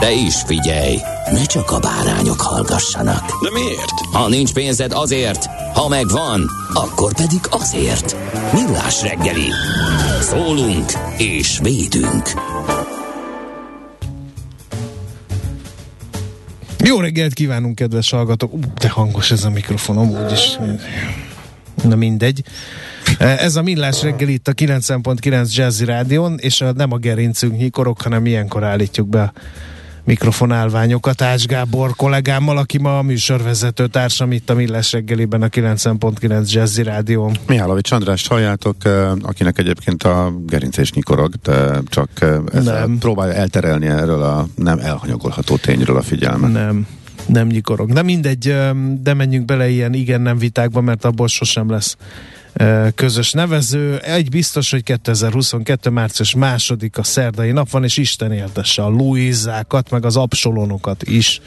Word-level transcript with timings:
De 0.00 0.12
is 0.12 0.42
figyelj, 0.46 0.98
ne 1.32 1.44
csak 1.44 1.70
a 1.70 1.78
bárányok 1.78 2.40
hallgassanak. 2.40 3.42
De 3.42 3.50
miért? 3.52 3.90
Ha 4.12 4.28
nincs 4.28 4.52
pénzed 4.52 4.92
azért, 4.92 5.46
ha 5.74 5.88
megvan, 5.88 6.50
akkor 6.72 7.14
pedig 7.14 7.40
azért. 7.50 8.16
Millás 8.52 9.02
reggeli. 9.02 9.48
Szólunk 10.20 10.92
és 11.16 11.58
védünk. 11.62 12.30
Jó 16.84 17.00
reggelt 17.00 17.32
kívánunk, 17.32 17.74
kedves 17.74 18.10
hallgatók! 18.10 18.52
Ú, 18.52 18.60
de 18.80 18.88
hangos 18.88 19.30
ez 19.30 19.44
a 19.44 19.50
mikrofon, 19.50 19.98
amúgy 19.98 20.32
is. 20.32 20.58
Na 21.82 21.96
mindegy. 21.96 22.42
Ez 23.18 23.56
a 23.56 23.62
Millás 23.62 24.02
reggel 24.02 24.28
itt 24.28 24.48
a 24.48 24.52
90.9 24.52 25.54
Jazzy 25.54 25.84
Rádion, 25.84 26.38
és 26.38 26.60
a, 26.60 26.72
nem 26.72 26.92
a 26.92 26.96
gerincünk 26.96 27.56
nyikorok, 27.56 28.02
hanem 28.02 28.26
ilyenkor 28.26 28.64
állítjuk 28.64 29.08
be 29.08 29.22
a 29.22 29.32
mikrofonálványokat 30.04 31.22
Ács 31.22 31.46
Gábor 31.46 31.94
kollégámmal, 31.96 32.56
aki 32.56 32.78
ma 32.78 32.98
a 32.98 33.02
műsorvezető 33.02 33.86
társam 33.86 34.32
itt 34.32 34.50
a 34.50 34.54
Millás 34.54 34.92
reggeliben 34.92 35.42
a 35.42 35.46
90.9 35.46 36.52
Jazzy 36.52 36.82
Rádión. 36.82 37.36
Mihálovics 37.46 37.90
Andrást 37.90 38.28
halljátok, 38.28 38.76
akinek 39.22 39.58
egyébként 39.58 40.02
a 40.02 40.32
gerincés 40.46 40.92
nyikorog, 40.92 41.34
de 41.42 41.80
csak 41.86 42.08
ezzel 42.52 42.86
Nem. 42.86 42.98
próbálja 42.98 43.34
elterelni 43.34 43.86
erről 43.86 44.22
a 44.22 44.46
nem 44.54 44.78
elhanyagolható 44.78 45.56
tényről 45.56 45.96
a 45.96 46.02
figyelmet. 46.02 46.52
Nem, 46.52 46.86
nem 47.26 47.46
nyikorog. 47.46 47.92
De 47.92 48.02
mindegy, 48.02 48.56
de 49.02 49.14
menjünk 49.14 49.44
bele 49.44 49.68
ilyen 49.68 49.94
igen-nem 49.94 50.38
vitákba, 50.38 50.80
mert 50.80 51.04
abból 51.04 51.28
sosem 51.28 51.70
lesz 51.70 51.96
közös 52.94 53.32
nevező. 53.32 53.96
Egy 53.96 54.28
biztos, 54.28 54.70
hogy 54.70 54.82
2022. 54.82 55.90
március 55.90 56.34
második 56.34 56.98
a 56.98 57.02
szerdai 57.02 57.50
nap 57.52 57.70
van, 57.70 57.84
és 57.84 57.96
Isten 57.96 58.32
éltesse 58.32 58.82
a 58.82 58.88
Luizákat, 58.88 59.90
meg 59.90 60.04
az 60.04 60.16
Absolonokat 60.16 61.02
is. 61.02 61.40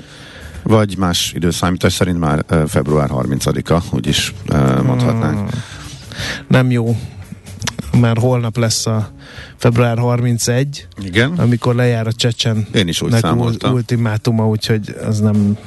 Vagy 0.63 0.97
más 0.97 1.31
időszámítás 1.35 1.93
szerint 1.93 2.19
már 2.19 2.45
február 2.67 3.09
30-a, 3.11 3.83
úgyis 3.91 4.33
mondhatnánk. 4.83 5.49
Nem 6.47 6.71
jó, 6.71 6.97
mert 7.99 8.19
holnap 8.19 8.57
lesz 8.57 8.85
a 8.85 9.09
február 9.57 9.97
31, 9.97 10.87
Igen, 11.03 11.31
amikor 11.31 11.75
lejár 11.75 12.07
a 12.07 12.11
Csecsen 12.11 12.67
én 12.73 12.87
is 12.87 13.01
úgy 13.01 13.11
számoltam. 13.11 13.73
ultimátuma, 13.73 14.47
úgyhogy 14.47 14.95
az 15.07 15.19
nem 15.19 15.57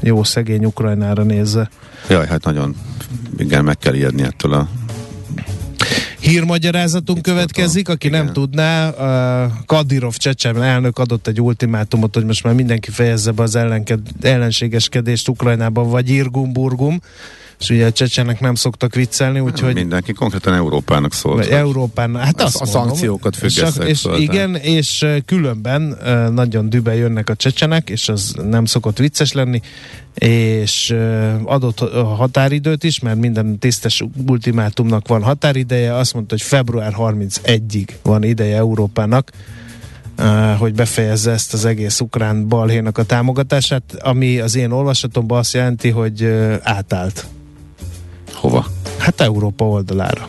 jó 0.00 0.24
szegény 0.24 0.64
Ukrajnára 0.64 1.22
nézve. 1.22 1.70
Jaj, 2.08 2.26
hát 2.26 2.44
nagyon 2.44 2.76
igen, 3.36 3.64
meg 3.64 3.78
kell 3.78 3.94
ijedni 3.94 4.22
ettől 4.22 4.52
a 4.52 4.68
Hírmagyarázatunk 6.26 7.22
következik, 7.22 7.88
aki 7.88 8.06
Igen. 8.06 8.24
nem 8.24 8.32
tudná, 8.32 8.88
uh, 8.88 9.52
Kadirov 9.66 10.14
Csecsen 10.14 10.62
elnök 10.62 10.98
adott 10.98 11.26
egy 11.26 11.40
ultimátumot, 11.40 12.14
hogy 12.14 12.24
most 12.24 12.44
már 12.44 12.54
mindenki 12.54 12.90
fejezze 12.90 13.30
be 13.30 13.42
az 13.42 13.56
ellenked, 13.56 14.00
ellenségeskedést 14.20 15.28
Ukrajnában, 15.28 15.90
vagy 15.90 16.10
Irgum-Burgum, 16.10 17.00
és 17.60 17.70
ugye 17.70 17.86
a 17.86 17.92
csecsenek 17.92 18.40
nem 18.40 18.54
szoktak 18.54 18.94
viccelni, 18.94 19.40
úgyhogy 19.40 19.74
mindenki 19.74 20.12
konkrétan 20.12 20.54
Európának 20.54 21.12
szólt. 21.12 21.36
vagy 21.36 21.46
hogy 21.46 21.54
Európán, 21.54 22.16
hát 22.16 22.40
A- 22.40 22.44
azt 22.44 22.60
a 22.60 22.64
mondom. 22.64 22.82
szankciókat 22.82 23.36
függesszek 23.36 23.88
és, 23.88 24.04
és 24.04 24.20
igen, 24.20 24.54
és 24.56 25.06
különben 25.24 25.98
nagyon 26.32 26.68
dübe 26.70 26.94
jönnek 26.94 27.28
a 27.30 27.34
csecsenek, 27.34 27.90
és 27.90 28.08
az 28.08 28.34
nem 28.50 28.64
szokott 28.64 28.98
vicces 28.98 29.32
lenni, 29.32 29.60
és 30.14 30.96
adott 31.44 31.80
a 31.80 32.04
határidőt 32.04 32.84
is, 32.84 33.00
mert 33.00 33.18
minden 33.18 33.58
tisztes 33.58 34.04
ultimátumnak 34.26 35.08
van 35.08 35.22
határideje, 35.22 35.94
azt 35.94 36.14
mondta, 36.14 36.34
hogy 36.34 36.44
február 36.44 36.94
31-ig 36.98 37.88
van 38.02 38.22
ideje 38.22 38.56
Európának, 38.56 39.30
hogy 40.58 40.74
befejezze 40.74 41.30
ezt 41.30 41.52
az 41.54 41.64
egész 41.64 42.00
ukrán 42.00 42.48
balhénak 42.48 42.98
a 42.98 43.02
támogatását, 43.02 43.82
ami 43.98 44.38
az 44.38 44.56
én 44.56 44.70
olvasatomban 44.70 45.38
azt 45.38 45.52
jelenti, 45.54 45.90
hogy 45.90 46.24
átállt. 46.62 47.26
Hova? 48.36 48.66
Hát 48.98 49.20
Európa 49.20 49.64
oldalára. 49.64 50.28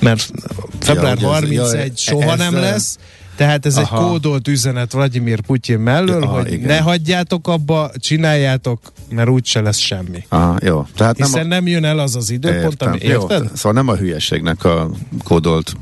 Mert 0.00 0.30
február 0.78 1.18
Ja, 1.20 1.30
ja, 1.30 1.42
ugye 1.42 1.60
ez- 1.60 1.66
31 1.70 1.86
ja, 1.86 2.12
soha 2.12 2.34
nem 2.36 2.54
ezzel- 2.54 2.60
lesz, 2.70 2.98
tehát 3.36 3.66
ez 3.66 3.76
Aha. 3.76 3.98
egy 4.04 4.08
kódolt 4.10 4.48
üzenet 4.48 4.92
Vladimir 4.92 5.40
Putyin 5.40 5.78
mellől, 5.78 6.22
Ja, 6.22 6.26
hogy 6.28 6.52
igen. 6.52 6.66
ne 6.66 6.78
hagyjátok 6.78 7.48
abba, 7.48 7.90
csináljátok, 7.98 8.92
mert 9.10 9.28
úgyse 9.28 9.60
lesz 9.60 9.78
semmi. 9.78 10.24
Aha, 10.28 10.56
jó. 10.62 10.86
Tehát 10.96 11.18
nem 11.18 11.28
Hiszen 11.28 11.44
a... 11.44 11.48
nem 11.48 11.66
jön 11.66 11.84
el 11.84 11.98
az 11.98 12.16
az 12.16 12.30
időpont, 12.30 12.82
ami 12.82 12.98
Jó, 13.02 13.10
érted? 13.20 13.50
szóval 13.54 13.72
nem 13.72 13.88
a 13.88 13.96
hülyeségnek 13.96 14.64
a 14.64 14.90
kódolt, 15.24 15.72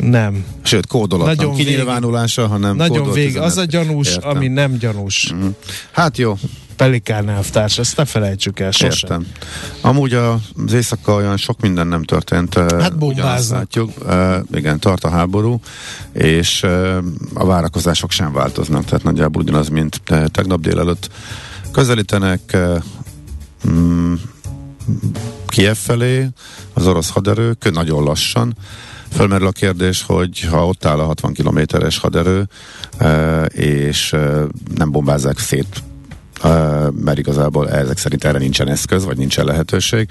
Nem. 0.00 0.44
sőt 0.62 0.86
kódolatlan 0.86 1.36
Nagyon 1.36 1.54
kinyilvánulása, 1.54 2.46
hanem 2.46 2.76
Nagyon 2.76 3.12
vég. 3.12 3.38
Az 3.38 3.56
a 3.56 3.64
gyanús, 3.64 4.08
Értem. 4.08 4.30
ami 4.36 4.48
nem 4.48 4.76
gyanús. 4.78 5.32
Mhm. 5.32 5.46
Hát 5.90 6.18
jó, 6.18 6.36
Pelikán 6.76 7.28
elvtárs, 7.28 7.78
ezt 7.78 7.96
ne 7.96 8.04
felejtsük 8.04 8.60
el 8.60 8.70
sosem. 8.70 8.90
Értem. 8.92 9.26
Amúgy 9.80 10.14
az 10.14 10.72
éjszaka 10.72 11.14
olyan 11.14 11.36
sok 11.36 11.60
minden 11.60 11.86
nem 11.86 12.02
történt. 12.02 12.54
Hát 12.54 12.98
bombáznak. 12.98 13.58
látjuk. 13.58 13.90
Igen, 14.52 14.80
tart 14.80 15.04
a 15.04 15.10
háború, 15.10 15.60
és 16.12 16.62
a 17.34 17.44
várakozások 17.44 18.10
sem 18.10 18.32
változnak, 18.32 18.84
tehát 18.84 19.02
nagyjából 19.02 19.42
ugyanaz, 19.42 19.68
mint 19.68 20.00
te- 20.04 20.28
tegnap 20.28 20.60
délelőtt. 20.60 21.10
Közelítenek 21.72 22.56
mm, 23.68 24.14
Kiev 25.46 25.76
felé 25.76 26.28
az 26.72 26.86
orosz 26.86 27.10
haderők, 27.10 27.72
nagyon 27.72 28.02
lassan. 28.02 28.56
Fölmerül 29.12 29.46
a 29.46 29.50
kérdés, 29.50 30.02
hogy 30.02 30.40
ha 30.40 30.66
ott 30.66 30.84
áll 30.84 30.98
a 30.98 31.04
60 31.04 31.32
kilométeres 31.32 31.98
haderő, 31.98 32.48
és 33.48 34.16
nem 34.74 34.90
bombázzák 34.90 35.38
szét 35.38 35.82
mert 37.04 37.18
igazából 37.18 37.70
ezek 37.70 37.98
szerint 37.98 38.24
erre 38.24 38.38
nincsen 38.38 38.68
eszköz, 38.68 39.04
vagy 39.04 39.16
nincsen 39.16 39.44
lehetőség, 39.44 40.08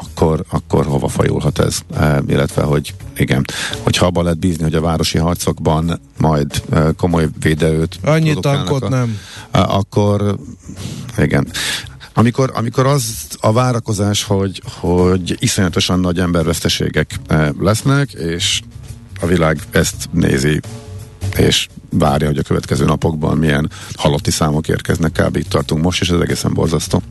akkor, 0.00 0.44
akkor 0.48 0.86
hova 0.86 1.08
fajulhat 1.08 1.58
ez? 1.58 1.78
Illetve, 2.26 2.62
hogy 2.62 2.94
igen, 3.16 3.44
hogyha 3.82 4.06
abban 4.06 4.24
lehet 4.24 4.38
bízni, 4.38 4.62
hogy 4.62 4.74
a 4.74 4.80
városi 4.80 5.18
harcokban 5.18 6.00
majd 6.18 6.62
komoly 6.96 7.28
védeőt 7.40 7.98
Annyi 8.04 8.34
tankot 8.40 8.82
a- 8.82 8.88
nem. 8.88 9.18
akkor 9.50 10.36
igen. 11.18 11.46
Amikor, 12.14 12.50
amikor 12.54 12.86
az 12.86 13.26
a 13.40 13.52
várakozás, 13.52 14.22
hogy, 14.22 14.62
hogy 14.80 15.36
iszonyatosan 15.38 16.00
nagy 16.00 16.18
emberveszteségek 16.18 17.20
lesznek, 17.58 18.12
és 18.12 18.60
a 19.20 19.26
világ 19.26 19.58
ezt 19.70 20.08
nézi, 20.10 20.60
és 21.36 21.68
várja, 21.90 22.26
hogy 22.26 22.38
a 22.38 22.42
következő 22.42 22.84
napokban 22.84 23.38
milyen 23.38 23.70
halotti 23.94 24.30
számok 24.30 24.68
érkeznek, 24.68 25.12
kb. 25.12 25.36
itt 25.36 25.48
tartunk 25.48 25.82
most, 25.82 26.00
és 26.00 26.10
ez 26.10 26.20
egészen 26.20 26.54
borzasztó. 26.54 27.02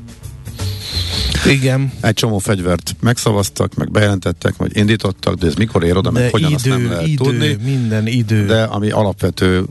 Igen. 1.47 1.91
Egy 2.01 2.13
csomó 2.13 2.37
fegyvert 2.37 2.95
megszavaztak, 2.99 3.75
meg 3.75 3.91
bejelentettek, 3.91 4.55
vagy 4.55 4.77
indítottak, 4.77 5.35
de 5.35 5.47
ez 5.47 5.55
mikor 5.55 5.83
ér 5.83 5.97
oda, 5.97 6.11
De 6.11 6.19
meg 6.19 6.31
hogyan, 6.31 6.53
azt 6.53 6.65
nem 6.65 6.79
idő, 6.79 6.89
lehet 6.89 7.07
idő, 7.07 7.23
tudni. 7.23 7.57
minden 7.63 8.07
idő. 8.07 8.45
De 8.45 8.63
ami 8.63 8.89
alapvető 8.89 9.65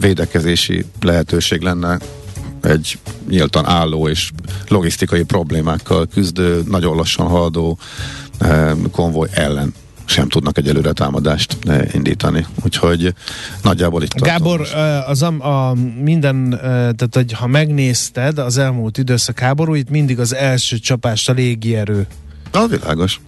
védekezési 0.00 0.84
lehetőség 1.00 1.60
lenne 1.60 1.98
egy 2.62 2.98
nyíltan 3.28 3.66
álló 3.66 4.08
és 4.08 4.30
logisztikai 4.68 5.22
problémákkal 5.22 6.06
küzdő, 6.06 6.62
nagyon 6.68 6.96
lassan 6.96 7.26
haladó 7.26 7.78
eh, 8.38 8.72
konvoj 8.90 9.28
ellen. 9.32 9.74
Sem 10.08 10.28
tudnak 10.28 10.58
egyelőre 10.58 10.92
támadást 10.92 11.56
eh, 11.66 11.94
indítani. 11.94 12.46
Úgyhogy 12.64 13.14
nagyjából 13.62 14.02
itt 14.02 14.14
Gábor, 14.14 14.60
ö, 14.74 14.78
az 15.06 15.22
a, 15.22 15.68
a 15.68 15.74
minden, 16.02 16.52
ö, 16.52 16.56
tehát 16.66 17.08
hogy 17.10 17.32
ha 17.32 17.46
megnézted 17.46 18.38
az 18.38 18.58
elmúlt 18.58 18.98
időszak 18.98 19.38
háborúit, 19.38 19.90
mindig 19.90 20.20
az 20.20 20.34
első 20.34 20.78
csapást 20.78 21.28
a 21.28 21.32
légierő. 21.32 22.06
A 22.52 22.66
világos. 22.66 23.20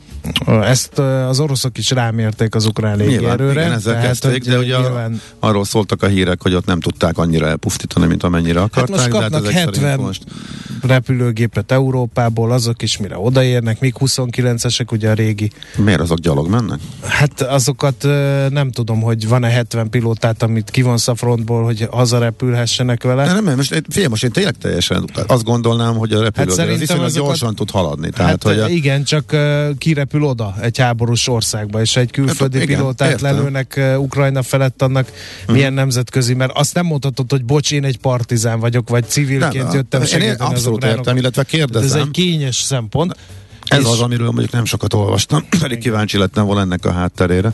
Ezt 0.47 0.99
az 0.99 1.41
oroszok 1.41 1.79
is 1.79 1.91
rámérték 1.91 2.55
az 2.55 2.67
ukrán 2.67 2.97
légierőre. 2.97 3.61
igen, 3.61 3.73
ezzel 3.73 3.93
tehát, 3.93 4.09
kezdték, 4.09 4.45
de 4.45 4.59
ugye 4.59 4.77
nyilván, 4.77 5.21
arról 5.39 5.65
szóltak 5.65 6.03
a 6.03 6.07
hírek, 6.07 6.43
hogy 6.43 6.55
ott 6.55 6.67
nem 6.67 6.81
tudták 6.81 7.19
annyira 7.19 7.47
elpusztítani, 7.47 8.07
mint 8.07 8.23
amennyire 8.23 8.61
akarták. 8.61 8.99
Hát 8.99 9.11
most 9.11 9.11
de 9.11 9.19
kapnak 9.19 9.41
ezek 9.41 9.53
szerint 9.53 9.77
70 9.77 10.01
most 10.01 10.23
repülőgépet 10.83 11.73
Európából, 11.73 12.53
azok 12.53 12.83
is 12.83 12.97
mire 12.97 13.19
odaérnek, 13.19 13.81
míg 13.81 13.95
29-esek, 13.99 14.93
ugye 14.93 15.11
a 15.11 15.13
régi. 15.13 15.51
Miért 15.77 16.01
azok 16.01 16.19
gyalog 16.19 16.49
mennek? 16.49 16.79
Hát 17.03 17.41
azokat 17.41 18.03
nem 18.51 18.71
tudom, 18.71 19.01
hogy 19.01 19.29
van-e 19.29 19.49
70 19.49 19.91
pilótát, 19.91 20.43
amit 20.43 20.71
kivonsz 20.71 21.09
a 21.09 21.15
frontból, 21.15 21.65
hogy 21.65 21.89
hazarepülhessenek 21.91 23.03
vele. 23.03 23.27
De 23.27 23.33
nem, 23.33 23.45
nem, 23.45 23.57
most, 23.57 23.83
figyelj, 23.89 24.07
most 24.09 24.25
én 24.25 24.31
tényleg 24.31 24.55
teljesen 24.61 25.05
azt 25.27 25.45
gondolnám, 25.45 25.97
hogy 25.97 26.13
a 26.13 26.23
repülő 26.23 26.55
Hát 26.57 26.89
hát 26.89 26.99
az 26.99 27.15
gyorsan 27.15 27.55
tud 27.55 27.71
haladni. 27.71 28.11
Tehát, 28.11 28.31
Hát 28.31 28.43
hogy 28.43 28.59
a, 28.59 28.69
igen, 28.69 29.05
csak 29.05 29.25
uh, 29.33 29.69
kirepül 30.11 30.29
oda 30.29 30.55
egy 30.61 30.79
háborús 30.79 31.29
országba, 31.29 31.81
és 31.81 31.97
egy 31.97 32.11
külföldi 32.11 32.59
Hát, 32.59 32.67
igen, 32.67 32.79
pilótát 32.79 33.11
értem. 33.11 33.35
lelőnek 33.35 33.75
uh, 33.77 34.01
Ukrajna 34.03 34.43
felett, 34.43 34.83
annak 34.83 35.13
milyen 35.47 35.73
nemzetközi, 35.73 36.35
mert 36.35 36.53
azt 36.55 36.75
nem 36.75 36.87
mondhatod, 36.87 37.31
hogy 37.31 37.45
bocs, 37.45 37.73
én 37.73 37.85
egy 37.85 37.99
partizán 37.99 38.61
vagyok, 38.61 38.89
vagy 38.89 39.05
civilként 39.09 39.65
Nem, 39.65 39.75
jöttem 39.75 40.01
én 40.01 40.07
segíteni 40.07 40.33
az 40.39 40.41
abszolút 40.41 40.77
ukránoknak. 40.77 41.07
értem, 41.07 41.17
illetve 41.17 41.43
Tehát 41.43 41.65
Ez 41.65 41.71
kérdezem. 41.73 42.01
egy 42.01 42.11
kényes 42.11 42.57
szempont. 42.57 43.17
Ez 43.65 43.79
és, 43.81 43.85
az, 43.87 44.01
amiről 44.01 44.27
mondjuk 44.31 44.51
nem 44.53 44.65
sokat 44.65 44.95
olvastam, 44.95 45.47
pedig 45.61 45.79
kíváncsi 45.79 46.19
lettem 46.19 46.45
volna 46.47 46.61
ennek 46.61 46.85
a 46.85 46.93
hátterére. 46.93 47.53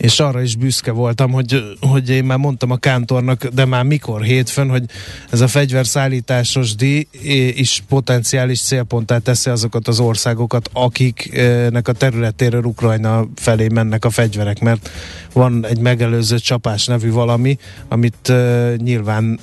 És 0.00 0.20
arra 0.20 0.42
is 0.42 0.56
büszke 0.56 0.90
voltam, 0.90 1.30
hogy, 1.30 1.76
hogy 1.80 2.10
én 2.10 2.24
már 2.24 2.38
mondtam 2.38 2.70
a 2.70 2.76
kántornak, 2.76 3.46
de 3.46 3.64
már 3.64 3.84
mikor 3.84 4.22
hétfőn, 4.22 4.68
hogy 4.68 4.84
ez 5.30 5.40
a 5.40 5.48
fegyverszállításos 5.48 6.74
díj 6.74 7.06
is 7.54 7.82
potenciális 7.88 8.60
célponttá 8.60 9.18
teszi 9.18 9.50
azokat 9.50 9.88
az 9.88 10.00
országokat, 10.00 10.70
akiknek 10.72 11.88
a 11.88 11.92
területéről 11.92 12.64
Ukrajna 12.64 13.26
felé 13.36 13.68
mennek 13.68 14.04
a 14.04 14.10
fegyverek, 14.10 14.60
mert 14.60 14.90
van 15.32 15.66
egy 15.66 15.78
megelőző 15.78 16.38
csapás 16.38 16.86
nevű 16.86 17.10
valami, 17.10 17.58
amit 17.88 18.28
uh, 18.28 18.74
nyilván 18.76 19.38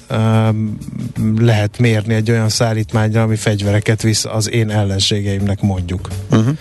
lehet 1.37 1.77
mérni 1.77 2.13
egy 2.13 2.31
olyan 2.31 2.49
szállítmányra, 2.49 3.21
ami 3.21 3.35
fegyvereket 3.35 4.01
visz 4.01 4.25
az 4.25 4.51
én 4.51 4.69
ellenségeimnek 4.69 5.61
mondjuk. 5.61 6.07
Uh-huh. 6.31 6.57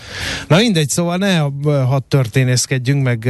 Na 0.47 0.57
mindegy, 0.57 0.89
szóval 0.89 1.17
ne 1.17 1.37
hadd 1.63 2.01
történészkedjünk, 2.07 3.03
meg 3.03 3.29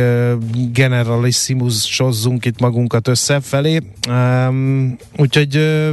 ö, 0.57 0.71
generalissimusozzunk 0.71 2.45
itt 2.45 2.59
magunkat 2.59 3.07
összefelé. 3.07 3.81
Um, 4.09 4.97
úgyhogy 5.17 5.55
ö, 5.55 5.91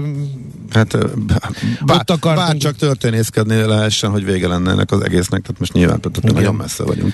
Hát 0.71 0.93
bár, 1.27 1.97
Ott 2.01 2.11
akartunk- 2.11 2.37
bár 2.47 2.57
csak 2.57 2.77
történészkedni 2.77 3.57
lehessen, 3.57 4.11
hogy 4.11 4.25
vége 4.25 4.49
lenne 4.49 4.71
ennek 4.71 4.91
az 4.91 5.01
egésznek, 5.01 5.41
tehát 5.43 5.59
most 5.59 5.73
nyilván 5.73 6.01
tehát 6.01 6.33
nagyon 6.35 6.55
messze 6.55 6.85
vagyunk. 6.85 7.13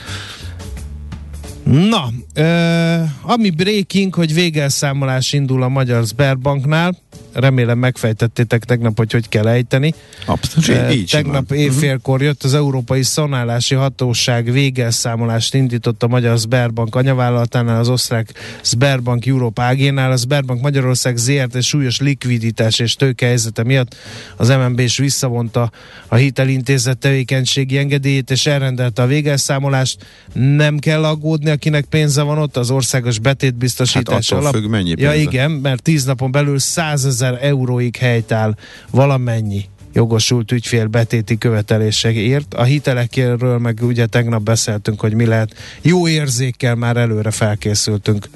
na, 1.64 2.08
ö, 2.34 3.02
ami 3.22 3.50
breaking, 3.50 4.14
hogy 4.14 4.34
végelszámolás 4.34 5.32
indul 5.32 5.62
a 5.62 5.68
Magyar 5.68 6.06
Sberbanknál. 6.06 6.96
Remélem 7.32 7.78
megfejtettétek 7.78 8.64
tegnap, 8.64 8.96
hogy 8.96 9.12
hogy 9.12 9.28
kell 9.28 9.48
ejteni. 9.48 9.94
Abszolút, 10.26 10.68
Eh, 10.68 10.96
így 10.96 11.08
Tegnap 11.10 11.44
simán. 11.48 11.62
évfélkor 11.64 12.22
jött 12.22 12.42
az 12.42 12.54
Európai 12.54 13.02
Szanálási 13.02 13.74
Hatóság 13.74 14.52
végelszámolást 14.52 15.54
indított 15.54 16.02
a 16.02 16.08
Magyar 16.08 16.38
Sberbank 16.38 16.94
anyavállalatánál, 16.94 17.78
az 17.78 17.88
osztrák 17.88 18.32
Sberbank 18.62 19.26
Europe 19.26 19.66
AG-nál. 19.66 20.12
A 20.12 20.16
Sberbank 20.16 20.60
Magyarország 20.62 21.16
ZRT 21.16 21.62
súlyos 21.62 22.00
likviditás 22.00 22.78
és 22.78 22.94
tőkehelyzete 22.94 23.62
miatt 23.64 23.94
az 24.36 24.48
MNB 24.48 24.78
is 24.80 24.98
visszavonta 24.98 25.70
a 26.08 26.14
hitelintézet 26.14 26.98
tevékenységi 26.98 27.78
engedélyét 27.78 28.30
és 28.30 28.46
elrendelte 28.46 29.02
a 29.02 29.06
végelszámolást. 29.06 29.96
Nem 30.32 30.78
kell 30.78 31.04
aggódni, 31.04 31.50
akinek 31.50 31.84
pénze 31.84 32.22
van 32.22 32.38
ott, 32.38 32.56
az 32.56 32.70
országos 32.70 33.18
betétbiztosítás 33.18 34.30
Hát 34.30 34.38
alap. 34.38 34.54
függ, 34.54 34.68
mennyi 34.70 34.88
Ja 34.88 35.10
pénze. 35.10 35.16
igen, 35.16 35.50
mert 35.50 35.82
tíz 35.82 36.04
napon 36.04 36.30
belül 36.30 36.58
100 36.58 37.04
ezer 37.20 37.38
euróig 37.42 37.96
helytáll 37.96 38.54
valamennyi 38.90 39.64
jogosult 39.92 40.52
ügyfél 40.52 40.86
betéti 40.86 41.38
követeléseért. 41.38 42.54
A 42.54 42.62
hitelekről 42.62 43.58
meg 43.58 43.78
ugye 43.82 44.06
tegnap 44.06 44.42
beszéltünk, 44.42 45.00
hogy 45.00 45.14
mi 45.14 45.26
lehet. 45.26 45.54
Jó 45.82 46.08
érzékkel 46.08 46.74
már 46.74 46.96
előre 46.96 47.30
felkészültünk 47.30 48.28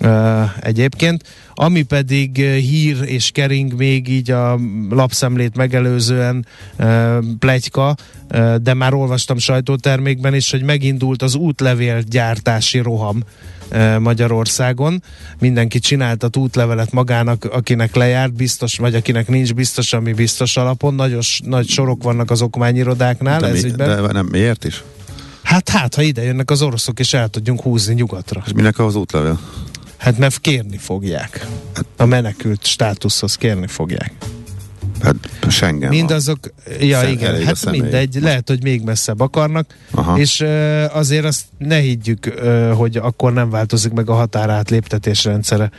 uh, 0.00 0.64
egyébként. 0.64 1.22
Ami 1.62 1.82
pedig 1.82 2.36
uh, 2.38 2.56
hír 2.56 3.02
és 3.04 3.30
kering 3.30 3.74
még 3.74 4.08
így 4.08 4.30
a 4.30 4.58
lapszemlét 4.90 5.56
megelőzően 5.56 6.46
uh, 6.78 7.16
plegyka, 7.38 7.96
uh, 8.34 8.54
de 8.54 8.74
már 8.74 8.94
olvastam 8.94 9.38
sajtótermékben 9.38 10.34
is, 10.34 10.50
hogy 10.50 10.62
megindult 10.62 11.22
az 11.22 11.34
útlevél 11.34 12.00
gyártási 12.00 12.78
roham 12.78 13.22
Magyarországon. 13.98 15.02
Mindenki 15.38 15.78
csináltat 15.78 16.36
útlevelet 16.36 16.92
magának, 16.92 17.44
akinek 17.44 17.94
lejárt 17.94 18.32
biztos, 18.32 18.76
vagy 18.76 18.94
akinek 18.94 19.28
nincs 19.28 19.54
biztos, 19.54 19.92
ami 19.92 20.12
biztos 20.12 20.56
alapon. 20.56 20.94
Nagyos, 20.94 21.40
nagy 21.44 21.68
sorok 21.68 22.02
vannak 22.02 22.30
az 22.30 22.42
okmányirodáknál 22.42 23.40
de, 23.40 23.46
ez 23.46 23.62
mi, 23.62 23.68
ügyben. 23.68 24.02
de 24.02 24.12
nem, 24.12 24.26
miért 24.30 24.64
is? 24.64 24.82
Hát 25.42 25.68
hát, 25.68 25.94
ha 25.94 26.02
ide 26.02 26.22
jönnek 26.22 26.50
az 26.50 26.62
oroszok, 26.62 26.98
és 26.98 27.14
el 27.14 27.28
tudjunk 27.28 27.60
húzni 27.60 27.94
nyugatra. 27.94 28.42
És 28.46 28.52
minek 28.52 28.78
az 28.78 28.94
útlevél? 28.94 29.38
Hát 30.02 30.18
mert 30.18 30.38
kérni 30.38 30.76
fogják. 30.76 31.46
A 31.96 32.04
menekült 32.04 32.64
státuszhoz 32.64 33.34
kérni 33.34 33.66
fogják. 33.66 34.12
Hát 35.02 35.14
Schengen. 35.48 35.88
Mindazok, 35.88 36.38
ja 36.80 36.98
Szem- 36.98 37.10
igen, 37.10 37.34
a 37.34 37.44
hát 37.44 37.70
mindegy, 37.70 38.18
lehet, 38.20 38.48
hogy 38.48 38.62
még 38.62 38.82
messzebb 38.82 39.20
akarnak, 39.20 39.76
Aha. 39.90 40.18
és 40.18 40.40
uh, 40.40 40.96
azért 40.96 41.24
azt 41.24 41.44
ne 41.58 41.78
higgyük, 41.78 42.34
uh, 42.36 42.72
hogy 42.72 42.96
akkor 42.96 43.32
nem 43.32 43.50
változik 43.50 43.92
meg 43.92 44.10
a 44.10 44.14
határátléptetés 44.14 45.24
rendszere, 45.24 45.70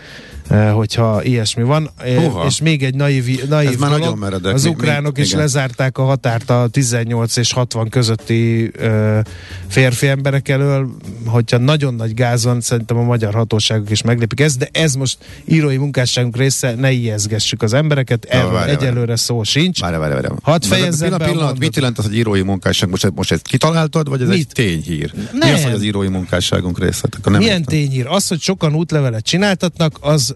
hogyha 0.74 1.24
ilyesmi 1.24 1.63
van. 1.63 1.90
Uh, 2.06 2.16
Húha. 2.16 2.45
és 2.45 2.62
még 2.62 2.84
egy 2.84 2.95
naív, 2.95 3.48
naív 3.50 3.68
Ez 3.69 3.75
már 3.75 3.90
dolog, 3.90 4.04
nagyon 4.04 4.18
meredek. 4.18 4.54
az 4.54 4.66
ukránok 4.66 5.16
még- 5.16 5.24
is 5.25 5.30
igen. 5.31 5.42
lezárták 5.42 5.98
a 5.98 6.04
határt 6.04 6.50
a 6.50 6.68
18 6.72 7.36
és 7.38 7.51
60 7.54 7.90
közötti 7.90 8.72
uh, 8.80 9.19
férfi 9.68 10.07
emberek 10.07 10.50
elől, 10.50 10.90
hogyha 11.25 11.57
nagyon 11.57 11.94
nagy 11.94 12.13
gáz 12.13 12.44
van, 12.44 12.62
szerintem 12.62 12.98
a 12.98 13.04
magyar 13.04 13.34
hatóságok 13.34 13.90
is 13.90 14.01
meglépik 14.01 14.40
ezt, 14.40 14.57
de 14.57 14.69
ez 14.72 14.94
most 14.94 15.18
írói 15.45 15.78
munkásságunk 15.78 16.38
része, 16.38 16.74
ne 16.75 16.92
ijeszgessük 16.92 17.62
az 17.62 17.74
embereket, 17.74 18.26
erről 18.26 18.52
várjál, 18.52 18.78
egyelőre 18.78 19.16
szó 19.16 19.44
sincs. 19.44 19.80
Várj, 19.80 19.95
várj, 19.97 20.14
várj. 20.14 20.28
Hadd 20.42 20.62
fejezzem 20.66 21.09
be 21.09 21.16
a 21.16 21.18
pillanat, 21.18 21.35
mondatot. 21.35 21.59
mit 21.59 21.76
jelent 21.76 21.97
az, 21.97 22.06
hogy 22.06 22.16
írói 22.16 22.42
munkásság? 22.42 22.90
Most, 22.90 23.12
most 23.16 23.31
ezt 23.31 23.42
kitaláltad, 23.47 24.09
vagy 24.09 24.21
ez 24.21 24.28
Mit? 24.28 24.38
egy 24.38 24.47
tényhír? 24.54 25.12
Mi 25.16 25.38
Nem. 25.38 25.54
az, 25.54 25.64
hogy 25.64 25.73
az 25.73 25.83
írói 25.83 26.07
munkásságunk 26.07 26.80
része? 26.80 27.07
Akkor 27.18 27.31
nem 27.31 27.42
Milyen 27.42 27.59
értem. 27.59 27.73
tényír? 27.80 28.06
Az, 28.07 28.28
hogy 28.28 28.40
sokan 28.42 28.76
útlevelet 28.76 29.23
csináltatnak, 29.23 29.97
az... 30.00 30.32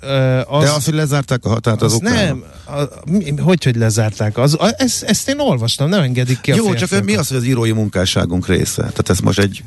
Az 0.48 0.64
De 0.64 0.72
az, 0.72 0.86
hogy 0.86 0.94
lezárták 0.94 1.46
a 1.46 1.50
határt 1.50 1.82
az, 1.82 1.94
az 1.94 2.00
nem. 2.00 2.44
A, 2.66 3.42
hogy, 3.42 3.64
hogy 3.64 3.76
lezárták? 3.76 4.38
Az, 4.38 4.54
a, 4.54 4.74
ezt, 4.78 5.04
ezt 5.04 5.30
én 5.30 5.40
olvastam, 5.40 5.90
nem 5.90 6.02
engedik 6.02 6.42
ki 6.42 6.52
a 6.52 6.56
Jó, 6.56 6.74
csak 6.74 7.04
mi 7.04 7.16
az, 7.16 7.28
hogy 7.28 7.38
az 7.38 7.46
írói 7.46 7.72
munkásságunk 7.72 8.48
része? 8.48 8.82
Tehát 8.82 9.10
ez 9.10 9.20
most 9.20 9.40
egy... 9.40 9.64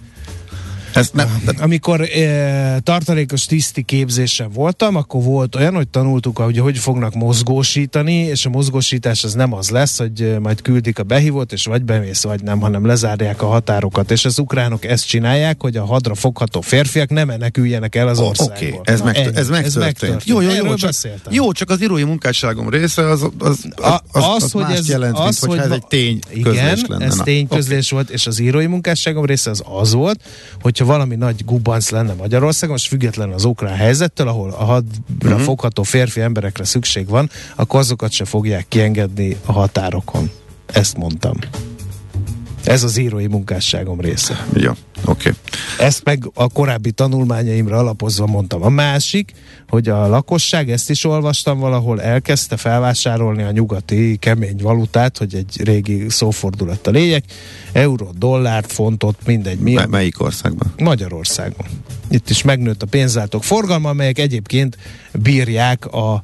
Ezt 0.93 1.15
nem, 1.15 1.43
tehát 1.45 1.61
Amikor 1.61 2.01
e, 2.01 2.81
tartalékos 2.81 3.45
tiszti 3.45 3.83
képzésen 3.83 4.51
voltam, 4.51 4.97
akkor 4.97 5.23
volt 5.23 5.55
olyan, 5.57 5.75
hogy 5.75 5.89
tanultuk, 5.89 6.39
hogy 6.39 6.59
hogy 6.59 6.79
fognak 6.79 7.15
mozgósítani, 7.15 8.15
és 8.15 8.47
a 8.47 8.49
mozgósítás 8.49 9.25
az 9.25 9.35
nem 9.35 9.53
az 9.53 9.71
lesz, 9.71 9.99
hogy 9.99 10.23
eh, 10.23 10.39
majd 10.39 10.63
küldik 10.63 10.99
a 10.99 11.03
behívót, 11.03 11.53
és 11.53 11.65
vagy 11.65 11.83
bemész, 11.83 12.23
vagy 12.23 12.43
nem, 12.43 12.61
hanem 12.61 12.87
lezárják 12.87 13.43
a 13.43 13.47
határokat. 13.47 14.11
És 14.11 14.25
az 14.25 14.39
ukránok 14.39 14.85
ezt 14.85 15.07
csinálják, 15.07 15.61
hogy 15.61 15.77
a 15.77 15.85
hadra 15.85 16.15
fogható 16.15 16.61
férfiak 16.61 17.11
nem 17.11 17.27
meneküljenek 17.27 17.95
el 17.95 18.09
az 18.09 18.19
országból. 18.19 18.57
Oké, 18.57 18.67
okay. 18.67 18.95
ez, 18.95 18.99
Na, 18.99 19.05
meg, 19.05 19.17
ennyi. 19.17 19.37
ez 19.37 19.49
megtörtént. 19.49 20.25
Jó, 20.25 20.41
jó, 20.41 20.49
jó, 20.49 20.55
Erről 20.55 20.75
csak, 20.75 20.89
beszéltem. 20.89 21.33
jó, 21.33 21.53
csak 21.53 21.71
az 21.71 21.83
írói 21.83 22.05
munkásságom 22.05 22.69
része 22.69 23.09
az, 23.09 23.23
az, 23.23 23.31
az, 23.39 24.01
az, 24.13 24.25
az, 24.25 24.43
az, 24.43 24.53
mást 24.53 24.87
jelent, 24.87 25.19
mint 25.19 25.39
hogyha 25.39 25.63
ez 25.63 25.71
egy 25.71 25.87
tény 25.87 26.19
Igen, 26.33 26.79
lenne. 26.89 27.05
ez 27.05 27.17
tényközlés 27.25 27.91
volt, 27.91 28.11
és 28.11 28.27
az 28.27 28.39
írói 28.39 28.67
munkásságom 28.67 29.25
része 29.25 29.51
az 29.51 29.63
az 29.65 29.93
volt, 29.93 30.21
hogyha 30.81 30.95
valami 30.95 31.17
nagy 31.17 31.45
gubanc 31.45 31.91
lenne 31.91 32.13
Magyarországon, 32.13 32.75
most 32.75 32.89
független 32.89 33.33
az 33.33 33.45
ukrán 33.45 33.75
helyzettől, 33.75 34.29
ahol 34.29 34.51
a 34.51 34.65
hadra 34.65 34.85
uh-huh. 35.23 35.41
fogható 35.41 35.83
férfi 35.83 36.21
emberekre 36.21 36.65
szükség 36.65 37.09
van, 37.09 37.31
akkor 37.57 37.81
azokat 37.81 38.11
se 38.11 38.25
fogják 38.25 38.69
kiengedni 38.69 39.37
a 39.47 39.53
határokon. 39.53 40.31
Ezt 40.67 40.97
mondtam. 40.97 41.37
Ez 42.65 42.83
az 42.83 42.97
írói 42.97 43.27
munkásságom 43.27 44.01
része. 44.01 44.47
Jó, 44.55 44.71
oké. 44.71 44.79
Okay. 45.05 45.33
Ezt 45.87 46.05
meg 46.05 46.31
a 46.35 46.49
korábbi 46.49 46.91
tanulmányaimra 46.91 47.77
alapozva 47.77 48.27
mondtam. 48.27 48.63
A 48.63 48.69
másik, 48.69 49.33
hogy 49.69 49.89
a 49.89 50.09
lakosság, 50.09 50.71
ezt 50.71 50.91
is 50.91 51.05
olvastam 51.05 51.59
valahol, 51.59 52.03
elkezdte 52.03 52.57
felvásárolni 52.57 53.43
a 53.43 53.51
nyugati 53.51 54.17
kemény 54.17 54.59
valutát, 54.63 55.19
hogy 55.19 55.35
egy 55.35 55.61
régi 55.65 56.09
szófordulat 56.09 56.87
a 56.87 56.91
lényeg, 56.91 57.25
euró, 57.73 58.13
dollárt, 58.19 58.73
fontot, 58.73 59.17
mindegy. 59.27 59.59
Mi 59.59 59.75
M- 59.75 59.87
melyik 59.89 60.21
országban? 60.21 60.73
Magyarországon. 60.79 61.67
Itt 62.11 62.31
is 62.31 62.43
megnőtt 62.43 62.83
a 62.83 62.87
pénzáltók 62.87 63.45
forgalma, 63.45 63.89
amelyek 63.89 64.19
egyébként 64.19 64.77
bírják 65.13 65.87
a 65.87 66.23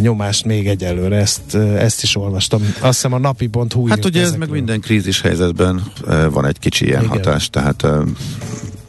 nyomást 0.00 0.44
még 0.44 0.68
egyelőre, 0.68 1.16
ezt, 1.16 1.54
ezt 1.54 2.02
is 2.02 2.16
olvastam. 2.16 2.60
Azt 2.62 2.94
hiszem 2.94 3.12
a 3.12 3.18
napi.hu 3.18 3.88
Hát 3.88 4.04
ugye 4.04 4.22
ez 4.22 4.34
meg 4.34 4.50
minden 4.50 4.80
krízis 4.80 5.20
helyzetben 5.20 5.82
van 6.30 6.46
egy 6.46 6.58
kicsi 6.58 6.84
ilyen 6.84 7.02
igen. 7.02 7.12
hatás, 7.12 7.50
tehát 7.50 7.86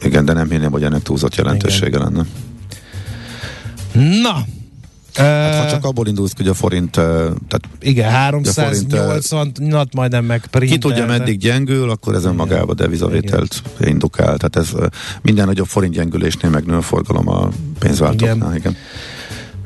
igen, 0.02 0.24
de 0.24 0.32
nem 0.32 0.50
hinném, 0.50 0.70
hogy 0.70 0.82
ennek 0.82 1.02
túlzott 1.02 1.34
jelentősége 1.34 1.86
igen. 1.86 2.00
lenne. 2.00 2.26
Na, 4.22 4.44
Hát, 5.14 5.62
ha 5.64 5.70
csak 5.70 5.84
abból 5.84 6.06
indulsz, 6.06 6.32
hogy 6.36 6.48
a 6.48 6.54
forint... 6.54 6.90
Tehát 6.90 7.62
igen, 7.80 8.10
380 8.10 9.52
nat 9.54 9.94
majdnem 9.94 10.24
meg 10.24 10.42
Ki 10.58 10.78
tudja, 10.78 11.06
meddig 11.06 11.38
gyengül, 11.38 11.90
akkor 11.90 12.14
ez 12.14 12.24
önmagában 12.24 12.76
devizavételt 12.76 13.62
indukál. 13.80 14.36
Tehát 14.36 14.56
ez 14.56 14.90
minden 15.22 15.46
nagyobb 15.46 15.66
forint 15.66 15.94
gyengülésnél 15.94 16.50
megnő 16.50 16.76
a 16.76 16.82
forgalom 16.82 17.28
a 17.28 17.48
pénzváltóknál. 17.78 18.36
Igen. 18.36 18.56
igen. 18.56 18.76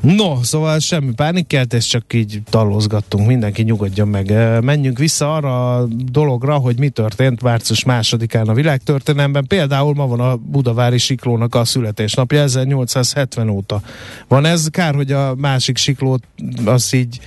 No, 0.05 0.43
szóval 0.43 0.79
semmi 0.79 1.13
pánikkeltés, 1.13 1.85
csak 1.85 2.13
így 2.13 2.41
talózgattunk, 2.49 3.27
mindenki 3.27 3.61
nyugodjon 3.61 4.07
meg. 4.07 4.33
Menjünk 4.63 4.97
vissza 4.97 5.35
arra 5.35 5.75
a 5.75 5.87
dologra, 6.11 6.55
hogy 6.55 6.79
mi 6.79 6.89
történt 6.89 7.41
március 7.41 7.83
másodikán 7.83 8.47
a 8.47 8.53
világtörténelemben. 8.53 9.47
Például 9.47 9.93
ma 9.93 10.07
van 10.07 10.19
a 10.19 10.35
Budavári 10.35 10.97
Siklónak 10.97 11.55
a 11.55 11.65
születésnapja, 11.65 12.41
1870 12.41 13.49
óta. 13.49 13.81
Van 14.27 14.45
ez, 14.45 14.67
kár, 14.67 14.95
hogy 14.95 15.11
a 15.11 15.35
másik 15.35 15.77
siklót 15.77 16.23
az 16.65 16.93
így 16.93 17.19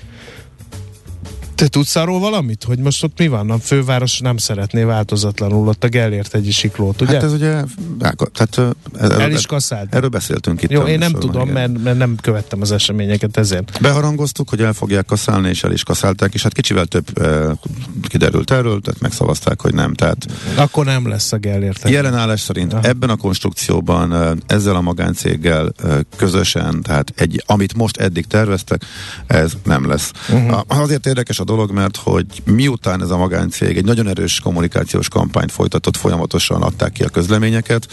te 1.58 1.68
tudsz 1.68 1.96
arról 1.96 2.20
valamit, 2.20 2.64
hogy 2.64 2.78
most 2.78 3.04
ott 3.04 3.18
mi 3.18 3.28
van? 3.28 3.50
A 3.50 3.58
főváros 3.58 4.18
nem 4.18 4.36
szeretné 4.36 4.82
változatlanul 4.82 5.68
ott 5.68 5.84
a 5.84 5.88
Gellért 5.88 6.34
egy 6.34 6.52
siklót, 6.52 7.00
ugye? 7.00 7.12
Hát 7.12 7.22
ez 7.22 7.32
ugye, 7.32 7.62
tehát 8.32 8.76
ez, 8.98 9.10
el 9.10 9.30
is 9.30 9.46
kaszált. 9.46 9.94
Erről 9.94 10.08
beszéltünk 10.08 10.62
itt. 10.62 10.70
Jó, 10.70 10.82
én 10.82 10.98
nem 10.98 11.12
tudom, 11.12 11.48
mert, 11.48 11.82
mert, 11.82 11.98
nem 11.98 12.16
követtem 12.20 12.60
az 12.60 12.72
eseményeket 12.72 13.36
ezért. 13.36 13.78
Beharangoztuk, 13.80 14.48
hogy 14.48 14.60
el 14.60 14.72
fogják 14.72 15.04
kaszálni, 15.04 15.48
és 15.48 15.64
el 15.64 15.72
is 15.72 15.82
kaszálták, 15.82 16.34
és 16.34 16.42
hát 16.42 16.52
kicsivel 16.52 16.86
több 16.86 17.18
e, 17.18 17.56
kiderült 18.08 18.50
erről, 18.50 18.80
tehát 18.80 19.00
megszavazták, 19.00 19.60
hogy 19.60 19.74
nem. 19.74 19.94
Tehát 19.94 20.26
Akkor 20.54 20.84
nem 20.84 21.08
lesz 21.08 21.32
a 21.32 21.36
Gellért. 21.36 21.88
Jelen 21.88 22.14
állás 22.14 22.40
szerint 22.40 22.72
Aha. 22.72 22.82
ebben 22.88 23.10
a 23.10 23.16
konstrukcióban 23.16 24.38
ezzel 24.46 24.74
a 24.74 24.80
magáncéggel 24.80 25.72
közösen, 26.16 26.82
tehát 26.82 27.12
egy, 27.16 27.42
amit 27.46 27.74
most 27.74 27.96
eddig 27.96 28.26
terveztek, 28.26 28.84
ez 29.26 29.52
nem 29.64 29.88
lesz. 29.88 30.12
Uh-huh. 30.28 30.60
Azért 30.66 31.06
érdekes 31.06 31.38
a 31.38 31.46
dolog, 31.48 31.70
mert 31.70 31.96
hogy 31.96 32.26
miután 32.44 33.02
ez 33.02 33.10
a 33.10 33.16
magáncég 33.16 33.76
egy 33.76 33.84
nagyon 33.84 34.08
erős 34.08 34.40
kommunikációs 34.40 35.08
kampányt 35.08 35.52
folytatott, 35.52 35.96
folyamatosan 35.96 36.62
adták 36.62 36.92
ki 36.92 37.02
a 37.02 37.08
közleményeket, 37.08 37.88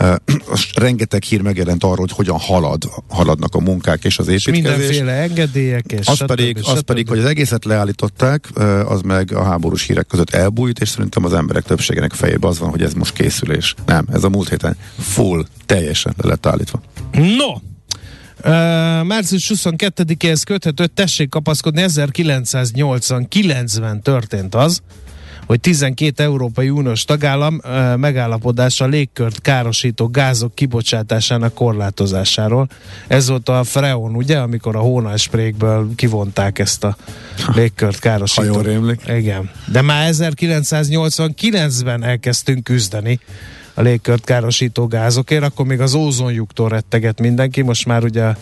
uh, 0.00 0.14
rengeteg 0.84 1.22
hír 1.22 1.40
megjelent 1.40 1.84
arról, 1.84 1.96
hogy 1.96 2.12
hogyan 2.12 2.38
halad, 2.38 2.82
haladnak 3.08 3.54
a 3.54 3.60
munkák 3.60 4.04
és 4.04 4.18
az 4.18 4.28
építkezés. 4.28 4.56
És 4.56 4.62
mindenféle 4.62 5.12
engedélyek, 5.12 5.92
és 5.92 6.06
az 6.06 6.16
stb. 6.16 6.26
pedig, 6.26 6.58
az 6.64 6.80
pedig, 6.80 7.08
hogy 7.08 7.18
az 7.18 7.24
egészet 7.24 7.64
leállították, 7.64 8.48
uh, 8.56 8.90
az 8.90 9.00
meg 9.00 9.32
a 9.32 9.42
háborús 9.42 9.86
hírek 9.86 10.06
között 10.06 10.30
elbújt, 10.30 10.80
és 10.80 10.88
szerintem 10.88 11.24
az 11.24 11.32
emberek 11.32 11.64
többségének 11.64 12.12
fejében 12.12 12.50
az 12.50 12.58
van, 12.58 12.70
hogy 12.70 12.82
ez 12.82 12.92
most 12.92 13.12
készülés. 13.12 13.74
Nem, 13.86 14.06
ez 14.12 14.24
a 14.24 14.28
múlt 14.28 14.48
héten 14.48 14.76
full, 14.98 15.44
teljesen 15.66 16.14
le 16.16 16.28
lett 16.28 16.46
állítva. 16.46 16.80
No, 17.12 17.75
Uh, 18.44 18.50
március 19.04 19.50
22-éhez 19.54 20.42
köthető, 20.46 20.86
tessék 20.86 21.28
kapaszkodni, 21.28 21.84
1989-ben 21.86 24.02
történt 24.02 24.54
az, 24.54 24.80
hogy 25.46 25.60
12 25.60 26.22
Európai 26.22 26.70
Uniós 26.70 27.04
tagállam 27.04 27.60
uh, 27.64 27.96
megállapodása 27.96 28.84
a 28.84 28.88
légkört 28.88 29.40
károsító 29.40 30.08
gázok 30.08 30.54
kibocsátásának 30.54 31.54
korlátozásáról. 31.54 32.68
Ez 33.06 33.28
volt 33.28 33.48
a 33.48 33.64
Freon, 33.64 34.14
ugye, 34.14 34.38
amikor 34.38 34.76
a 34.76 34.80
hónalsprékből 34.80 35.90
kivonták 35.94 36.58
ezt 36.58 36.84
a 36.84 36.96
légkört 37.54 37.98
károsító. 37.98 38.46
Ha 38.46 38.52
jól 38.52 38.62
rémlik. 38.62 39.00
Igen. 39.08 39.50
De 39.66 39.82
már 39.82 40.10
1989-ben 40.12 42.04
elkezdtünk 42.04 42.64
küzdeni 42.64 43.20
a 43.78 43.82
légkört 43.82 44.24
károsító 44.24 44.86
gázokért, 44.86 45.44
akkor 45.44 45.66
még 45.66 45.80
az 45.80 45.94
ózonjuktól 45.94 46.68
retteget 46.68 47.20
mindenki, 47.20 47.62
most 47.62 47.86
már 47.86 48.04
ugye 48.04 48.34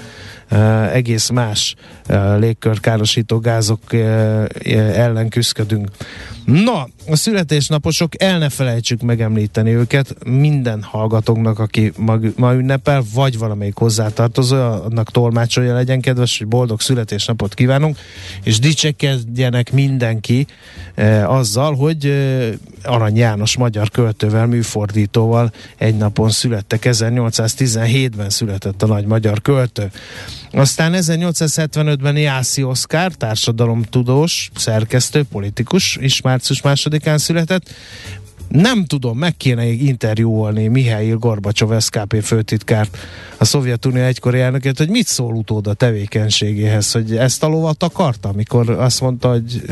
egész 0.92 1.28
más 1.28 1.74
uh, 2.08 2.38
légkört 2.38 2.80
károsító 2.80 3.38
gázok 3.38 3.92
ellen 4.94 5.28
küzdködünk. 5.28 5.88
Na, 6.44 6.88
a 7.08 7.16
születésnaposok, 7.16 8.22
el 8.22 8.38
ne 8.38 8.48
felejtsük 8.48 9.02
megemlíteni 9.02 9.70
őket, 9.70 10.14
minden 10.24 10.82
hallgatónknak, 10.82 11.58
aki 11.58 11.92
ma, 11.96 12.18
ma 12.36 12.54
ünnepel, 12.54 13.02
vagy 13.14 13.38
valamelyik 13.38 13.76
hozzátartozó, 13.76 14.56
annak 14.56 15.10
tolmácsolja 15.10 15.74
legyen 15.74 16.00
kedves, 16.00 16.38
hogy 16.38 16.46
boldog 16.46 16.80
születésnapot 16.80 17.54
kívánunk, 17.54 17.98
és 18.42 18.58
dicsekedjenek 18.58 19.72
mindenki 19.72 20.46
eh, 20.94 21.32
azzal, 21.32 21.74
hogy 21.74 22.06
eh, 22.06 22.52
Arany 22.82 23.16
János 23.16 23.56
magyar 23.56 23.90
költővel, 23.90 24.46
műfordítóval 24.46 25.52
egy 25.76 25.96
napon 25.96 26.30
születtek, 26.30 26.82
1817-ben 26.84 28.30
született 28.30 28.82
a 28.82 28.86
nagy 28.86 29.06
magyar 29.06 29.42
költő. 29.42 29.90
Aztán 30.56 30.92
1875-ben 30.96 32.16
Jászi 32.16 32.62
Oszkár, 32.62 33.12
társadalomtudós, 33.12 34.50
szerkesztő, 34.56 35.24
politikus, 35.32 35.96
is 36.00 36.20
március 36.20 36.62
másodikán 36.62 37.18
született. 37.18 37.70
Nem 38.48 38.84
tudom, 38.84 39.18
meg 39.18 39.36
kéne 39.36 39.66
interjúolni 39.66 40.68
Mihály 40.68 41.08
Gorbacsov 41.08 41.80
SKP 41.80 42.22
főtitkárt, 42.22 42.96
a 43.38 43.44
Szovjetunió 43.44 44.02
egykori 44.02 44.40
elnökét, 44.40 44.78
hogy 44.78 44.88
mit 44.88 45.06
szól 45.06 45.34
utód 45.34 45.66
a 45.66 45.74
tevékenységéhez, 45.74 46.92
hogy 46.92 47.16
ezt 47.16 47.42
a 47.42 47.46
lovat 47.46 47.82
akarta, 47.82 48.28
amikor 48.28 48.70
azt 48.70 49.00
mondta, 49.00 49.28
hogy 49.28 49.62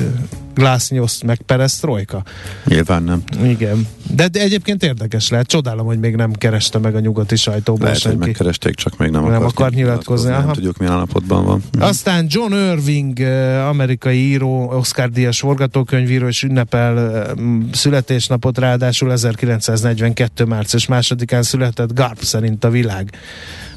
Glásznyoszt 0.55 1.25
meg 1.25 1.41
Perestroika? 1.47 2.23
Nyilván 2.65 3.03
nem. 3.03 3.23
Igen. 3.43 3.87
De, 4.15 4.29
de 4.29 4.41
egyébként 4.41 4.83
érdekes 4.83 5.29
lehet. 5.29 5.47
Csodálom, 5.47 5.87
hogy 5.87 5.99
még 5.99 6.17
nem 6.17 6.33
kereste 6.33 6.79
meg 6.79 6.95
a 6.95 7.01
nyugati 7.01 7.37
sajtóban 7.37 7.83
lehet, 7.83 7.99
senki. 7.99 8.17
hogy 8.17 8.27
megkeresték, 8.27 8.75
csak 8.75 8.97
még 8.97 9.11
nem, 9.11 9.25
nem 9.25 9.45
akar 9.45 9.71
nyilatkozni. 9.71 10.31
Nem 10.31 10.53
tudjuk, 10.53 10.77
milyen 10.77 10.95
állapotban 10.95 11.45
van. 11.45 11.63
Aztán 11.79 12.27
John 12.29 12.53
Irving, 12.53 13.21
amerikai 13.69 14.17
író, 14.17 14.69
Oscar 14.69 15.09
Díjas 15.09 15.39
forgatókönyvíró, 15.39 16.27
és 16.27 16.43
ünnepel 16.43 17.27
születésnapot, 17.73 18.59
ráadásul 18.59 19.13
1942. 19.13 20.45
március 20.45 20.87
másodikán 20.87 21.43
született 21.43 21.95
Garp 21.95 22.23
szerint 22.23 22.65
a 22.65 22.71
világ. 22.71 23.11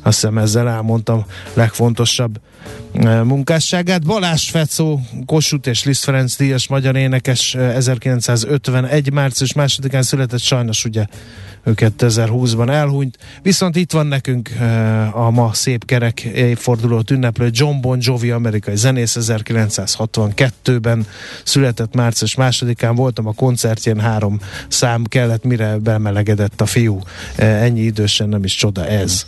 Azt 0.05 0.19
hiszem 0.19 0.37
ezzel 0.37 0.69
elmondtam 0.69 1.25
legfontosabb 1.53 2.39
munkásságát. 3.23 4.05
Balázs 4.05 4.49
Fecó, 4.49 4.99
Kossuth 5.25 5.69
és 5.69 5.83
Liszt 5.83 6.03
Ferenc 6.03 6.35
Díjas 6.35 6.67
magyar 6.67 6.95
énekes 6.95 7.55
1951. 7.55 9.11
március 9.11 9.53
másodikán 9.53 10.01
született, 10.01 10.39
sajnos 10.39 10.85
ugye 10.85 11.05
ő 11.63 11.73
2020-ban 11.75 12.69
elhunyt. 12.69 13.17
Viszont 13.41 13.75
itt 13.75 13.91
van 13.91 14.07
nekünk 14.07 14.49
a 15.11 15.29
ma 15.29 15.53
szép 15.53 15.85
kerek 15.85 16.21
évfordulót 16.21 17.11
ünneplő 17.11 17.49
John 17.51 17.81
Bon 17.81 17.97
Jovi, 18.01 18.31
amerikai 18.31 18.75
zenész 18.75 19.17
1962-ben 19.19 21.07
született 21.43 21.95
március 21.95 22.35
másodikán. 22.35 22.95
Voltam 22.95 23.27
a 23.27 23.33
koncertjén, 23.33 23.99
három 23.99 24.39
szám 24.67 25.03
kellett, 25.03 25.43
mire 25.43 25.77
bemelegedett 25.77 26.61
a 26.61 26.65
fiú. 26.65 26.99
Ennyi 27.35 27.81
idősen 27.81 28.29
nem 28.29 28.43
is 28.43 28.55
csoda 28.55 28.87
ez. 28.87 29.25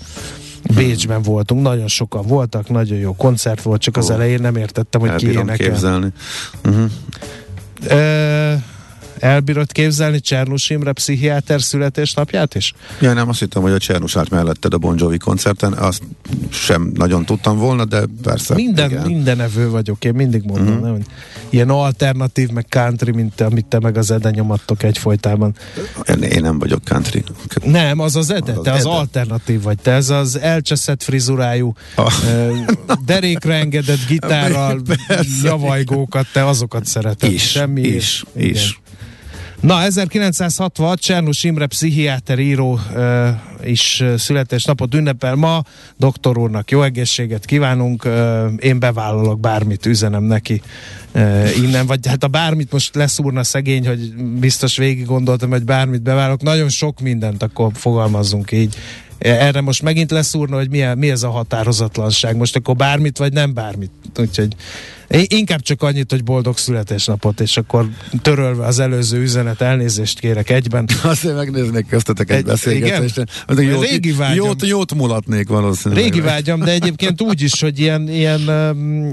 Bécsben 0.75 1.21
voltunk, 1.21 1.61
nagyon 1.61 1.87
sokan 1.87 2.25
voltak, 2.25 2.69
nagyon 2.69 2.97
jó 2.97 3.15
koncert 3.15 3.61
volt, 3.61 3.81
csak 3.81 3.97
az 3.97 4.09
elején 4.09 4.41
nem 4.41 4.55
értettem, 4.55 5.01
hogy 5.01 5.15
ki 5.15 5.31
énekel. 5.31 5.55
képzelni. 5.55 6.07
Uh-huh. 6.65 6.91
E- 7.87 8.75
elbírod 9.19 9.71
képzelni 9.71 10.19
Csernus 10.19 10.69
Imre 10.69 10.91
pszichiáter 10.91 11.61
születésnapját 11.61 12.55
is? 12.55 12.73
Ja, 12.99 13.13
nem, 13.13 13.29
azt 13.29 13.39
hittem, 13.39 13.61
hogy 13.61 13.71
a 13.71 13.77
Csernus 13.77 14.15
állt 14.15 14.29
melletted 14.29 14.73
a 14.73 14.77
Bon 14.77 14.95
Jovi 14.97 15.17
koncerten, 15.17 15.73
azt 15.73 16.01
sem 16.49 16.91
nagyon 16.93 17.25
tudtam 17.25 17.57
volna, 17.57 17.85
de 17.85 18.03
persze. 18.23 18.53
Minden, 18.53 18.89
igen. 18.89 19.05
minden 19.05 19.39
evő 19.39 19.69
vagyok, 19.69 20.05
én 20.05 20.13
mindig 20.13 20.43
mondom, 20.43 20.67
uh-huh. 20.67 20.89
nem, 20.89 21.01
ilyen 21.49 21.69
alternatív, 21.69 22.49
meg 22.49 22.65
country, 22.69 23.11
mint 23.11 23.35
te, 23.35 23.45
amit 23.45 23.65
te 23.65 23.79
meg 23.79 23.97
az 23.97 24.11
Ede 24.11 24.29
nyomattok 24.29 24.83
egyfolytában. 24.83 25.55
Én, 26.09 26.21
én 26.21 26.41
nem 26.41 26.59
vagyok 26.59 26.83
country. 26.83 27.23
Nem, 27.63 27.99
az 27.99 28.15
az 28.15 28.31
Ede, 28.31 28.51
az 28.51 28.59
te 28.63 28.71
az, 28.71 28.79
az 28.79 28.85
alternatív 28.85 29.61
vagy, 29.61 29.77
te 29.81 29.91
ez 29.91 30.09
az 30.09 30.39
elcseszett 30.39 31.03
frizurájú, 31.03 31.73
ah. 31.95 32.13
derékre 33.05 33.53
engedett 33.53 34.05
gitárral, 34.13 34.81
javajgókat, 35.43 36.27
te 36.33 36.45
azokat 36.45 36.85
szereted. 36.85 37.31
Is, 37.31 37.49
Semmi 37.49 37.81
is, 37.81 38.23
is. 38.35 38.79
Na, 39.61 39.81
1966 39.81 40.99
Csernus 40.99 41.43
Imre 41.43 41.65
pszichiáter 41.65 42.39
író 42.39 42.79
uh, 42.95 43.27
is 43.63 44.03
születésnapot 44.17 44.93
ünnepel 44.93 45.35
ma. 45.35 45.63
Doktor 45.95 46.37
úrnak 46.37 46.71
jó 46.71 46.81
egészséget 46.81 47.45
kívánunk. 47.45 48.05
Uh, 48.05 48.45
én 48.59 48.79
bevállalok 48.79 49.39
bármit, 49.39 49.85
üzenem 49.85 50.23
neki 50.23 50.61
uh, 51.13 51.57
innen. 51.63 51.85
Vagy 51.85 52.07
hát 52.07 52.23
a 52.23 52.27
bármit 52.27 52.71
most 52.71 52.95
leszúrna 52.95 53.43
szegény, 53.43 53.87
hogy 53.87 54.13
biztos 54.15 54.77
végig 54.77 55.05
gondoltam, 55.05 55.49
hogy 55.49 55.63
bármit 55.63 56.01
bevállalok. 56.01 56.41
Nagyon 56.41 56.69
sok 56.69 56.99
mindent, 56.99 57.43
akkor 57.43 57.71
fogalmazzunk 57.73 58.51
így. 58.51 58.75
Erre 59.17 59.61
most 59.61 59.81
megint 59.81 60.11
leszúrna, 60.11 60.55
hogy 60.55 60.69
mi, 60.69 60.83
mi 60.95 61.09
ez 61.09 61.23
a 61.23 61.29
határozatlanság. 61.29 62.35
Most 62.35 62.55
akkor 62.55 62.75
bármit, 62.75 63.17
vagy 63.17 63.33
nem 63.33 63.53
bármit. 63.53 63.91
Úgyhogy 64.17 64.55
Inkább 65.27 65.61
csak 65.61 65.81
annyit, 65.81 66.11
hogy 66.11 66.23
boldog 66.23 66.57
születésnapot, 66.57 67.39
és 67.39 67.57
akkor 67.57 67.89
törölve 68.21 68.65
az 68.65 68.79
előző 68.79 69.21
üzenet, 69.21 69.61
elnézést 69.61 70.19
kérek 70.19 70.49
egyben. 70.49 70.89
Azért 71.03 71.35
megnéznék 71.35 71.87
köztetek 71.87 72.29
egy, 72.29 72.37
egy 72.37 72.45
beszélgetést. 72.45 73.23
Jót, 73.47 73.89
régi 73.89 74.11
vágyam. 74.11 74.45
Jót, 74.45 74.65
jót 74.65 74.93
mulatnék 74.93 75.47
valószínűleg. 75.47 76.03
Régi 76.03 76.21
vágyam, 76.21 76.59
de 76.59 76.71
egyébként 76.71 77.21
úgy 77.21 77.41
is, 77.41 77.61
hogy 77.61 77.79
ilyen, 77.79 78.09
ilyen, 78.09 78.41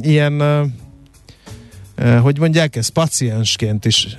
ilyen 0.02 0.42
hogy 2.22 2.38
mondják 2.38 2.76
ezt, 2.76 2.90
paciensként 2.90 3.84
is 3.84 4.16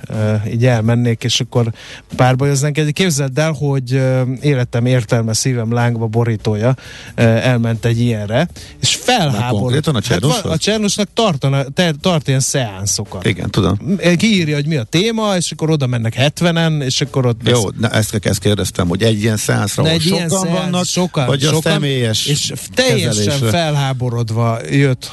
így 0.52 0.66
elmennék, 0.66 1.24
és 1.24 1.40
akkor 1.40 1.72
párbajoznánk. 2.16 2.78
Egy 2.78 2.92
képzeld 2.92 3.38
el, 3.38 3.52
hogy 3.52 4.02
életem 4.40 4.86
értelme 4.86 5.32
szívem 5.32 5.72
lángba 5.72 6.06
borítója 6.06 6.76
elment 7.14 7.84
egy 7.84 8.00
ilyenre, 8.00 8.48
és 8.80 8.94
felháborodott. 8.94 9.86
a 9.86 10.00
Csernusnak? 10.00 10.42
Hát, 10.42 10.52
a 10.52 10.58
Csernusnak 10.58 11.08
tartana, 11.14 11.64
tart 12.00 12.28
ilyen 12.28 12.40
szeánszokat. 12.40 13.26
Igen, 13.26 13.50
tudom. 13.50 13.78
Kiírja, 14.16 14.54
hogy 14.54 14.66
mi 14.66 14.76
a 14.76 14.82
téma, 14.82 15.36
és 15.36 15.50
akkor 15.50 15.70
oda 15.70 15.86
mennek 15.86 16.14
70-en, 16.18 16.82
és 16.82 17.00
akkor 17.00 17.26
ott... 17.26 17.40
Jó, 17.44 17.70
na 17.78 17.88
ezt, 17.88 18.18
ezt 18.22 18.38
kérdeztem, 18.38 18.88
hogy 18.88 19.02
egy 19.02 19.22
ilyen 19.22 19.36
szeánszra, 19.36 19.82
ahol 19.82 19.98
sokan 19.98 20.28
szeánsz, 20.28 20.48
vannak, 20.48 20.84
sokan, 20.84 21.26
vagy 21.26 21.40
sokan, 21.40 21.58
a 21.58 21.60
személyes 21.60 22.26
És 22.26 22.52
teljesen 22.74 23.24
kezelésre. 23.24 23.48
felháborodva 23.48 24.58
jött, 24.70 25.12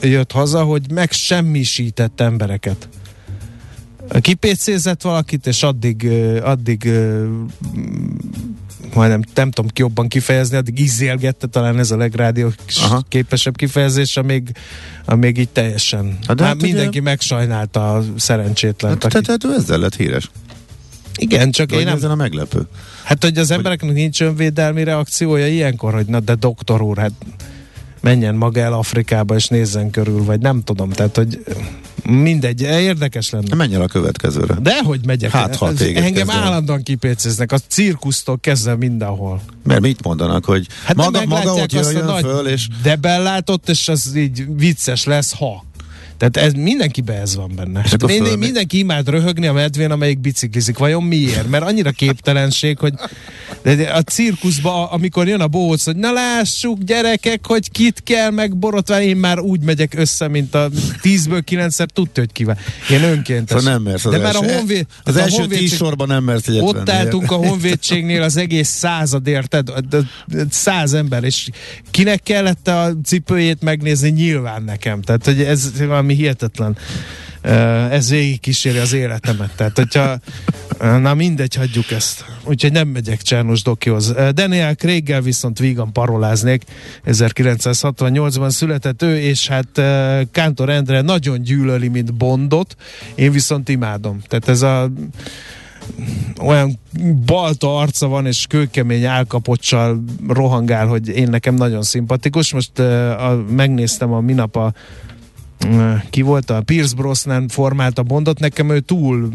jött 0.00 0.32
haza, 0.32 0.62
hogy 0.62 0.90
megsemmisít 0.92 1.99
segített 2.00 2.20
embereket. 2.20 2.88
Kipécézett 4.20 5.02
valakit, 5.02 5.46
és 5.46 5.62
addig, 5.62 6.08
addig 6.42 6.90
majdnem 8.94 9.22
nem 9.34 9.50
tudom 9.50 9.70
jobban 9.74 10.08
kifejezni, 10.08 10.56
addig 10.56 10.78
izélgette, 10.78 11.46
talán 11.46 11.78
ez 11.78 11.90
a 11.90 11.96
legrádió 11.96 12.52
képesebb 13.08 13.56
kifejezés, 13.56 14.16
amíg, 14.16 14.52
amíg 15.04 15.38
így 15.38 15.48
teljesen. 15.48 16.18
Hát, 16.26 16.36
de 16.36 16.44
hát 16.44 16.62
mindenki 16.62 16.88
ugye... 16.88 17.00
megsajnálta 17.00 17.94
a 17.94 18.04
szerencsétlen. 18.16 18.90
Hát, 18.90 19.08
tehát, 19.08 19.26
tehát 19.26 19.58
ezzel 19.58 19.78
lett 19.78 19.96
híres. 19.96 20.30
Igen, 21.16 21.50
csak 21.50 21.72
én 21.72 21.84
nem... 21.84 21.96
ezen 21.96 22.10
a 22.10 22.14
meglepő. 22.14 22.66
Hát, 23.04 23.24
hogy 23.24 23.38
az 23.38 23.50
embereknek 23.50 23.92
nincs 23.92 24.22
önvédelmi 24.22 24.84
reakciója 24.84 25.46
ilyenkor, 25.46 25.94
hogy 25.94 26.06
na 26.06 26.20
de 26.20 26.34
doktor 26.34 26.82
úr, 26.82 26.98
hát 26.98 27.12
menjen 28.00 28.34
maga 28.34 28.60
el 28.60 28.72
Afrikába 28.72 29.34
és 29.34 29.48
nézzen 29.48 29.90
körül, 29.90 30.24
vagy 30.24 30.40
nem 30.40 30.62
tudom, 30.62 30.90
tehát 30.90 31.16
hogy 31.16 31.44
mindegy, 32.04 32.60
érdekes 32.62 33.30
lenne. 33.30 33.54
Menj 33.54 33.74
el 33.74 33.82
a 33.82 33.86
következőre. 33.86 34.54
De 34.54 34.82
hogy 34.82 35.00
megyek? 35.06 35.30
Hát, 35.30 35.56
ha 35.56 35.68
Engem 35.78 36.12
kezdem. 36.12 36.28
állandóan 36.28 36.82
kipécéznek, 36.82 37.52
a 37.52 37.58
cirkusztól 37.58 38.38
kezdve 38.40 38.76
mindenhol. 38.76 39.40
Mert 39.64 39.80
mit 39.80 40.02
mondanak, 40.02 40.44
hogy 40.44 40.66
hát 40.84 40.96
maga, 40.96 41.26
maga 41.26 41.54
ott 41.54 41.72
jöjjön 41.72 42.16
föl, 42.20 42.46
és... 42.46 42.68
De 42.82 42.96
bellátott, 42.96 43.68
és 43.68 43.88
az 43.88 44.16
így 44.16 44.46
vicces 44.56 45.04
lesz, 45.04 45.32
ha. 45.32 45.64
Tehát 46.20 46.48
ez, 46.48 46.52
mindenkibe 46.62 47.20
ez 47.20 47.36
van 47.36 47.52
benne. 47.56 47.80
Hát 47.80 48.06
minden, 48.06 48.38
mindenki 48.38 48.78
imád 48.78 49.08
röhögni 49.08 49.46
a 49.46 49.52
medvén, 49.52 49.90
amelyik 49.90 50.18
biciklizik. 50.18 50.78
Vajon 50.78 51.02
miért? 51.02 51.48
Mert 51.48 51.64
annyira 51.64 51.90
képtelenség, 51.90 52.78
hogy 52.78 52.92
de 53.62 53.90
a 53.92 54.02
cirkuszba, 54.02 54.90
amikor 54.90 55.28
jön 55.28 55.40
a 55.40 55.46
bóc, 55.46 55.84
hogy 55.84 55.96
na 55.96 56.12
lássuk 56.12 56.78
gyerekek, 56.82 57.46
hogy 57.46 57.70
kit 57.70 58.02
kell 58.02 58.30
meg 58.30 58.56
borotválni, 58.56 59.04
én 59.04 59.16
már 59.16 59.38
úgy 59.38 59.60
megyek 59.60 59.94
össze, 59.94 60.28
mint 60.28 60.54
a 60.54 60.70
tízből 61.00 61.42
kilencszer 61.42 61.86
tudta, 61.86 62.20
hogy 62.20 62.32
kivel. 62.32 62.58
Én 62.90 63.02
önkéntes. 63.02 63.58
Szóval 63.58 63.72
nem 63.72 63.82
mersz 63.82 64.04
az 64.04 64.12
De 64.12 64.18
már 64.18 64.36
a 64.36 64.52
honvéd, 64.52 64.86
az 65.02 65.16
első 65.16 65.36
honvédség, 65.36 65.68
tíz 65.68 65.76
sorban 65.76 66.08
nem 66.08 66.24
mersz 66.24 66.48
egyet 66.48 66.62
Ott 66.62 66.74
venni. 66.74 66.90
álltunk 66.90 67.30
a 67.30 67.34
honvédségnél 67.34 68.22
az 68.22 68.36
egész 68.36 68.68
század, 68.68 69.26
érted? 69.26 69.68
Száz 70.50 70.92
ember, 70.92 71.24
és 71.24 71.48
kinek 71.90 72.22
kellett 72.22 72.68
a 72.68 72.92
cipőjét 73.04 73.62
megnézni? 73.62 74.08
Nyilván 74.10 74.62
nekem. 74.62 75.02
Tehát, 75.02 75.24
hogy 75.24 75.42
ez 75.42 75.70
valami 75.78 76.09
hihetetlen 76.14 76.76
ez 77.90 78.10
végig 78.10 78.40
kíséri 78.40 78.78
az 78.78 78.92
életemet. 78.92 79.50
Tehát, 79.56 79.76
hogyha 79.76 80.18
na 80.78 81.14
mindegy, 81.14 81.54
hagyjuk 81.54 81.90
ezt. 81.90 82.24
Úgyhogy 82.44 82.72
nem 82.72 82.88
megyek 82.88 83.22
Csernus 83.22 83.62
Dokihoz. 83.62 84.14
Daniel 84.32 84.74
Craig-gel 84.74 85.20
viszont 85.20 85.58
vígan 85.58 85.92
paroláznék. 85.92 86.62
1968-ban 87.06 88.50
született 88.50 89.02
ő, 89.02 89.18
és 89.18 89.48
hát 89.48 89.82
Kántor 90.32 90.68
Endre 90.68 91.00
nagyon 91.00 91.42
gyűlöli, 91.42 91.88
mint 91.88 92.14
Bondot. 92.14 92.76
Én 93.14 93.32
viszont 93.32 93.68
imádom. 93.68 94.20
Tehát 94.26 94.48
ez 94.48 94.62
a 94.62 94.90
olyan 96.42 96.78
balta 97.26 97.78
arca 97.78 98.08
van, 98.08 98.26
és 98.26 98.46
kőkemény 98.48 99.04
álkapocsal 99.04 100.04
rohangál, 100.28 100.86
hogy 100.86 101.08
én 101.08 101.28
nekem 101.28 101.54
nagyon 101.54 101.82
szimpatikus. 101.82 102.52
Most 102.52 102.78
uh, 102.78 103.24
a, 103.24 103.44
megnéztem 103.50 104.12
a 104.12 104.20
minap 104.20 104.56
a 104.56 104.72
ki 106.10 106.22
volt 106.22 106.50
a 106.50 106.60
Pierce 106.60 106.94
Brosnan 106.94 107.48
formálta 107.48 108.02
Bondot, 108.02 108.38
nekem 108.38 108.70
ő 108.70 108.80
túl 108.80 109.30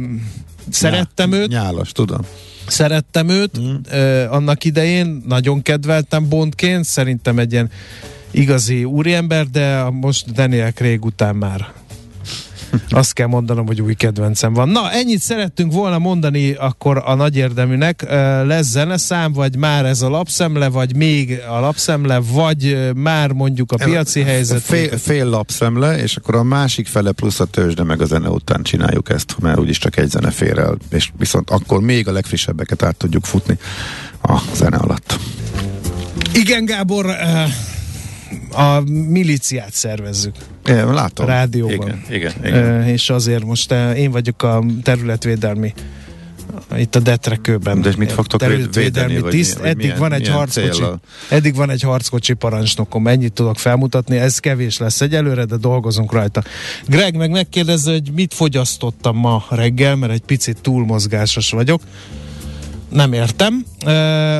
szerettem 0.70 1.30
Nyá, 1.30 1.38
őt. 1.38 1.48
Nyálas, 1.48 1.92
tudom. 1.92 2.20
Szerettem 2.68 3.30
őt 3.30 3.60
mm. 3.60 3.76
uh, 3.92 4.34
annak 4.34 4.64
idején, 4.64 5.24
nagyon 5.28 5.62
kedveltem 5.62 6.30
Bondként, 6.30 6.84
szerintem 6.84 7.40
egy 7.40 7.52
ilyen 7.52 7.70
igazi 8.32 8.84
úriember, 8.84 9.48
de 9.48 9.90
most 9.90 10.32
Daniel 10.32 10.72
Craig 10.72 11.06
után 11.06 11.36
már 11.36 11.74
azt 12.90 13.14
kell 13.14 13.28
mondanom, 13.28 13.66
hogy 13.66 13.82
új 13.82 13.94
kedvencem 13.94 14.54
van. 14.54 14.70
Na, 14.70 14.92
ennyit 14.92 15.20
szerettünk 15.20 15.74
volna 15.74 16.00
mondani 16.00 16.52
akkor 16.52 17.02
a 17.06 17.16
nagy 17.16 17.36
érdeműnek. 17.36 18.06
Lesz 18.46 18.70
zeneszám, 18.70 19.34
vagy 19.34 19.58
már 19.58 19.86
ez 19.86 20.02
a 20.02 20.10
lapszemle, 20.10 20.68
vagy 20.68 20.96
még 20.96 21.42
a 21.50 21.60
lapszemle, 21.60 22.20
vagy 22.32 22.92
már 22.96 23.32
mondjuk 23.32 23.72
a 23.72 23.76
piaci 23.86 24.22
helyzet. 24.22 24.62
Fél, 24.62 24.98
fél 24.98 25.26
lapszemle, 25.26 25.98
és 25.98 26.16
akkor 26.16 26.36
a 26.36 26.44
másik 26.44 26.88
fele 26.88 27.12
plusz 27.12 27.40
a 27.40 27.46
tőzsde 27.46 27.84
meg 27.84 28.02
a 28.02 28.06
zene 28.06 28.30
után 28.30 28.64
csináljuk 28.64 29.10
ezt, 29.10 29.36
mert 29.40 29.60
úgyis 29.60 29.78
csak 29.78 29.98
egy 29.98 30.10
zene 30.10 30.32
fér 30.32 30.58
el, 30.58 30.78
és 30.90 31.12
viszont 31.18 31.50
akkor 31.50 31.82
még 31.82 32.08
a 32.08 32.12
legfrissebbeket 32.12 32.84
át 32.84 32.96
tudjuk 32.96 33.26
futni 33.26 33.58
a 34.22 34.42
zene 34.54 34.78
alatt. 34.78 35.20
Igen, 36.34 36.66
Gábor, 36.66 37.06
a 38.52 38.80
miliciát 39.10 39.74
szervezzük. 39.74 40.36
Igen, 40.66 40.94
látom. 40.94 41.26
A 41.26 41.30
rádióban. 41.30 41.76
Igen, 41.76 42.04
igen, 42.10 42.34
igen. 42.44 42.88
És 42.88 43.10
azért 43.10 43.44
most 43.44 43.72
én 43.96 44.12
vagyok 44.12 44.44
a 44.44 44.64
területvédelmi 44.84 45.74
itt 46.78 46.96
a 46.96 47.00
detrekőben. 47.00 47.82
De 47.82 47.90
és 47.90 47.96
mit 47.96 48.12
fogtok 48.12 48.46
védeni? 48.74 49.22
Tiszt. 49.22 49.58
Vagy 49.58 49.68
eddig, 49.68 49.78
milyen, 49.78 49.98
van 49.98 50.14
egy 50.14 50.28
harckocsi, 50.28 50.84
eddig 51.30 51.56
van 51.56 51.70
egy 51.70 51.82
harckocsi 51.82 52.34
parancsnokom, 52.34 53.08
ennyit 53.08 53.34
tudok 53.34 53.58
felmutatni, 53.60 54.18
ez 54.18 54.40
kevés 54.40 54.78
lesz 54.78 55.02
egyelőre, 55.02 55.46
de 55.46 55.56
dolgozunk 55.56 56.12
rajta. 56.12 56.44
Greg 56.88 57.16
meg 57.16 57.30
megkérdezze, 57.30 57.92
hogy 57.92 58.12
mit 58.16 58.34
fogyasztottam 58.34 59.18
ma 59.18 59.46
reggel, 59.50 59.96
mert 59.96 60.14
egy 60.14 60.22
picit 60.22 60.62
túlmozgásos 60.62 61.52
vagyok. 61.52 61.82
Nem 62.90 63.14
értem. 63.14 63.66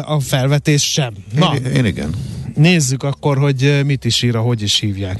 A 0.06 0.20
felvetés 0.20 0.92
sem. 0.92 1.14
Na, 1.36 1.56
én, 1.56 1.72
én 1.72 1.86
igen. 1.86 2.10
Nézzük 2.56 3.04
akkor, 3.04 3.38
hogy 3.38 3.82
mit 3.86 4.06
is 4.06 4.22
ír, 4.22 4.36
hogy 4.36 4.62
is 4.62 4.80
hívják. 4.80 5.18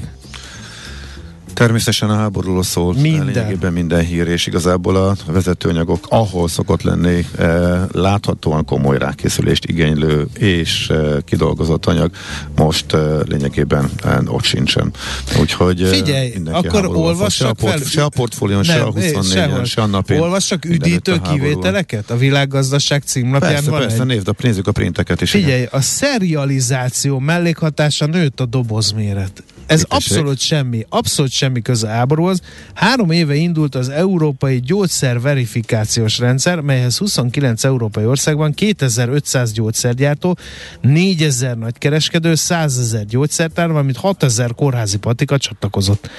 Természetesen 1.56 2.10
a 2.10 2.14
háborúról 2.14 2.62
szól 2.62 2.94
minden. 2.94 3.26
lényegében 3.26 3.72
minden 3.72 4.04
hír, 4.04 4.28
és 4.28 4.46
igazából 4.46 4.96
a 4.96 5.16
vezetőanyagok, 5.26 6.06
ahol 6.08 6.48
szokott 6.48 6.82
lenni 6.82 7.26
eh, 7.38 7.82
láthatóan 7.92 8.64
komoly 8.64 8.98
rákészülést 8.98 9.64
igénylő 9.64 10.26
és 10.38 10.88
eh, 10.88 11.16
kidolgozott 11.24 11.86
anyag, 11.86 12.10
most 12.56 12.92
eh, 12.92 13.20
lényegében 13.24 13.90
eh, 14.04 14.34
ott 14.34 14.42
sincsen. 14.42 14.92
Úgyhogy 15.40 15.82
eh, 15.82 15.88
Figyelj, 15.88 16.32
akkor 16.50 16.86
olvassak 16.86 17.30
se, 17.30 17.46
a 17.46 17.52
port, 17.52 17.88
se 17.88 18.02
a 18.02 18.08
portfólión, 18.08 18.62
se 18.62 18.82
a 18.82 18.90
24 18.90 19.66
se 19.66 19.82
a 19.82 19.86
napén. 19.86 20.20
Olvassak 20.20 20.64
üdítő 20.64 21.20
kivételeket? 21.30 22.10
A 22.10 22.16
világgazdaság 22.16 23.02
címlapján 23.02 23.52
persze, 23.52 23.70
van 23.70 23.80
persze, 23.80 24.00
egy... 24.00 24.06
nézd, 24.06 24.30
nézzük 24.40 24.66
a 24.66 24.72
printeket 24.72 25.20
is. 25.20 25.30
Figyelj, 25.30 25.60
igen. 25.60 25.68
a 25.72 25.80
serializáció 25.80 27.18
mellékhatása 27.18 28.06
nőtt 28.06 28.40
a 28.40 28.46
dobozméret. 28.46 29.42
Ez 29.66 29.84
abszolút 29.88 30.38
semmi, 30.38 30.86
abszolút 30.88 31.30
semmi 31.30 31.62
köze 31.62 31.88
háborúhoz. 31.88 32.40
Három 32.74 33.10
éve 33.10 33.34
indult 33.34 33.74
az 33.74 33.88
Európai 33.88 34.60
Gyógyszer 34.60 35.20
Verifikációs 35.20 36.18
Rendszer, 36.18 36.60
melyhez 36.60 36.96
29 36.96 37.64
európai 37.64 38.04
országban 38.04 38.52
2500 38.52 39.52
gyógyszergyártó, 39.52 40.36
4000 40.80 41.58
nagykereskedő, 41.58 42.34
100 42.34 42.78
ezer 42.78 43.04
gyógyszertár, 43.04 43.68
valamint 43.68 43.96
6000 43.96 44.54
kórházi 44.54 44.98
patika 44.98 45.38
csatlakozott. 45.38 46.10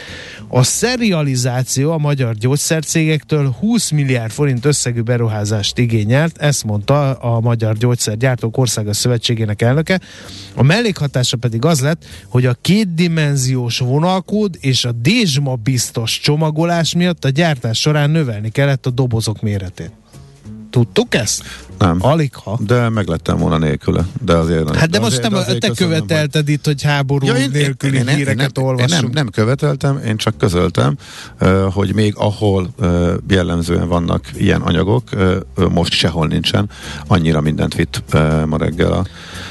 A 0.47 0.63
serializáció 0.63 1.91
a 1.91 1.97
magyar 1.97 2.35
gyógyszercégektől 2.35 3.55
20 3.59 3.89
milliárd 3.89 4.31
forint 4.31 4.65
összegű 4.65 5.01
beruházást 5.01 5.77
igényelt, 5.77 6.37
ezt 6.37 6.63
mondta 6.63 7.11
a 7.11 7.39
Magyar 7.39 7.77
Gyógyszergyártók 7.77 8.57
Országos 8.57 8.97
Szövetségének 8.97 9.61
elnöke. 9.61 9.99
A 10.55 10.63
mellékhatása 10.63 11.37
pedig 11.37 11.65
az 11.65 11.81
lett, 11.81 12.05
hogy 12.27 12.45
a 12.45 12.57
kétdimenziós 12.61 13.35
vonalkód 13.79 14.57
és 14.59 14.85
a 14.85 14.91
Dézsma 14.91 15.55
biztos 15.55 16.19
csomagolás 16.19 16.93
miatt 16.93 17.25
a 17.25 17.29
gyártás 17.29 17.79
során 17.79 18.09
növelni 18.09 18.49
kellett 18.49 18.85
a 18.85 18.89
dobozok 18.89 19.41
méretét. 19.41 19.91
Tudtuk 20.69 21.15
ezt? 21.15 21.43
Nem. 21.77 21.97
Alig 21.99 22.35
ha. 22.35 22.59
De 22.65 22.89
meglettem 22.89 23.37
volna 23.37 23.57
nélküle. 23.57 24.05
De 24.21 24.33
azért 24.35 24.75
Hát 24.75 24.89
de, 24.89 24.99
most 24.99 25.11
azért, 25.11 25.29
nem, 25.29 25.39
azért 25.39 25.59
te 25.59 25.71
követelted 25.75 26.49
itt, 26.49 26.65
hogy 26.65 26.81
háború 26.83 27.25
Ja, 27.25 27.33
én- 27.35 27.49
nélküli 27.51 27.95
én- 27.95 28.01
én- 28.01 28.07
én 28.07 28.15
híreket 28.15 28.55
nem, 28.55 28.65
olvassunk. 28.65 28.91
Én 28.93 28.99
nem, 29.01 29.11
nem 29.13 29.29
követeltem, 29.29 29.97
én 30.05 30.17
csak 30.17 30.37
közöltem, 30.37 30.97
hogy 31.71 31.93
még 31.93 32.13
ahol 32.17 32.69
jellemzően 33.29 33.87
vannak 33.87 34.25
ilyen 34.37 34.61
anyagok, 34.61 35.09
most 35.71 35.91
sehol 35.93 36.27
nincsen. 36.27 36.69
Annyira 37.07 37.41
mindent 37.41 37.75
vitt 37.75 38.03
ma 38.45 38.57
reggel 38.57 38.91
a 38.91 39.05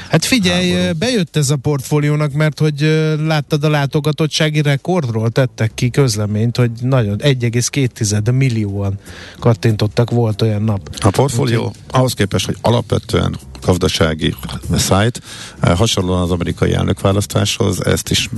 Hát 0.09 0.25
figyelj, 0.25 0.71
háború. 0.71 0.97
bejött 0.97 1.35
ez 1.35 1.49
a 1.49 1.55
portfóliónak, 1.55 2.31
mert 2.33 2.59
hogy 2.59 2.81
láttad 3.25 3.63
a 3.63 3.69
látogatottsági 3.69 4.61
rekordról 4.61 5.29
tettek 5.29 5.71
ki 5.73 5.89
közleményt, 5.89 6.57
hogy 6.57 6.71
nagyon 6.81 7.17
1,2 7.21 8.31
millióan 8.31 8.99
kattintottak 9.39 10.09
volt 10.11 10.41
olyan 10.41 10.61
nap. 10.61 10.89
A 10.99 11.09
portfólió 11.09 11.73
ahhoz 11.91 12.13
képest, 12.17 12.45
hogy 12.45 12.57
alapvetően 12.61 13.37
gazdasági 13.61 14.35
szájt, 14.77 15.21
eh, 15.59 15.77
hasonlóan 15.77 16.21
az 16.21 16.31
amerikai 16.31 16.73
elnökválasztáshoz, 16.73 17.85
ezt 17.85 18.09
is 18.09 18.29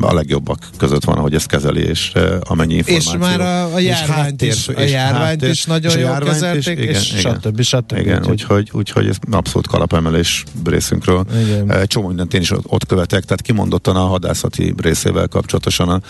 a 0.00 0.14
legjobbak 0.14 0.58
között 0.76 1.04
van, 1.04 1.16
ahogy 1.18 1.34
ezt 1.34 1.46
kezeli, 1.46 1.80
és 1.80 2.10
eh, 2.14 2.32
amennyi 2.40 2.74
És 2.74 2.86
információ. 2.88 3.18
már 3.18 3.40
a, 3.40 3.74
a 3.74 3.80
és 3.80 3.86
járványt, 3.86 4.10
háttér- 4.20 4.52
is, 4.54 4.68
a 4.68 4.72
és 4.72 4.90
járványt 4.90 5.24
háttér- 5.24 5.52
is 5.52 5.64
nagyon 5.64 5.92
és 5.96 6.02
jól 6.02 6.18
kezelték, 6.18 6.78
is, 6.78 6.86
és 6.88 7.12
igen. 7.18 7.40
stb. 7.42 7.60
stb. 7.62 7.96
Igen, 7.98 8.26
Úgyhogy- 8.26 8.70
úgyhogy, 8.72 9.06
ez 9.06 9.16
abszolút 9.30 9.66
kalapemelés 9.66 10.44
részünkről. 10.64 11.24
Igen. 11.44 11.70
Eh, 11.72 11.82
Csomó 11.84 12.06
mindent 12.06 12.34
én 12.34 12.40
is 12.40 12.50
ott- 12.50 12.86
követek, 12.86 13.24
tehát 13.24 13.42
kimondottan 13.42 13.96
a 13.96 14.06
hadászati 14.06 14.74
részével 14.82 15.26
kapcsolatosan 15.28 15.88
a, 15.88 16.00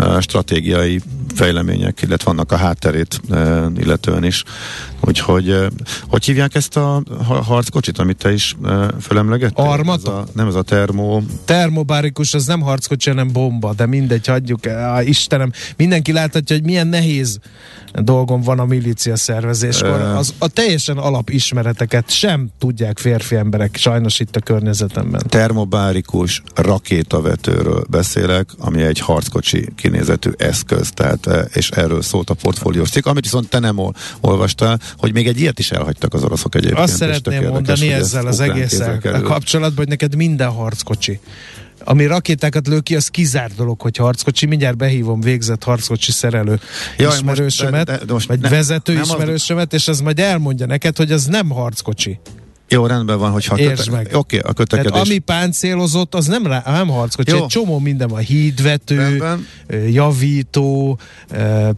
a 0.00 0.20
stratégiai 0.20 1.00
fejlemények, 1.34 2.02
illetve 2.02 2.24
vannak 2.30 2.52
a 2.52 2.56
hátterét 2.56 3.20
illetően 3.76 4.24
is. 4.24 4.44
Úgyhogy, 5.00 5.56
hogy 6.08 6.24
hívják 6.24 6.54
ezt 6.54 6.76
a 6.76 7.02
ha- 7.26 7.42
harckocsit, 7.42 7.98
amit 7.98 8.16
te 8.16 8.32
is 8.32 8.56
fölemlegettél? 9.00 9.64
Armata? 9.64 10.10
Ez 10.10 10.16
a, 10.16 10.26
nem 10.34 10.46
ez 10.46 10.54
a 10.54 10.62
termó, 10.62 11.22
termobárikus 11.44 12.34
az 12.34 12.46
nem 12.46 12.60
harckocsi, 12.60 13.08
hanem 13.08 13.32
bomba, 13.32 13.74
de 13.74 13.86
mindegy, 13.86 14.26
hagyjuk 14.26 14.66
el. 14.66 15.06
Istenem, 15.06 15.52
mindenki 15.76 16.12
láthatja, 16.12 16.56
hogy 16.56 16.64
milyen 16.64 16.86
nehéz 16.86 17.38
dolgom 17.92 18.40
van 18.42 18.58
a 18.58 18.64
milícia 18.64 19.16
szervezéskor. 19.16 20.00
Az, 20.00 20.34
a 20.38 20.48
teljesen 20.48 20.98
alapismereteket 20.98 22.10
sem 22.10 22.48
tudják 22.58 22.98
férfi 22.98 23.36
emberek, 23.36 23.76
sajnos 23.76 24.20
itt 24.20 24.36
a 24.36 24.40
környezetemben. 24.40 25.22
termobárikus 25.28 26.42
rakétavetőről 26.54 27.84
beszélek, 27.90 28.48
ami 28.58 28.82
egy 28.82 28.98
harckocsi 28.98 29.68
kinézetű 29.76 30.30
eszköz, 30.36 30.90
tehát, 30.94 31.26
eh, 31.26 31.44
és 31.52 31.70
erről 31.70 32.02
szólt 32.02 32.30
a 32.30 32.34
portfóliós 32.34 32.90
cikk, 32.90 33.06
amit 33.06 33.24
viszont 33.24 33.48
te 33.48 33.58
nem 33.58 33.78
ol- 33.78 33.96
olvastál, 34.20 34.80
hogy 34.98 35.12
még 35.12 35.26
egy 35.26 35.40
ilyet 35.40 35.58
is 35.58 35.70
elhagytak 35.70 36.14
az 36.14 36.24
oroszok 36.24 36.54
egyébként. 36.54 36.78
Azt 36.80 36.96
szeretném 36.96 37.46
mondani 37.48 37.92
ezzel 37.92 38.26
az 38.26 38.38
kerül. 39.02 39.22
kapcsolatban, 39.22 39.76
hogy 39.76 39.88
neked 39.88 40.16
minden 40.16 40.48
harckocsi. 40.50 41.20
Ami 41.84 42.06
rakétákat 42.06 42.66
lő 42.66 42.80
ki, 42.80 42.96
az 42.96 43.08
kizárt 43.08 43.54
dolog, 43.54 43.80
hogy 43.80 43.96
harckocsi. 43.96 44.46
Mindjárt 44.46 44.76
behívom 44.76 45.20
végzett 45.20 45.64
harckocsi 45.64 46.12
szerelő 46.12 46.60
Jaj, 46.98 47.14
ismerősömet, 47.14 47.86
most- 47.88 47.98
de- 47.98 48.04
de 48.06 48.12
most 48.12 48.28
vagy 48.28 48.40
ne- 48.40 48.48
vezető 48.48 48.92
nem 48.92 49.02
az- 49.02 49.08
ismerősömet, 49.08 49.72
és 49.72 49.88
az 49.88 50.00
majd 50.00 50.18
elmondja 50.18 50.66
neked, 50.66 50.96
hogy 50.96 51.12
az 51.12 51.24
nem 51.24 51.48
harckocsi. 51.50 52.20
Jó, 52.72 52.86
rendben 52.86 53.18
van, 53.18 53.30
hogyha 53.30 53.58
Értsd 53.58 53.90
meg. 53.90 54.08
Oké, 54.12 54.38
a 54.38 54.52
kötekedés. 54.52 54.92
Tehát 54.92 55.06
ami 55.06 55.18
páncélozott, 55.18 56.14
az 56.14 56.26
nem, 56.26 56.46
rá, 56.46 56.62
nem 56.66 56.88
harckocsi. 56.88 57.30
Jó. 57.30 57.36
Egy 57.36 57.46
csomó 57.46 57.78
minden 57.78 58.08
van. 58.08 58.20
Hídvető, 58.20 58.96
Rendben. 58.96 59.46
javító, 59.90 60.98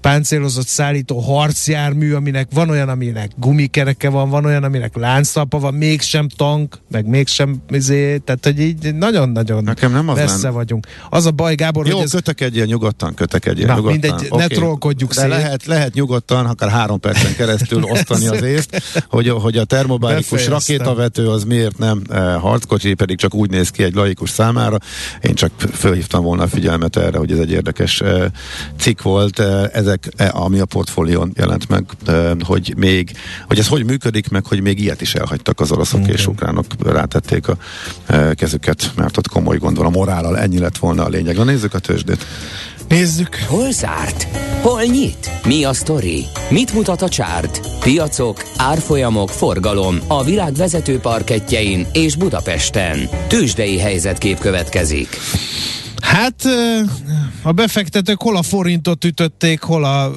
páncélozott 0.00 0.66
szállító 0.66 1.18
harcjármű, 1.18 2.12
aminek 2.12 2.48
van 2.54 2.70
olyan, 2.70 2.88
aminek 2.88 3.30
gumikereke 3.36 4.08
van, 4.08 4.30
van 4.30 4.44
olyan, 4.44 4.64
aminek 4.64 4.96
lánctalpa 4.96 5.58
van, 5.58 5.74
mégsem 5.74 6.28
tank, 6.28 6.78
meg 6.90 7.06
mégsem 7.06 7.62
izé, 7.68 8.18
tehát 8.18 8.44
hogy 8.44 8.60
így 8.60 8.94
nagyon-nagyon 8.94 9.64
Nekem 9.64 9.92
nem 9.92 10.08
az 10.08 10.16
messze 10.16 10.36
lenne. 10.36 10.50
vagyunk. 10.50 10.86
Az 11.10 11.26
a 11.26 11.30
baj, 11.30 11.54
Gábor, 11.54 11.86
Jó, 11.86 11.94
hogy 11.96 12.04
ez 12.04 12.10
kötekedjél 12.10 12.64
nyugodtan, 12.64 13.14
kötekedjél 13.14 13.66
Na, 13.66 13.74
nyugodtan. 13.74 13.98
mindegy, 14.00 14.30
ne 14.30 14.46
trollkodjuk 14.46 15.12
szét. 15.12 15.28
lehet, 15.28 15.64
lehet 15.66 15.94
nyugodtan, 15.94 16.46
akár 16.46 16.70
három 16.70 17.00
percen 17.00 17.34
keresztül 17.34 17.82
osztani 17.82 18.26
az 18.26 18.42
észt, 18.54 18.82
hogy, 19.08 19.28
hogy 19.28 19.56
a 19.56 19.64
termobárikus 19.64 20.30
Befejeztem. 20.30 20.56
Rakétavető 20.82 21.28
az 21.28 21.44
miért 21.44 21.78
nem 21.78 22.02
eh, 22.08 22.40
harckocsi, 22.40 22.94
pedig 22.94 23.18
csak 23.18 23.34
úgy 23.34 23.50
néz 23.50 23.70
ki 23.70 23.82
egy 23.82 23.94
laikus 23.94 24.30
számára. 24.30 24.76
Én 25.22 25.34
csak 25.34 25.50
fölhívtam 25.72 26.24
volna 26.24 26.42
a 26.42 26.48
figyelmet 26.48 26.96
erre, 26.96 27.18
hogy 27.18 27.32
ez 27.32 27.38
egy 27.38 27.50
érdekes 27.50 28.00
eh, 28.00 28.24
cikk 28.78 29.02
volt. 29.02 29.38
Eh, 29.38 29.64
ezek, 29.72 30.08
ami 30.30 30.58
a 30.58 30.64
portfólión 30.64 31.32
jelent 31.36 31.68
meg, 31.68 31.84
hogy 32.44 32.74
még, 32.76 33.12
hogy 33.46 33.58
ez 33.58 33.68
hogy 33.68 33.84
működik, 33.84 34.28
meg 34.28 34.46
hogy 34.46 34.60
még 34.60 34.80
ilyet 34.80 35.00
is 35.00 35.14
elhagytak 35.14 35.60
az 35.60 35.72
oroszok 35.72 36.00
Igen. 36.00 36.12
és 36.12 36.26
ukránok, 36.26 36.64
rátették 36.84 37.48
a 37.48 37.56
kezüket, 38.34 38.90
mert 38.96 39.16
ott 39.16 39.28
komoly 39.28 39.56
gond 39.56 39.76
van 39.76 39.86
a 39.86 39.90
morállal, 39.90 40.38
ennyi 40.38 40.58
lett 40.58 40.78
volna 40.78 41.04
a 41.04 41.08
lényeg. 41.08 41.36
Na 41.36 41.44
nézzük 41.44 41.74
a 41.74 41.78
tőzsdét. 41.78 42.26
Nézzük. 42.88 43.36
Hol 43.48 43.70
zárt? 43.70 44.26
Hol 44.62 44.82
nyit? 44.82 45.30
Mi 45.46 45.64
a 45.64 45.72
sztori? 45.72 46.24
Mit 46.50 46.72
mutat 46.72 47.02
a 47.02 47.08
csárt? 47.08 47.60
Piacok, 47.80 48.42
árfolyamok, 48.56 49.28
forgalom 49.28 49.98
a 50.08 50.24
világ 50.24 50.52
vezető 50.54 50.98
parketjein 50.98 51.86
és 51.92 52.16
Budapesten. 52.16 53.08
Tőzsdei 53.28 53.78
helyzetkép 53.78 54.38
következik. 54.38 55.08
Hát 56.02 56.44
a 57.42 57.52
befektetők 57.52 58.22
hol 58.22 58.36
a 58.36 58.42
forintot 58.42 59.04
ütötték, 59.04 59.60
hol 59.60 59.84
a 59.84 60.10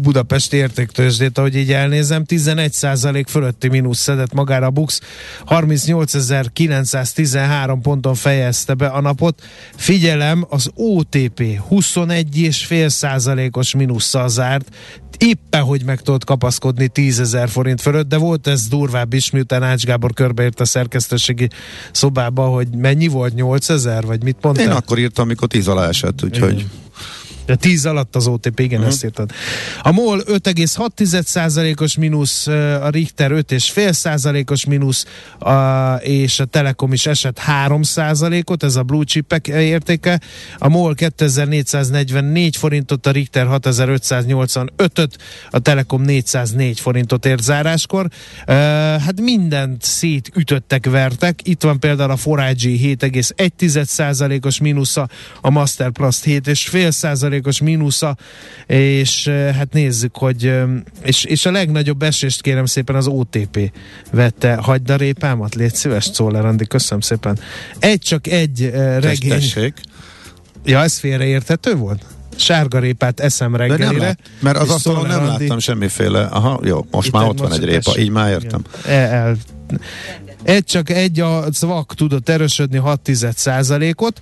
Budapesti 0.00 0.56
értéktőzsdét, 0.56 1.38
ahogy 1.38 1.56
így 1.56 1.72
elnézem, 1.72 2.22
11% 2.26 3.24
fölötti 3.28 3.68
mínusz 3.68 3.98
szedett 3.98 4.32
magára 4.32 4.66
a 4.66 4.70
Bux, 4.70 5.00
38.913 5.46 7.78
ponton 7.82 8.14
fejezte 8.14 8.74
be 8.74 8.86
a 8.86 9.00
napot. 9.00 9.42
Figyelem, 9.76 10.46
az 10.48 10.70
OTP 10.74 11.42
21,5%-os 11.70 13.74
mínusszal 13.74 14.28
zárt, 14.28 14.68
éppen 15.18 15.62
hogy 15.62 15.84
meg 15.84 16.00
tudott 16.00 16.24
kapaszkodni 16.24 16.88
10 16.88 17.20
ezer 17.20 17.48
forint 17.48 17.80
fölött, 17.80 18.08
de 18.08 18.16
volt 18.16 18.46
ez 18.46 18.68
durvább 18.68 19.12
is, 19.12 19.30
miután 19.30 19.62
Ács 19.62 19.84
Gábor 19.84 20.12
körbeért 20.12 20.60
a 20.60 20.64
szerkesztőségi 20.64 21.48
szobába, 21.92 22.46
hogy 22.46 22.68
mennyi 22.68 23.06
volt, 23.06 23.34
8 23.34 23.68
ezer, 23.68 24.06
vagy 24.06 24.22
mit 24.22 24.36
mondta? 24.40 24.62
Én 24.62 24.70
akkor 24.70 24.97
írtam, 24.98 25.24
amikor 25.24 25.48
tíz 25.48 25.66
alá 25.68 25.88
esett, 25.88 26.24
úgyhogy 26.24 26.66
De 27.48 27.54
10 27.54 27.86
alatt 27.86 28.16
az 28.16 28.26
OTP, 28.26 28.60
igen, 28.60 28.78
uh-huh. 28.78 28.92
ezt 28.92 29.04
írtad. 29.04 29.30
A 29.82 29.92
MOL 29.92 30.22
5,6%-os 30.26 31.96
mínusz, 31.96 32.46
a 32.46 32.88
Richter 32.88 33.30
5,5%-os 33.34 34.64
mínusz, 34.64 35.06
a, 35.38 35.94
és 35.94 36.40
a 36.40 36.44
Telekom 36.44 36.92
is 36.92 37.06
esett 37.06 37.40
3%-ot, 37.66 38.62
ez 38.62 38.76
a 38.76 38.82
blue 38.82 39.04
chipek 39.04 39.46
értéke. 39.46 40.20
A 40.58 40.68
MOL 40.68 40.94
2444 40.94 42.56
forintot, 42.56 43.06
a 43.06 43.10
Richter 43.10 43.46
6585-öt, 43.50 45.18
a 45.50 45.58
Telekom 45.58 46.02
404 46.02 46.80
forintot 46.80 47.26
ért 47.26 47.42
záráskor. 47.42 48.08
Uh, 48.46 48.54
hát 49.00 49.20
mindent 49.20 49.82
szétütöttek, 49.82 50.86
vertek. 50.86 51.40
Itt 51.42 51.62
van 51.62 51.80
például 51.80 52.10
a 52.10 52.16
Forágyi 52.16 52.96
7,1%-os 53.00 54.60
mínusza, 54.60 55.08
a 55.40 55.50
Masterplast 55.50 56.24
7,5%-os 56.24 57.36
mínusza, 57.60 58.16
és 58.66 59.26
eh, 59.26 59.54
hát 59.54 59.72
nézzük, 59.72 60.16
hogy 60.16 60.46
eh, 60.46 60.64
és, 61.02 61.24
és 61.24 61.46
a 61.46 61.50
legnagyobb 61.50 62.02
esést 62.02 62.42
kérem 62.42 62.66
szépen 62.66 62.96
az 62.96 63.06
OTP 63.06 63.72
vette. 64.12 64.54
Hagyd 64.54 64.90
a 64.90 64.96
répámat, 64.96 65.54
légy 65.54 65.74
szíves, 65.74 66.10
Czoller 66.10 66.44
Andi, 66.44 66.66
köszönöm 66.66 67.00
szépen. 67.00 67.38
Egy 67.78 68.00
csak 68.00 68.26
egy 68.26 68.62
eh, 68.62 69.00
regény. 69.00 69.30
tessék. 69.30 69.80
Ja, 70.64 70.80
ez 70.82 70.98
félreérthető 70.98 71.74
volt? 71.74 72.04
Sárga 72.36 72.78
répát 72.78 73.20
eszem 73.20 73.52
De 73.52 73.58
nem 73.58 73.68
reggelire. 73.68 74.04
lát, 74.04 74.18
mert 74.40 74.56
az 74.56 74.70
asztalon 74.70 75.06
nem 75.06 75.18
Andi- 75.22 75.30
láttam 75.42 75.58
semmiféle. 75.58 76.22
Aha, 76.24 76.60
jó, 76.64 76.86
most 76.90 77.06
Itt 77.06 77.12
már 77.12 77.28
ott 77.28 77.38
van 77.38 77.52
egy 77.52 77.64
répa, 77.64 77.98
így 77.98 78.10
már 78.10 78.30
értem. 78.30 78.62
El, 78.86 79.10
el, 79.10 79.36
egy 80.42 80.64
csak 80.64 80.90
egy 80.90 81.20
a 81.20 81.48
CVAK 81.50 81.94
tudott 81.94 82.28
erősödni 82.28 82.78
6 82.78 83.10
ot 83.96 84.20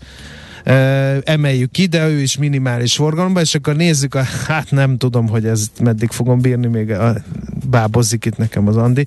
emeljük 1.25 1.71
ki, 1.71 1.87
de 1.87 2.09
ő 2.09 2.21
is 2.21 2.37
minimális 2.37 2.95
forgalomban, 2.95 3.43
és 3.43 3.55
akkor 3.55 3.77
nézzük, 3.77 4.15
a, 4.15 4.23
hát 4.47 4.71
nem 4.71 4.97
tudom, 4.97 5.29
hogy 5.29 5.47
ez 5.47 5.67
meddig 5.83 6.11
fogom 6.11 6.41
bírni 6.41 6.67
még 6.67 6.91
a 6.91 7.15
bábozzik 7.69 8.25
itt 8.25 8.37
nekem 8.37 8.69
az 8.69 8.77
Andi. 8.77 9.07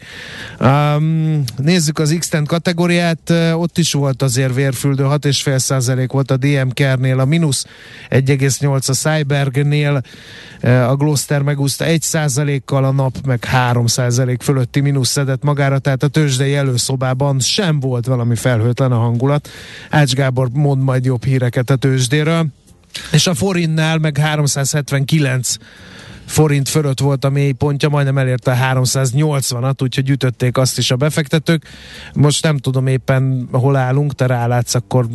Um, 0.59 1.43
nézzük 1.57 1.99
az 1.99 2.15
x 2.19 2.29
kategóriát, 2.45 3.33
ott 3.53 3.77
is 3.77 3.93
volt 3.93 4.21
azért 4.21 4.55
vérfüldő, 4.55 5.03
6,5% 5.03 6.07
volt 6.11 6.31
a 6.31 6.37
DM 6.37 6.69
Kernél, 6.69 7.19
a 7.19 7.25
mínusz 7.25 7.65
1,8 8.09 8.89
a 8.89 8.93
Cybergnél, 8.93 10.01
a 10.61 10.95
Gloster 10.95 11.41
megúszta 11.41 11.85
1%-kal, 11.87 12.83
a 12.83 12.91
nap 12.91 13.15
meg 13.25 13.47
3% 13.51 14.37
fölötti 14.41 14.79
mínusz 14.79 15.09
szedett 15.09 15.43
magára, 15.43 15.79
tehát 15.79 16.03
a 16.03 16.07
tőzsdei 16.07 16.55
előszobában 16.55 17.39
sem 17.39 17.79
volt 17.79 18.05
valami 18.05 18.35
felhőtlen 18.35 18.91
a 18.91 18.97
hangulat. 18.97 19.49
Ács 19.89 20.13
Gábor 20.13 20.49
mond 20.53 20.83
majd 20.83 21.05
jobb 21.05 21.23
híreket 21.23 21.69
a 21.69 21.75
tőzsdéről. 21.75 22.47
És 23.11 23.27
a 23.27 23.33
forintnál 23.33 23.97
meg 23.97 24.17
379 24.17 25.55
forint 26.29 26.69
fölött 26.69 26.99
volt 26.99 27.25
a 27.25 27.29
mélypontja, 27.29 27.89
majdnem 27.89 28.17
elérte 28.17 28.51
a 28.51 28.55
380-at, 28.73 29.83
úgyhogy 29.83 30.09
ütötték 30.09 30.57
azt 30.57 30.77
is 30.77 30.91
a 30.91 30.95
befektetők. 30.95 31.65
Most 32.13 32.43
nem 32.43 32.57
tudom 32.57 32.87
éppen 32.87 33.47
hol 33.51 33.75
állunk, 33.75 34.13
te 34.13 34.25
rálátsz, 34.25 34.75
akkor 34.75 35.07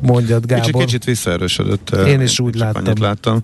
mondjad 0.00 0.46
Gábor. 0.46 0.64
Kicsit, 0.64 0.80
kicsit 0.80 1.04
visszaerősödött. 1.04 1.90
Én 1.90 2.20
is 2.20 2.40
úgy 2.40 2.54
láttam. 2.54 2.84
Annyit 2.84 2.98
láttam. 2.98 3.40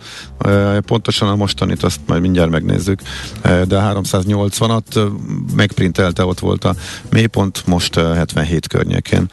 Pontosan 0.80 1.28
a 1.28 1.36
mostanit 1.36 1.82
azt 1.82 2.00
majd 2.06 2.20
mindjárt 2.20 2.50
megnézzük. 2.50 3.00
De 3.42 3.66
380-at 3.68 5.12
megprintelte, 5.56 6.24
ott 6.24 6.38
volt 6.38 6.64
a 6.64 6.74
mélypont, 7.10 7.66
most 7.66 7.94
77 7.94 8.66
környékén 8.66 9.30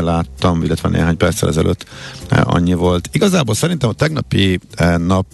láttam, 0.00 0.62
illetve 0.62 0.88
néhány 0.88 1.16
perccel 1.16 1.48
ezelőtt 1.48 1.86
annyi 2.28 2.74
volt. 2.74 3.08
Igazából 3.12 3.54
szerintem 3.54 3.88
a 3.88 3.92
tegnapi 3.92 4.60
nap 4.96 5.26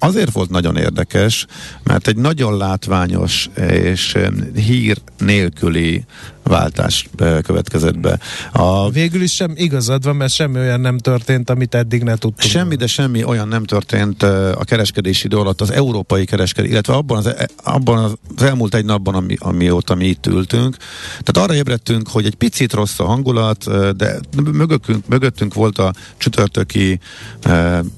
azért 0.00 0.32
volt 0.32 0.50
nagyon 0.50 0.76
érdekes, 0.76 1.46
mert 1.82 2.08
egy 2.08 2.16
nagyon 2.16 2.56
látványos 2.56 3.48
és 3.70 4.16
hír 4.54 4.96
nélküli 5.18 6.04
váltás 6.42 7.08
következett 7.42 7.98
be. 7.98 8.18
A... 8.52 8.90
Végül 8.90 9.22
is 9.22 9.34
sem 9.34 9.52
igazad 9.54 10.04
van, 10.04 10.16
mert 10.16 10.32
semmi 10.32 10.58
olyan 10.58 10.80
nem 10.80 10.98
történt, 10.98 11.50
amit 11.50 11.74
eddig 11.74 12.02
ne 12.02 12.12
tudtunk. 12.12 12.40
Semmi, 12.50 12.74
de 12.74 12.86
semmi 12.86 13.24
olyan 13.24 13.48
nem 13.48 13.64
történt 13.64 14.22
a 14.22 14.64
kereskedési 14.64 15.26
idő 15.26 15.36
alatt, 15.36 15.60
az 15.60 15.70
európai 15.70 16.24
kereskedés, 16.24 16.70
illetve 16.70 16.94
abban 16.94 17.16
az, 17.16 17.26
e, 17.26 17.48
abban 17.62 18.04
az 18.04 18.42
elmúlt 18.42 18.74
egy 18.74 18.84
napban, 18.84 19.14
ami, 19.14 19.36
amióta 19.38 19.94
mi 19.94 20.04
itt 20.04 20.26
ültünk. 20.26 20.76
Tehát 21.20 21.48
arra 21.48 21.58
ébredtünk, 21.58 22.08
hogy 22.08 22.26
egy 22.26 22.34
picit 22.34 22.72
rossz 22.72 22.98
a 22.98 23.04
hangulat, 23.04 23.64
de 23.96 24.20
mögöttünk, 24.52 25.08
mögöttünk 25.08 25.54
volt 25.54 25.78
a 25.78 25.92
csütörtöki 26.16 27.00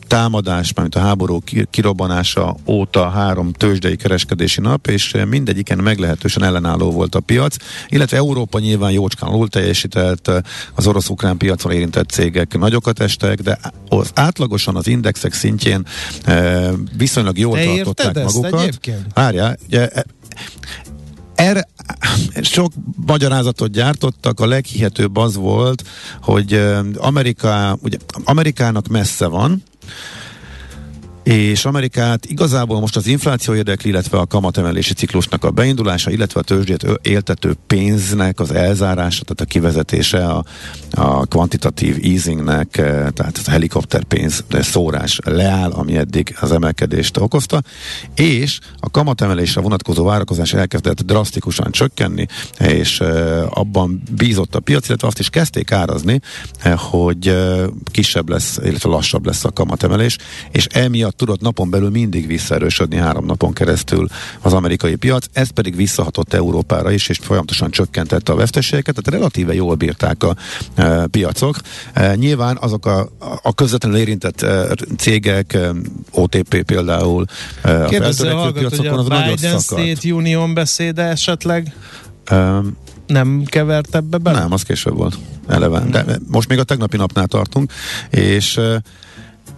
támadás, 0.06 0.72
mint 0.74 0.94
a 0.94 1.00
háború 1.00 1.42
kirobbanása 1.70 1.91
óta 2.66 3.08
három 3.08 3.52
tőzsdei 3.52 3.96
kereskedési 3.96 4.60
nap, 4.60 4.86
és 4.86 5.16
mindegyiken 5.28 5.78
meglehetősen 5.78 6.42
ellenálló 6.42 6.90
volt 6.90 7.14
a 7.14 7.20
piac, 7.20 7.56
illetve 7.88 8.16
Európa 8.16 8.58
nyilván 8.58 8.90
jócskán 8.90 9.30
alul 9.30 9.48
teljesített, 9.48 10.30
az 10.74 10.86
orosz-ukrán 10.86 11.36
piacon 11.36 11.72
érintett 11.72 12.10
cégek 12.10 12.58
nagyokat 12.58 13.00
estek, 13.00 13.40
de 13.40 13.58
az 13.88 14.10
átlagosan 14.14 14.76
az 14.76 14.86
indexek 14.86 15.32
szintjén 15.32 15.86
e, 16.24 16.70
viszonylag 16.96 17.38
jól 17.38 17.56
Te 17.56 17.64
tartották 17.64 18.24
magukat. 18.24 18.60
Egyébként? 18.60 19.06
Várjál, 19.14 19.58
ugye, 19.66 19.88
e, 19.88 20.04
erre 21.34 21.68
sok 22.42 22.72
magyarázatot 23.06 23.70
gyártottak, 23.70 24.40
a 24.40 24.46
leghihetőbb 24.46 25.16
az 25.16 25.36
volt, 25.36 25.82
hogy 26.22 26.52
e, 26.52 26.82
Amerika, 26.96 27.78
ugye 27.82 27.96
Amerikának 28.24 28.88
messze 28.88 29.26
van, 29.26 29.62
és 31.22 31.64
Amerikát 31.64 32.26
igazából 32.26 32.80
most 32.80 32.96
az 32.96 33.06
infláció 33.06 33.54
érdekli, 33.54 33.90
illetve 33.90 34.18
a 34.18 34.26
kamatemelési 34.26 34.94
ciklusnak 34.94 35.44
a 35.44 35.50
beindulása, 35.50 36.10
illetve 36.10 36.40
a 36.40 36.42
tőzsdét 36.42 36.86
éltető 37.02 37.54
pénznek 37.66 38.40
az 38.40 38.52
elzárása, 38.52 39.22
tehát 39.22 39.40
a 39.40 39.44
kivezetése 39.44 40.26
a, 40.26 40.44
a 40.90 41.26
kvantitatív 41.26 41.98
easingnek, 42.02 42.76
eh, 42.76 43.06
tehát 43.14 43.40
a 43.44 43.50
helikopterpénz 43.50 44.44
szórás 44.50 45.18
leáll, 45.24 45.70
ami 45.70 45.96
eddig 45.96 46.36
az 46.40 46.52
emelkedést 46.52 47.16
okozta, 47.16 47.62
és 48.14 48.58
a 48.80 48.90
kamatemelésre 48.90 49.60
vonatkozó 49.60 50.04
várakozás 50.04 50.52
elkezdett 50.52 51.02
drasztikusan 51.02 51.70
csökkenni, 51.70 52.26
és 52.58 53.00
eh, 53.00 53.58
abban 53.58 54.02
bízott 54.16 54.54
a 54.54 54.60
piac, 54.60 54.88
illetve 54.88 55.06
azt 55.06 55.18
is 55.18 55.28
kezdték 55.28 55.72
árazni, 55.72 56.20
eh, 56.58 56.78
hogy 56.78 57.36
kisebb 57.90 58.28
lesz, 58.28 58.58
illetve 58.64 58.88
lassabb 58.88 59.26
lesz 59.26 59.44
a 59.44 59.50
kamatemelés, 59.50 60.16
és 60.50 60.66
emiatt 60.66 61.11
miatt 61.12 61.16
tudott 61.16 61.40
napon 61.40 61.70
belül 61.70 61.90
mindig 61.90 62.26
visszaerősödni 62.26 62.96
három 62.96 63.24
napon 63.24 63.52
keresztül 63.52 64.08
az 64.40 64.52
amerikai 64.52 64.94
piac, 64.94 65.26
ez 65.32 65.50
pedig 65.50 65.76
visszahatott 65.76 66.32
Európára 66.32 66.90
is, 66.90 67.08
és 67.08 67.18
folyamatosan 67.22 67.70
csökkentette 67.70 68.32
a 68.32 68.34
veszteségeket, 68.34 68.94
tehát 68.94 69.20
relatíve 69.20 69.54
jól 69.54 69.74
bírták 69.74 70.22
a 70.22 70.36
e, 70.74 71.06
piacok. 71.06 71.56
E, 71.92 72.14
nyilván 72.14 72.56
azok 72.60 72.86
a, 72.86 73.08
a 73.42 73.54
közvetlenül 73.54 73.98
érintett 73.98 74.42
e, 74.42 74.74
cégek, 74.96 75.52
e, 75.52 75.72
OTP 76.10 76.62
például, 76.62 77.24
e, 77.62 77.84
Kérdezze 77.84 78.30
a 78.30 78.36
hallgat, 78.36 78.76
hogy 78.76 78.86
a 78.86 79.02
Biden 79.02 79.58
State 79.58 80.12
Union 80.12 80.54
beszéde 80.54 81.02
esetleg 81.02 81.74
um, 82.30 82.76
nem 83.06 83.42
kevert 83.46 83.94
ebbe 83.94 84.18
bele? 84.18 84.38
Nem, 84.38 84.52
az 84.52 84.62
később 84.62 84.96
volt 84.96 85.18
eleve. 85.48 85.80
De 85.90 86.04
most 86.28 86.48
még 86.48 86.58
a 86.58 86.64
tegnapi 86.64 86.96
napnál 86.96 87.26
tartunk, 87.26 87.72
és 88.10 88.60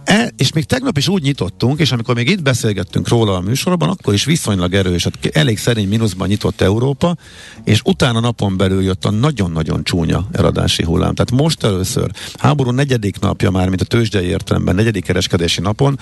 E, 0.05 0.31
és 0.37 0.53
még 0.53 0.63
tegnap 0.63 0.97
is 0.97 1.07
úgy 1.07 1.21
nyitottunk, 1.21 1.79
és 1.79 1.91
amikor 1.91 2.15
még 2.15 2.29
itt 2.29 2.41
beszélgettünk 2.41 3.07
róla 3.07 3.35
a 3.35 3.39
műsorban, 3.39 3.89
akkor 3.89 4.13
is 4.13 4.25
viszonylag 4.25 4.73
erős, 4.73 5.03
hát 5.03 5.35
elég 5.35 5.57
szerény 5.57 5.87
mínuszban 5.87 6.27
nyitott 6.27 6.61
Európa, 6.61 7.15
és 7.63 7.81
utána 7.83 8.19
napon 8.19 8.57
belül 8.57 8.83
jött 8.83 9.05
a 9.05 9.11
nagyon-nagyon 9.11 9.83
csúnya 9.83 10.27
eladási 10.31 10.83
hullám. 10.83 11.13
Tehát 11.13 11.43
most 11.43 11.63
először, 11.63 12.11
háború 12.37 12.71
negyedik 12.71 13.19
napja 13.19 13.51
már, 13.51 13.69
mint 13.69 13.81
a 13.81 13.85
tőzsdei 13.85 14.25
értelemben, 14.25 14.75
negyedik 14.75 15.03
kereskedési 15.03 15.61
napon, 15.61 15.99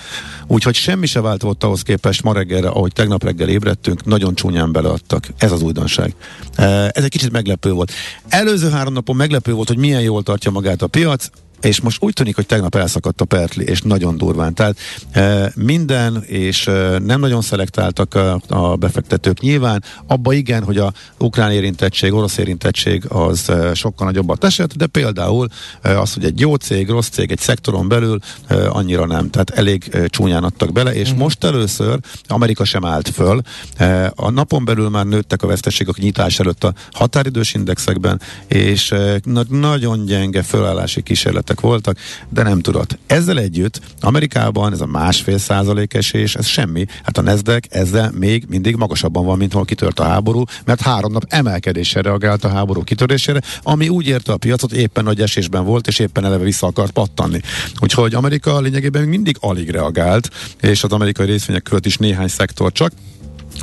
úgyhogy 0.47 0.75
semmi 0.75 1.05
se 1.05 1.21
változott 1.21 1.63
ahhoz 1.63 1.81
képest 1.81 2.23
ma 2.23 2.33
reggelre, 2.33 2.67
ahogy 2.67 2.93
tegnap 2.93 3.23
reggel 3.23 3.49
ébredtünk, 3.49 4.05
nagyon 4.05 4.35
csúnyán 4.35 4.71
beleadtak. 4.71 5.27
Ez 5.37 5.51
az 5.51 5.61
újdonság. 5.61 6.15
E, 6.55 6.65
ez 6.93 7.03
egy 7.03 7.09
kicsit 7.09 7.31
meglepő 7.31 7.71
volt. 7.71 7.91
Előző 8.29 8.69
három 8.69 8.93
napon 8.93 9.15
meglepő 9.15 9.53
volt, 9.53 9.67
hogy 9.67 9.77
milyen 9.77 10.01
jól 10.01 10.23
tartja 10.23 10.51
magát 10.51 10.81
a 10.81 10.87
piac, 10.87 11.29
és 11.63 11.81
most 11.81 12.03
úgy 12.03 12.13
tűnik, 12.13 12.35
hogy 12.35 12.45
tegnap 12.45 12.75
elszakadt 12.75 13.21
a 13.21 13.25
pertli, 13.25 13.65
és 13.65 13.81
nagyon 13.81 14.17
durván. 14.17 14.53
Tehát 14.53 14.77
e, 15.11 15.51
minden, 15.55 16.23
és 16.23 16.67
e, 16.67 16.99
nem 16.99 17.19
nagyon 17.19 17.41
szelektáltak 17.41 18.15
a, 18.15 18.41
a 18.47 18.75
befektetők. 18.75 19.39
Nyilván 19.39 19.83
abba 20.07 20.33
igen, 20.33 20.63
hogy 20.63 20.77
a 20.77 20.93
ukrán 21.17 21.51
érintettség, 21.51 22.13
orosz 22.13 22.37
érintettség 22.37 23.03
az 23.07 23.49
e, 23.49 23.73
sokkal 23.73 24.07
nagyobbat 24.07 24.43
esett, 24.43 24.75
de 24.75 24.87
például 24.87 25.47
e, 25.81 25.99
az, 25.99 26.13
hogy 26.13 26.25
egy 26.25 26.39
jó 26.39 26.55
cég, 26.55 26.89
rossz 26.89 27.09
cég, 27.09 27.31
egy 27.31 27.39
szektoron 27.39 27.87
belül 27.87 28.19
e, 28.47 28.69
annyira 28.69 29.05
nem. 29.05 29.29
Tehát 29.29 29.49
elég 29.49 29.89
e, 29.91 30.07
csúnyán 30.07 30.43
adtak 30.43 30.71
bele, 30.71 30.93
és 30.93 31.13
mm. 31.13 31.17
most 31.17 31.43
először 31.43 31.99
Amerika 32.27 32.65
sem 32.65 32.85
állt 32.85 33.09
föl. 33.09 33.41
E, 33.77 34.11
a 34.15 34.29
napon 34.29 34.65
belül 34.65 34.89
már 34.89 35.05
nőttek 35.05 35.43
a 35.43 35.47
veszteségek 35.47 35.97
nyitás 35.97 36.39
előtt 36.39 36.63
a 36.63 36.73
határidős 36.91 37.53
indexekben, 37.53 38.21
és 38.47 38.91
e, 38.91 39.19
nagyon 39.49 40.05
gyenge 40.05 40.41
fölállási 40.41 41.01
kísérletek 41.01 41.52
esetek 41.53 41.61
voltak, 41.61 41.97
de 42.29 42.43
nem 42.43 42.59
tudott. 42.59 42.97
Ezzel 43.05 43.39
együtt 43.39 43.81
Amerikában 44.01 44.71
ez 44.71 44.81
a 44.81 44.85
másfél 44.85 45.37
százalék 45.37 45.93
esés, 45.93 46.35
ez 46.35 46.45
semmi. 46.45 46.85
Hát 47.03 47.17
a 47.17 47.21
Nasdaq 47.21 47.67
ezzel 47.69 48.11
még 48.11 48.45
mindig 48.49 48.75
magasabban 48.75 49.25
van, 49.25 49.37
mint 49.37 49.53
hol 49.53 49.65
kitört 49.65 49.99
a 49.99 50.03
háború, 50.03 50.43
mert 50.65 50.81
három 50.81 51.11
nap 51.11 51.25
emelkedésre 51.27 52.01
reagált 52.01 52.43
a 52.43 52.49
háború 52.49 52.83
kitörésére, 52.83 53.41
ami 53.63 53.89
úgy 53.89 54.07
érte 54.07 54.31
a 54.31 54.37
piacot, 54.37 54.71
éppen 54.71 55.03
nagy 55.03 55.21
esésben 55.21 55.65
volt, 55.65 55.87
és 55.87 55.99
éppen 55.99 56.25
eleve 56.25 56.43
vissza 56.43 56.67
akart 56.67 56.91
pattanni. 56.91 57.39
Úgyhogy 57.79 58.13
Amerika 58.13 58.59
lényegében 58.59 59.01
még 59.01 59.09
mindig 59.09 59.37
alig 59.39 59.69
reagált, 59.69 60.29
és 60.61 60.83
az 60.83 60.91
amerikai 60.91 61.25
részvények 61.25 61.63
között 61.63 61.85
is 61.85 61.97
néhány 61.97 62.27
szektor 62.27 62.71
csak 62.71 62.91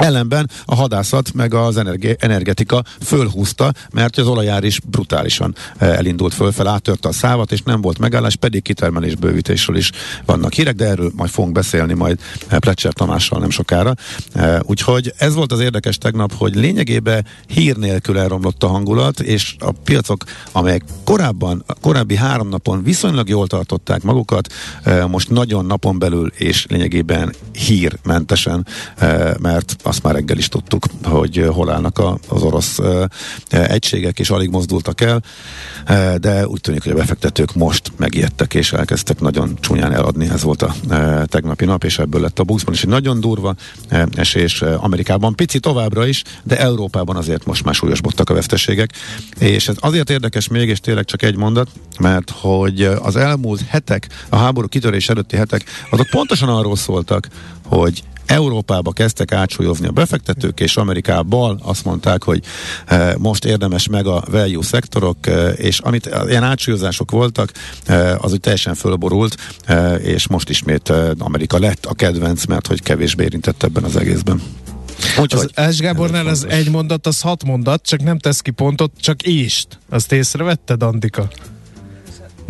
Ellenben 0.00 0.50
a 0.64 0.74
hadászat 0.74 1.32
meg 1.34 1.54
az 1.54 1.76
energi- 1.76 2.16
energetika 2.18 2.82
fölhúzta, 3.02 3.72
mert 3.92 4.18
az 4.18 4.26
olajár 4.26 4.64
is 4.64 4.80
brutálisan 4.80 5.54
eh, 5.78 5.96
elindult 5.96 6.34
fölfel, 6.34 6.66
áttörte 6.66 7.08
a 7.08 7.12
szávat, 7.12 7.52
és 7.52 7.62
nem 7.62 7.80
volt 7.80 7.98
megállás, 7.98 8.36
pedig 8.36 8.62
kitermelés 8.62 9.14
bővítésről 9.14 9.76
is 9.76 9.90
vannak 10.24 10.52
hírek, 10.52 10.74
de 10.74 10.86
erről 10.86 11.10
majd 11.14 11.30
fogunk 11.30 11.54
beszélni 11.54 11.94
majd 11.94 12.18
eh, 12.48 12.58
Plecser 12.58 12.92
Tamással 12.92 13.40
nem 13.40 13.50
sokára. 13.50 13.94
Eh, 14.32 14.58
úgyhogy 14.62 15.12
ez 15.16 15.34
volt 15.34 15.52
az 15.52 15.60
érdekes 15.60 15.98
tegnap, 15.98 16.32
hogy 16.34 16.54
lényegében 16.54 17.26
hír 17.46 17.76
nélkül 17.76 18.18
elromlott 18.18 18.62
a 18.62 18.68
hangulat, 18.68 19.20
és 19.20 19.54
a 19.58 19.70
piacok, 19.84 20.24
amelyek 20.52 20.82
korábban, 21.04 21.64
korábbi 21.80 22.16
három 22.16 22.48
napon 22.48 22.82
viszonylag 22.82 23.28
jól 23.28 23.46
tartották 23.46 24.02
magukat, 24.02 24.52
most 25.08 25.30
nagyon 25.30 25.66
napon 25.66 25.98
belül 25.98 26.32
és 26.36 26.66
lényegében 26.68 27.34
hírmentesen, 27.52 28.66
mert 29.40 29.76
azt 29.90 30.02
már 30.02 30.14
reggel 30.14 30.38
is 30.38 30.48
tudtuk, 30.48 30.86
hogy 31.02 31.46
hol 31.48 31.70
állnak 31.70 32.02
az 32.28 32.42
orosz 32.42 32.78
egységek, 33.48 34.18
és 34.18 34.30
alig 34.30 34.50
mozdultak 34.50 35.00
el, 35.00 35.22
de 36.18 36.46
úgy 36.46 36.60
tűnik, 36.60 36.82
hogy 36.82 36.92
a 36.92 36.96
befektetők 36.96 37.54
most 37.54 37.92
megijedtek, 37.96 38.54
és 38.54 38.72
elkezdtek 38.72 39.20
nagyon 39.20 39.58
csúnyán 39.60 39.92
eladni, 39.92 40.28
ez 40.28 40.42
volt 40.42 40.62
a 40.62 40.74
tegnapi 41.24 41.64
nap, 41.64 41.84
és 41.84 41.98
ebből 41.98 42.20
lett 42.20 42.38
a 42.38 42.44
buxban 42.44 42.74
is 42.74 42.82
egy 42.82 42.88
nagyon 42.88 43.20
durva 43.20 43.54
esés 44.14 44.62
Amerikában, 44.62 45.34
pici 45.34 45.60
továbbra 45.60 46.06
is, 46.06 46.22
de 46.42 46.58
Európában 46.58 47.16
azért 47.16 47.44
most 47.44 47.64
már 47.64 47.74
súlyosbodtak 47.74 48.30
a 48.30 48.34
veszteségek, 48.34 48.90
és 49.38 49.68
ez 49.68 49.76
azért 49.78 50.10
érdekes 50.10 50.48
még, 50.48 50.68
és 50.68 50.80
tényleg 50.80 51.04
csak 51.04 51.22
egy 51.22 51.36
mondat, 51.36 51.68
mert 52.00 52.30
hogy 52.30 52.82
az 52.82 53.16
elmúlt 53.16 53.60
hetek, 53.68 54.08
a 54.28 54.36
háború 54.36 54.68
kitörés 54.68 55.08
előtti 55.08 55.36
hetek, 55.36 55.64
azok 55.90 56.06
pontosan 56.10 56.48
arról 56.48 56.76
szóltak, 56.76 57.28
hogy 57.64 58.02
Európába 58.30 58.92
kezdtek 58.92 59.32
átsúlyozni 59.32 59.86
a 59.86 59.90
befektetők, 59.90 60.60
és 60.60 60.76
Amerikában 60.76 61.60
azt 61.62 61.84
mondták, 61.84 62.24
hogy 62.24 62.42
e, 62.86 63.14
most 63.18 63.44
érdemes 63.44 63.88
meg 63.88 64.06
a 64.06 64.24
value 64.30 64.62
szektorok, 64.62 65.26
e, 65.26 65.48
és 65.48 65.78
amit 65.78 66.10
ilyen 66.28 66.42
átsúlyozások 66.42 67.10
voltak, 67.10 67.52
az 68.18 68.32
úgy 68.32 68.40
teljesen 68.40 68.74
fölborult, 68.74 69.36
és 70.02 70.28
most 70.28 70.48
ismét 70.48 70.92
Amerika 71.18 71.58
lett 71.58 71.86
a 71.86 71.94
kedvenc, 71.94 72.44
mert 72.44 72.66
hogy 72.66 72.82
kevésbé 72.82 73.24
érintett 73.24 73.62
ebben 73.62 73.84
az 73.84 73.96
egészben. 73.96 74.42
Úgyhogy 75.20 75.50
az 75.54 75.74
S. 75.74 75.78
Gábornál 75.78 76.26
az 76.26 76.46
egy 76.48 76.70
mondat, 76.70 77.06
az 77.06 77.20
hat 77.20 77.44
mondat, 77.44 77.86
csak 77.86 78.02
nem 78.02 78.18
tesz 78.18 78.40
ki 78.40 78.50
pontot, 78.50 78.92
csak 79.00 79.26
íst. 79.26 79.78
Azt 79.88 80.12
észrevetted, 80.12 80.82
Andika? 80.82 81.28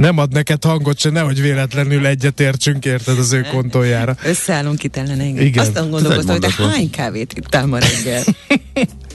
Nem 0.00 0.18
ad 0.18 0.32
neked 0.32 0.64
hangot 0.64 0.98
se, 0.98 1.10
nehogy 1.10 1.40
véletlenül 1.40 2.06
egyetértsünk, 2.06 2.84
érted 2.84 3.18
az 3.18 3.32
ő 3.32 3.46
kontójára. 3.52 4.16
Összeállunk 4.24 4.82
itt 4.82 4.96
ellene 4.96 5.22
engem. 5.22 5.44
Igen. 5.44 5.64
Aztán 5.64 5.90
gondolkoztam, 5.90 6.38
hogy 6.40 6.54
te 6.56 6.62
hány 6.62 6.90
kávét 6.90 7.32
ittál 7.32 7.66
ma 7.66 7.78
reggel? 7.78 8.22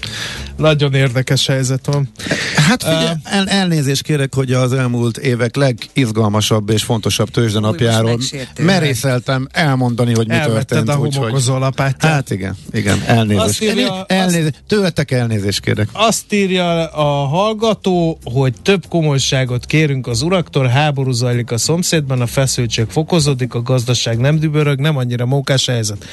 Nagyon 0.58 0.94
érdekes 0.94 1.48
helyzet 1.48 1.86
van. 1.86 2.10
Hát 2.56 2.84
figyelj, 2.84 3.15
el, 3.24 3.48
elnézést 3.48 4.04
kérek, 4.04 4.36
hogy 4.36 4.52
az 4.52 4.74
elmúlt 4.74 5.18
évek 5.18 5.56
legizgalmasabb 5.56 6.70
és 6.70 6.84
fontosabb 6.84 7.30
tőzsdenapjáról 7.30 8.20
merészeltem 8.60 9.48
elmondani, 9.52 10.13
hogy 10.13 10.28
mi 10.28 10.38
történt. 10.46 10.89
a 10.89 10.94
homokozó 10.94 11.52
hogy... 11.52 11.62
lapátját. 11.62 12.12
Hát 12.12 12.30
igen, 12.32 12.56
igen, 12.72 13.04
elnézést. 13.06 13.62
Írja, 13.62 14.06
elnézést 14.08 14.54
azt, 14.54 14.63
tőletek 14.68 15.12
elnézést 15.12 15.60
kérek. 15.60 15.89
Azt 15.91 16.34
írja 16.34 16.86
a 16.86 17.26
hallgató, 17.28 18.20
hogy 18.24 18.54
több 18.62 18.86
komolyságot 18.89 19.65
kérünk 19.65 20.08
az 20.08 20.22
uraktól, 20.22 20.68
háború 20.68 21.12
zajlik 21.12 21.52
a 21.52 21.58
szomszédban, 21.58 22.22
a 22.22 22.28
feszültség 22.28 22.86
fokozódik, 22.89 23.54
a 23.54 23.62
gazdaság 23.62 24.18
nem 24.18 24.39
dübörög, 24.39 24.80
nem 24.80 24.98
annyira 24.98 25.26
mókás 25.26 25.65
helyzet. 25.65 26.06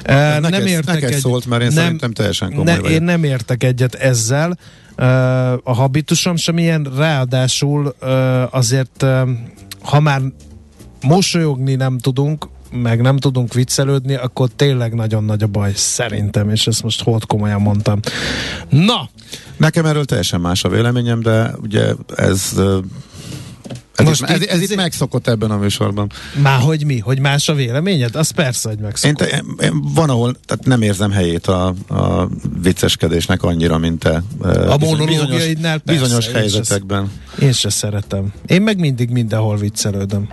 Uh, 0.00 0.14
neked, 0.14 0.50
nem 0.50 0.66
értek 0.66 0.94
neked 0.94 1.12
egy, 1.12 1.18
szólt, 1.18 1.46
mert 1.46 1.62
én 1.62 1.68
nem, 1.68 1.76
szerintem 1.76 2.12
teljesen 2.12 2.54
komoly 2.54 2.78
ne, 2.82 2.88
Én 2.88 3.02
nem 3.02 3.24
értek 3.24 3.39
egyet 3.46 3.94
ezzel. 3.94 4.58
A 5.62 5.74
habitusom 5.74 6.36
sem 6.36 6.58
ilyen, 6.58 6.92
ráadásul 6.96 7.94
azért, 8.50 9.06
ha 9.82 10.00
már 10.00 10.20
mosolyogni 11.02 11.74
nem 11.74 11.98
tudunk, 11.98 12.48
meg 12.72 13.00
nem 13.00 13.16
tudunk 13.16 13.54
viccelődni, 13.54 14.14
akkor 14.14 14.48
tényleg 14.56 14.94
nagyon 14.94 15.24
nagy 15.24 15.42
a 15.42 15.46
baj, 15.46 15.72
szerintem, 15.74 16.50
és 16.50 16.66
ezt 16.66 16.82
most 16.82 17.02
hót 17.02 17.26
komolyan 17.26 17.60
mondtam. 17.60 18.00
Na! 18.68 19.08
Nekem 19.56 19.86
erről 19.86 20.04
teljesen 20.04 20.40
más 20.40 20.64
a 20.64 20.68
véleményem, 20.68 21.20
de 21.20 21.54
ugye 21.62 21.92
ez 22.16 22.60
ez, 24.00 24.08
Most 24.08 24.20
itt, 24.20 24.28
ez, 24.28 24.42
ez 24.42 24.60
itt 24.60 24.76
megszokott 24.76 25.26
ebben 25.26 25.50
a 25.50 25.56
műsorban. 25.56 26.10
Már 26.42 26.60
hogy 26.60 26.84
mi? 26.84 26.98
Hogy 26.98 27.18
más 27.18 27.48
a 27.48 27.54
véleményed? 27.54 28.14
Az 28.14 28.30
persze, 28.30 28.68
hogy 28.68 28.78
megszokott. 28.78 29.20
Én, 29.20 29.28
te, 29.28 29.64
én, 29.64 29.92
van, 29.94 30.10
ahol 30.10 30.36
tehát 30.46 30.64
nem 30.64 30.82
érzem 30.82 31.10
helyét 31.10 31.46
a, 31.46 31.74
a 31.88 32.28
vicceskedésnek 32.62 33.42
annyira, 33.42 33.78
mint 33.78 33.98
te. 33.98 34.22
A 34.68 34.78
monológiaidnál 34.78 35.78
persze. 35.78 36.02
Bizonyos 36.02 36.26
én 36.26 36.34
helyzetekben. 36.34 37.10
Se, 37.38 37.44
én 37.44 37.52
se 37.52 37.70
szeretem. 37.70 38.32
Én 38.46 38.62
meg 38.62 38.78
mindig 38.78 39.10
mindenhol 39.10 39.56
viccelődöm. 39.56 40.28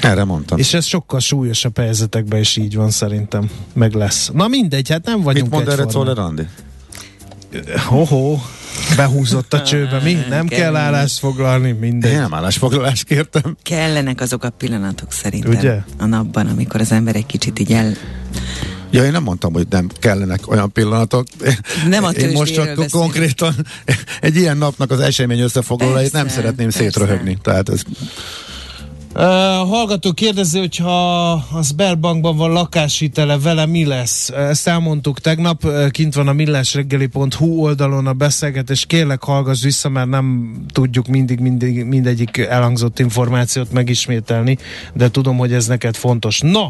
Erre 0.00 0.24
mondtam. 0.24 0.58
És 0.58 0.74
ez 0.74 0.84
sokkal 0.84 1.20
súlyosabb 1.20 1.76
helyzetekben 1.76 2.40
is 2.40 2.56
így 2.56 2.76
van 2.76 2.90
szerintem. 2.90 3.50
Meg 3.72 3.94
lesz. 3.94 4.30
Na 4.32 4.48
mindegy, 4.48 4.88
hát 4.90 5.04
nem 5.04 5.22
vagyunk 5.22 5.50
Mit 5.50 5.54
mond 5.54 5.68
erre 5.68 5.84
Czoller? 5.84 6.18
Hoho. 7.86 8.38
Behúzott 8.96 9.52
a 9.52 9.62
csőbe, 9.62 10.00
mi? 10.00 10.12
Nem 10.28 10.46
kell, 10.46 10.58
kell 10.58 10.76
állást 10.76 11.18
foglalni, 11.18 11.72
mindegy. 11.72 12.12
Nem 12.16 12.34
állásfoglalást 12.34 13.04
kértem. 13.04 13.56
Kellenek 13.62 14.20
azok 14.20 14.44
a 14.44 14.50
pillanatok 14.50 15.12
szerintem 15.12 15.50
Ugye? 15.50 15.78
a 15.98 16.06
napban, 16.06 16.46
amikor 16.46 16.80
az 16.80 16.92
ember 16.92 17.16
egy 17.16 17.26
kicsit 17.26 17.58
így 17.58 17.72
el 17.72 17.92
Ja, 18.90 19.04
én 19.04 19.12
nem 19.12 19.22
mondtam, 19.22 19.52
hogy 19.52 19.66
nem 19.70 19.88
kellenek 20.00 20.50
olyan 20.50 20.72
pillanatok. 20.72 21.26
Nem 21.88 22.04
a 22.04 22.10
Én 22.10 22.32
most 22.32 22.54
csak 22.54 22.64
beszélünk. 22.66 22.90
konkrétan 22.90 23.54
egy 24.20 24.36
ilyen 24.36 24.56
napnak 24.56 24.90
az 24.90 25.00
esemény 25.00 25.40
összefoglalóit 25.40 26.12
nem 26.12 26.28
szeretném 26.28 26.68
persze. 26.70 26.78
szétröhögni. 26.78 27.38
Tehát 27.42 27.68
ez 27.68 27.82
Uh, 29.18 29.22
hallgató 29.68 30.12
kérdezi, 30.12 30.58
hogy 30.58 30.76
ha 30.76 31.32
a 31.32 31.62
Sberbankban 31.62 32.36
van 32.36 32.50
lakáshitele, 32.50 33.38
vele 33.38 33.66
mi 33.66 33.84
lesz? 33.84 34.28
Ezt 34.28 34.68
elmondtuk 34.68 35.20
tegnap, 35.20 35.66
kint 35.90 36.14
van 36.14 36.28
a 36.28 36.32
millásreggeli.hu 36.32 37.60
oldalon 37.60 38.06
a 38.06 38.12
beszélgetés. 38.12 38.86
Kérlek, 38.86 39.22
hallgass 39.22 39.62
vissza, 39.62 39.88
mert 39.88 40.08
nem 40.08 40.56
tudjuk 40.72 41.06
mindig, 41.06 41.38
mindig 41.38 41.84
mindegyik 41.84 42.38
elhangzott 42.38 42.98
információt 42.98 43.72
megismételni, 43.72 44.58
de 44.94 45.10
tudom, 45.10 45.36
hogy 45.36 45.52
ez 45.52 45.66
neked 45.66 45.94
fontos. 45.94 46.40
No, 46.40 46.66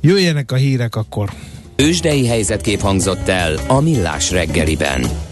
jöjjenek 0.00 0.52
a 0.52 0.56
hírek 0.56 0.96
akkor. 0.96 1.30
Ősdei 1.76 2.26
helyzetkép 2.26 2.80
hangzott 2.80 3.28
el 3.28 3.54
a 3.66 3.80
Millás 3.80 4.30
reggeliben. 4.30 5.31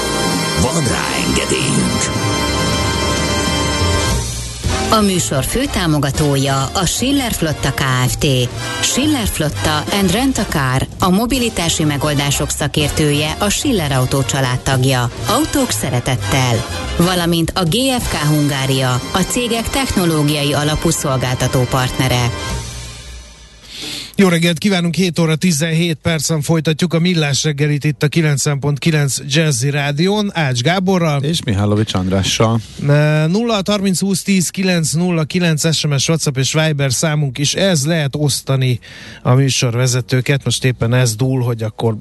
Van 0.61 0.83
rá 0.83 1.05
engedélyünk! 1.27 2.29
A 4.91 5.01
műsor 5.01 5.43
főtámogatója 5.43 6.69
a 6.73 6.85
Schiller 6.85 7.31
Flotta 7.31 7.73
KFT. 7.73 8.25
Schiller 8.81 9.27
Flotta 9.27 9.83
and 9.91 10.11
Rent 10.11 10.37
a 10.37 10.45
Car, 10.45 10.87
a 10.99 11.09
mobilitási 11.09 11.83
megoldások 11.83 12.49
szakértője, 12.49 13.35
a 13.39 13.49
Schiller 13.49 13.91
Autó 13.91 14.23
családtagja. 14.23 15.09
Autók 15.27 15.69
szeretettel. 15.69 16.65
Valamint 16.97 17.51
a 17.55 17.63
GFK 17.63 18.15
Hungária, 18.27 19.01
a 19.11 19.19
cégek 19.19 19.69
technológiai 19.69 20.53
alapú 20.53 20.89
szolgáltató 20.89 21.61
partnere. 21.69 22.29
Jó 24.15 24.27
reggelt 24.27 24.57
kívánunk, 24.57 24.95
7 24.95 25.19
óra 25.19 25.35
17 25.35 25.97
percen 26.01 26.41
folytatjuk 26.41 26.93
a 26.93 26.99
Millás 26.99 27.43
reggelit 27.43 27.83
itt 27.83 28.03
a 28.03 28.07
9.9 28.07 29.27
Jazzy 29.27 29.69
Rádión, 29.69 30.31
Ács 30.33 30.61
Gáborral. 30.61 31.23
És 31.23 31.43
Mihálovics 31.43 31.93
Andrással. 31.93 32.59
0 32.79 33.61
30 33.65 33.99
20 33.99 34.21
10 34.23 34.49
9 34.49 34.91
0 34.91 35.23
9 35.23 35.75
SMS, 35.75 36.09
WhatsApp 36.09 36.37
és 36.37 36.53
Viber 36.53 36.93
számunk 36.93 37.37
is, 37.37 37.53
ez 37.53 37.85
lehet 37.85 38.15
osztani 38.15 38.79
a 39.21 39.33
műsorvezetőket, 39.33 40.43
most 40.43 40.65
éppen 40.65 40.93
ez 40.93 41.15
dúl, 41.15 41.41
hogy 41.41 41.63
akkor 41.63 41.95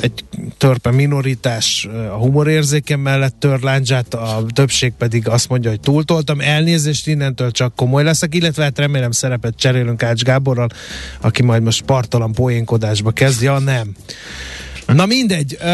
egy 0.00 0.24
törpe 0.58 0.90
minoritás 0.90 1.88
a 2.10 2.16
humorérzéken 2.16 3.00
mellett 3.00 3.34
tör 3.38 3.60
láncsát, 3.60 4.14
a 4.14 4.44
többség 4.54 4.92
pedig 4.98 5.28
azt 5.28 5.48
mondja, 5.48 5.70
hogy 5.70 5.80
túltoltam, 5.80 6.40
elnézést 6.40 7.06
innentől 7.06 7.50
csak 7.50 7.74
komoly 7.74 8.02
leszek, 8.02 8.34
illetve 8.34 8.62
hát 8.62 8.78
remélem 8.78 9.10
szerepet 9.10 9.56
cserélünk 9.56 10.02
Ács 10.02 10.22
Gáborral, 10.22 10.68
aki 11.20 11.35
majd 11.44 11.62
most 11.62 11.82
partalan 11.82 12.32
poénkodásba 12.32 13.10
kezd. 13.10 13.42
Ja, 13.42 13.58
nem. 13.58 13.94
Na 14.86 15.06
mindegy, 15.06 15.56
uh, 15.60 15.66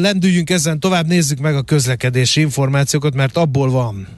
lendüljünk 0.00 0.50
ezen 0.50 0.80
tovább, 0.80 1.06
nézzük 1.06 1.38
meg 1.38 1.56
a 1.56 1.62
közlekedési 1.62 2.40
információkat, 2.40 3.14
mert 3.14 3.36
abból 3.36 3.70
van. 3.70 4.08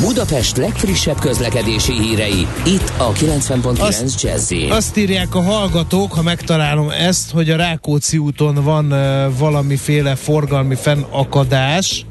Budapest 0.00 0.56
legfrissebb 0.56 1.18
közlekedési 1.18 1.92
hírei, 1.92 2.46
itt 2.64 2.92
a 2.96 3.12
90.9 3.12 4.22
jazz 4.22 4.52
Azt 4.68 4.96
írják 4.96 5.34
a 5.34 5.42
hallgatók, 5.42 6.12
ha 6.12 6.22
megtalálom 6.22 6.90
ezt, 6.90 7.30
hogy 7.30 7.50
a 7.50 7.56
Rákóczi 7.56 8.18
úton 8.18 8.54
van 8.54 8.92
uh, 8.92 9.38
valamiféle 9.38 10.14
forgalmi 10.14 10.74
fennakadás, 10.74 12.06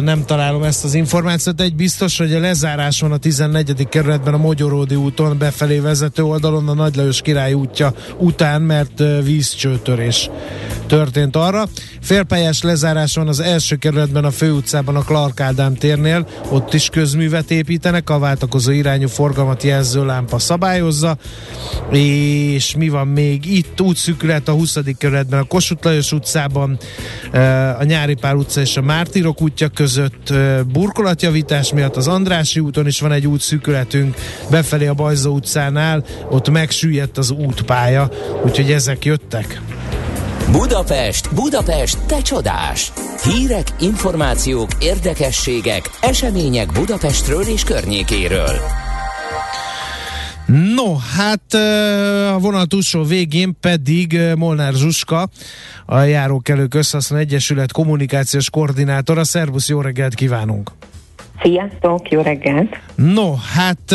nem 0.00 0.24
találom 0.26 0.62
ezt 0.62 0.84
az 0.84 0.94
információt. 0.94 1.60
Egy 1.60 1.74
biztos, 1.74 2.18
hogy 2.18 2.34
a 2.34 2.40
lezárás 2.40 3.00
van 3.00 3.12
a 3.12 3.16
14. 3.16 3.88
kerületben 3.88 4.34
a 4.34 4.36
Mogyoródi 4.36 4.94
úton 4.94 5.38
befelé 5.38 5.78
vezető 5.78 6.22
oldalon 6.22 6.68
a 6.68 6.74
Nagy 6.74 6.96
Lajos 6.96 7.20
király 7.20 7.52
útja 7.52 7.92
után, 8.18 8.62
mert 8.62 9.02
vízcsőtörés 9.22 10.30
történt 10.86 11.36
arra. 11.36 11.64
Félpályás 12.00 12.62
lezárás 12.62 13.14
van 13.14 13.28
az 13.28 13.40
első 13.40 13.76
kerületben 13.76 14.24
a 14.24 14.30
főutcában 14.30 14.96
a 14.96 15.02
Clark 15.02 15.40
Ádám 15.40 15.74
térnél, 15.74 16.26
ott 16.50 16.74
is 16.74 16.88
közművet 16.88 17.50
építenek, 17.50 18.10
a 18.10 18.18
váltakozó 18.18 18.70
irányú 18.70 19.08
forgalmat 19.08 19.62
jelző 19.62 20.04
lámpa 20.04 20.38
szabályozza, 20.38 21.16
és 21.90 22.74
mi 22.76 22.88
van 22.88 23.06
még 23.06 23.56
itt? 23.56 23.80
Útszükület 23.80 24.48
a 24.48 24.52
20. 24.52 24.78
kerületben 24.98 25.40
a 25.40 25.44
Kossuth 25.44 25.84
Lajos 25.84 26.12
utcában, 26.12 26.78
a 27.78 27.82
Nyári 27.82 28.14
Pál 28.14 28.36
utca 28.36 28.57
és 28.58 28.76
a 28.76 28.82
Mártirok 28.82 29.42
útja 29.42 29.68
között 29.68 30.32
burkolatjavítás 30.72 31.72
miatt 31.72 31.96
az 31.96 32.08
Andrási 32.08 32.60
úton 32.60 32.86
is 32.86 33.00
van 33.00 33.12
egy 33.12 33.26
útszükületünk, 33.26 34.16
befelé 34.50 34.86
a 34.86 34.94
Bajza 34.94 35.30
utcánál, 35.30 36.04
ott 36.30 36.50
megsüllyedt 36.50 37.18
az 37.18 37.30
útpálya, 37.30 38.10
úgyhogy 38.44 38.72
ezek 38.72 39.04
jöttek. 39.04 39.60
Budapest, 40.50 41.34
Budapest, 41.34 41.98
te 42.06 42.22
csodás! 42.22 42.92
Hírek, 43.22 43.66
információk, 43.80 44.70
érdekességek, 44.80 45.90
események 46.00 46.72
Budapestről 46.72 47.42
és 47.42 47.64
környékéről. 47.64 48.60
No, 50.48 50.96
hát 50.96 51.54
a 52.34 52.38
vonal 52.38 52.66
túlsó 52.66 53.02
végén 53.02 53.56
pedig 53.60 54.20
Molnár 54.36 54.72
Zsuska, 54.72 55.28
a 55.86 55.98
Járókelők 55.98 56.74
Összehasználó 56.74 57.22
Egyesület 57.22 57.72
kommunikációs 57.72 58.50
koordinátora. 58.50 59.24
Szervusz, 59.24 59.68
jó 59.68 59.80
reggelt 59.80 60.14
kívánunk! 60.14 60.70
Sziasztok, 61.42 62.10
jó 62.10 62.20
reggelt! 62.20 62.80
No, 62.94 63.34
hát 63.34 63.94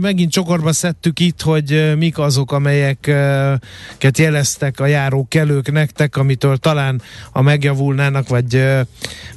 megint 0.00 0.30
csokorba 0.30 0.72
szedtük 0.72 1.20
itt, 1.20 1.42
hogy 1.42 1.92
mik 1.98 2.18
azok, 2.18 2.52
amelyeket 2.52 4.18
jeleztek 4.18 4.80
a 4.80 4.86
járókelők 4.86 5.72
nektek, 5.72 6.16
amitől 6.16 6.56
talán 6.56 7.02
a 7.32 7.42
megjavulnának, 7.42 8.28
vagy 8.28 8.64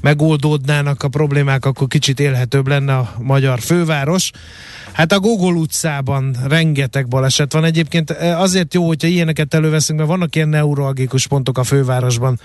megoldódnának 0.02 1.04
a 1.04 1.08
problémák, 1.08 1.66
akkor 1.66 1.88
kicsit 1.88 2.20
élhetőbb 2.20 2.68
lenne 2.68 2.98
a 2.98 3.14
magyar 3.18 3.60
főváros. 3.60 4.32
Hát 4.98 5.12
a 5.12 5.20
Gogol 5.20 5.56
utcában 5.56 6.36
rengeteg 6.50 7.08
baleset 7.08 7.54
van. 7.54 7.64
Egyébként 7.64 8.10
azért 8.12 8.74
jó, 8.74 8.88
hogyha 8.88 9.08
ilyeneket 9.08 9.54
előveszünk, 9.54 10.00
mert 10.00 10.12
vannak 10.12 10.36
ilyen 10.36 10.50
neuralgikus 10.50 11.28
pontok 11.28 11.58
a 11.58 11.64
fővárosban, 11.64 12.40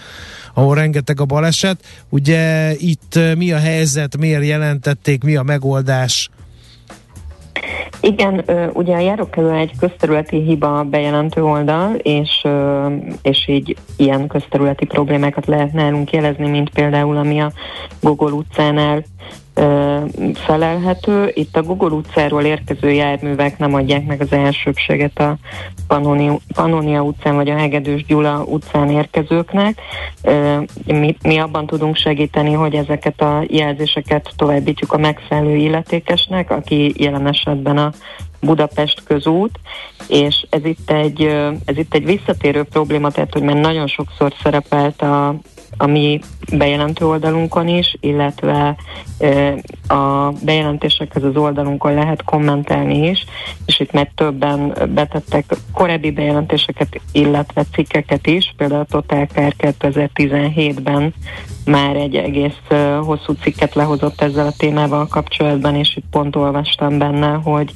ahol 0.55 0.74
rengeteg 0.74 1.20
a 1.20 1.24
baleset. 1.24 1.84
Ugye 2.09 2.72
itt 2.76 3.18
mi 3.36 3.53
a 3.53 3.59
helyzet, 3.59 4.16
miért 4.16 4.44
jelentették, 4.44 5.24
mi 5.24 5.36
a 5.36 5.42
megoldás? 5.42 6.30
Igen, 8.00 8.44
ugye 8.72 8.94
a 8.94 9.00
járókelő 9.00 9.53
egy 9.53 9.72
közterületi 9.78 10.42
hiba 10.42 10.82
bejelentő 10.90 11.44
oldal, 11.44 11.94
és, 11.94 12.46
és 13.22 13.48
így 13.48 13.76
ilyen 13.96 14.26
közterületi 14.26 14.84
problémákat 14.84 15.46
lehet 15.46 15.72
nálunk 15.72 16.11
jelezni, 16.11 16.48
mint 16.48 16.70
például 16.70 17.16
ami 17.16 17.40
a 17.40 17.53
Gogol 18.00 18.32
utcánál 18.32 19.05
felelhető. 20.34 21.30
Itt 21.34 21.57
a 21.57 21.62
Google 21.62 21.96
utcáról 21.96 22.42
érkező 22.42 22.90
járművek 22.90 23.59
nem 23.59 23.74
adják 23.74 24.07
meg 24.07 24.20
az 24.20 24.32
elsőbséget 24.32 25.18
a 25.18 25.36
Pannonia, 26.55 27.03
utcán 27.03 27.34
vagy 27.34 27.50
a 27.50 27.57
Hegedűs 27.57 28.05
Gyula 28.05 28.42
utcán 28.42 28.90
érkezőknek. 28.90 29.80
Mi, 30.84 31.16
mi 31.22 31.38
abban 31.38 31.66
tudunk 31.66 31.96
segíteni, 31.96 32.53
hogy 32.53 32.74
ezeket 32.74 33.20
a 33.20 33.44
jelzéseket 33.48 34.30
továbbítjuk 34.36 34.92
a 34.92 34.98
megfelelő 34.98 35.57
illetékesnek, 35.57 36.50
aki 36.50 36.92
jelen 36.96 37.26
esetben 37.26 37.78
a 37.78 37.92
Budapest 38.40 39.03
közút, 39.05 39.59
és 40.09 40.46
ez 40.50 40.64
itt 40.64 40.90
egy, 40.90 41.22
ez 41.64 41.76
itt 41.76 41.94
egy 41.94 42.05
visszatérő 42.05 42.62
probléma, 42.62 43.11
tehát 43.11 43.32
hogy 43.32 43.42
már 43.42 43.57
nagyon 43.57 43.86
sokszor 43.86 44.32
szerepelt 44.42 45.03
a, 45.03 45.34
a 45.76 45.86
mi 45.86 46.20
bejelentő 46.52 47.06
oldalunkon 47.06 47.68
is, 47.68 47.96
illetve 48.00 48.76
a 49.86 50.30
bejelentésekhez 50.44 51.22
az 51.22 51.36
oldalunkon 51.36 51.94
lehet 51.94 52.22
kommentelni 52.22 53.08
is, 53.08 53.24
és 53.66 53.80
itt 53.80 53.92
már 53.92 54.10
többen 54.14 54.74
betettek 54.94 55.44
korábbi 55.72 56.10
bejelentéseket, 56.10 57.00
illetve 57.12 57.64
cikkeket 57.72 58.26
is, 58.26 58.54
például 58.56 58.80
a 58.80 58.84
Total 58.90 59.26
Car 59.26 59.54
2017-ben 59.58 61.14
már 61.64 61.96
egy 61.96 62.16
egész 62.16 62.60
hosszú 63.00 63.32
cikket 63.40 63.74
lehozott 63.74 64.20
ezzel 64.20 64.46
a 64.46 64.54
témával 64.56 65.06
kapcsolatban, 65.06 65.74
és 65.74 65.96
itt 65.96 66.04
pont 66.10 66.36
olvastam 66.36 66.98
benne, 66.98 67.32
hogy 67.32 67.72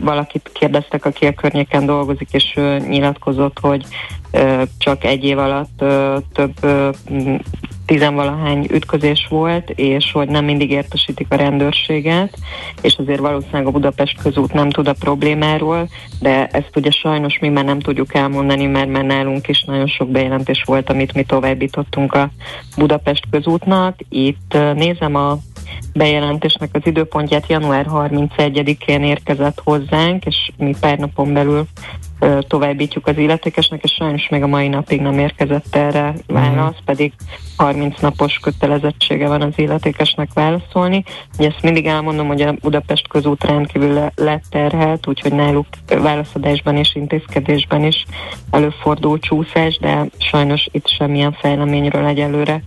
valakit 0.00 0.50
kérdeztek, 0.52 1.04
aki 1.04 1.26
a 1.26 1.34
környéken 1.34 1.86
dolgozik, 1.86 2.28
és 2.30 2.54
nyilatkozott, 2.88 3.58
hogy 3.60 3.84
csak 4.78 5.04
egy 5.04 5.24
év 5.24 5.38
alatt 5.38 5.84
több 6.32 6.54
tizenvalahány 7.86 8.66
ütközés 8.70 9.26
volt, 9.28 9.70
és 9.70 10.12
hogy 10.12 10.28
nem 10.28 10.44
mindig 10.44 10.70
értesítik 10.70 11.26
a 11.30 11.36
rendőrséget, 11.36 12.38
és 12.80 12.96
azért 12.96 13.20
valószínűleg 13.20 13.66
a 13.66 13.70
Budapest 13.70 14.22
közút 14.22 14.52
nem 14.52 14.70
tud 14.70 14.88
a 14.88 14.92
problémáról, 14.92 15.88
de 16.20 16.46
ezt 16.46 16.76
ugye 16.76 16.90
sajnos 16.90 17.38
mi 17.38 17.48
már 17.48 17.64
nem 17.64 17.78
tudjuk 17.78 18.14
elmondani, 18.14 18.66
mert 18.66 18.88
már 18.88 19.04
nálunk 19.04 19.48
is 19.48 19.62
nagyon 19.62 19.86
sok 19.86 20.08
bejelentés 20.08 20.62
volt, 20.66 20.90
amit 20.90 21.14
mi 21.14 21.22
továbbítottunk 21.22 22.12
a 22.12 22.30
Budapest 22.76 23.24
közútnak. 23.30 23.98
Itt 24.08 24.56
nézem 24.74 25.14
a 25.14 25.38
bejelentésnek 25.92 26.68
az 26.72 26.80
időpontját 26.84 27.48
január 27.48 27.86
31-én 27.90 29.02
érkezett 29.02 29.60
hozzánk, 29.64 30.24
és 30.24 30.50
mi 30.56 30.74
pár 30.80 30.98
napon 30.98 31.32
belül 31.32 31.66
továbbítjuk 32.40 33.06
az 33.06 33.18
illetékesnek, 33.18 33.82
és 33.82 33.92
sajnos 33.92 34.28
még 34.28 34.42
a 34.42 34.46
mai 34.46 34.68
napig 34.68 35.00
nem 35.00 35.18
érkezett 35.18 35.76
erre 35.76 36.14
válasz, 36.26 36.76
pedig 36.84 37.12
30 37.56 38.00
napos 38.00 38.38
kötelezettsége 38.38 39.28
van 39.28 39.42
az 39.42 39.52
illetékesnek 39.56 40.32
válaszolni. 40.32 41.04
Ugye 41.38 41.48
ezt 41.48 41.62
mindig 41.62 41.86
elmondom, 41.86 42.26
hogy 42.26 42.40
a 42.40 42.52
Budapest 42.52 43.08
közút 43.08 43.44
rendkívül 43.44 44.10
lett 44.14 44.44
terhelt, 44.50 45.06
úgyhogy 45.06 45.32
náluk 45.32 45.66
válaszadásban 45.86 46.76
és 46.76 46.94
intézkedésben 46.94 47.84
is 47.84 48.04
előfordul 48.50 49.18
csúszás, 49.18 49.78
de 49.78 50.06
sajnos 50.18 50.68
itt 50.70 50.88
semmilyen 50.88 51.32
fejleményről 51.32 52.06
egyelőre 52.06 52.62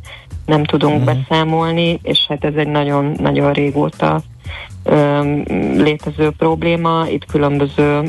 nem 0.48 0.64
tudunk 0.64 1.00
uh-huh. 1.00 1.16
beszámolni, 1.16 2.00
és 2.04 2.26
hát 2.28 2.44
ez 2.44 2.54
egy 2.56 2.68
nagyon-nagyon 2.68 3.54
régóta 3.54 4.22
létező 5.78 6.32
probléma, 6.38 7.06
itt 7.10 7.26
különböző, 7.26 8.02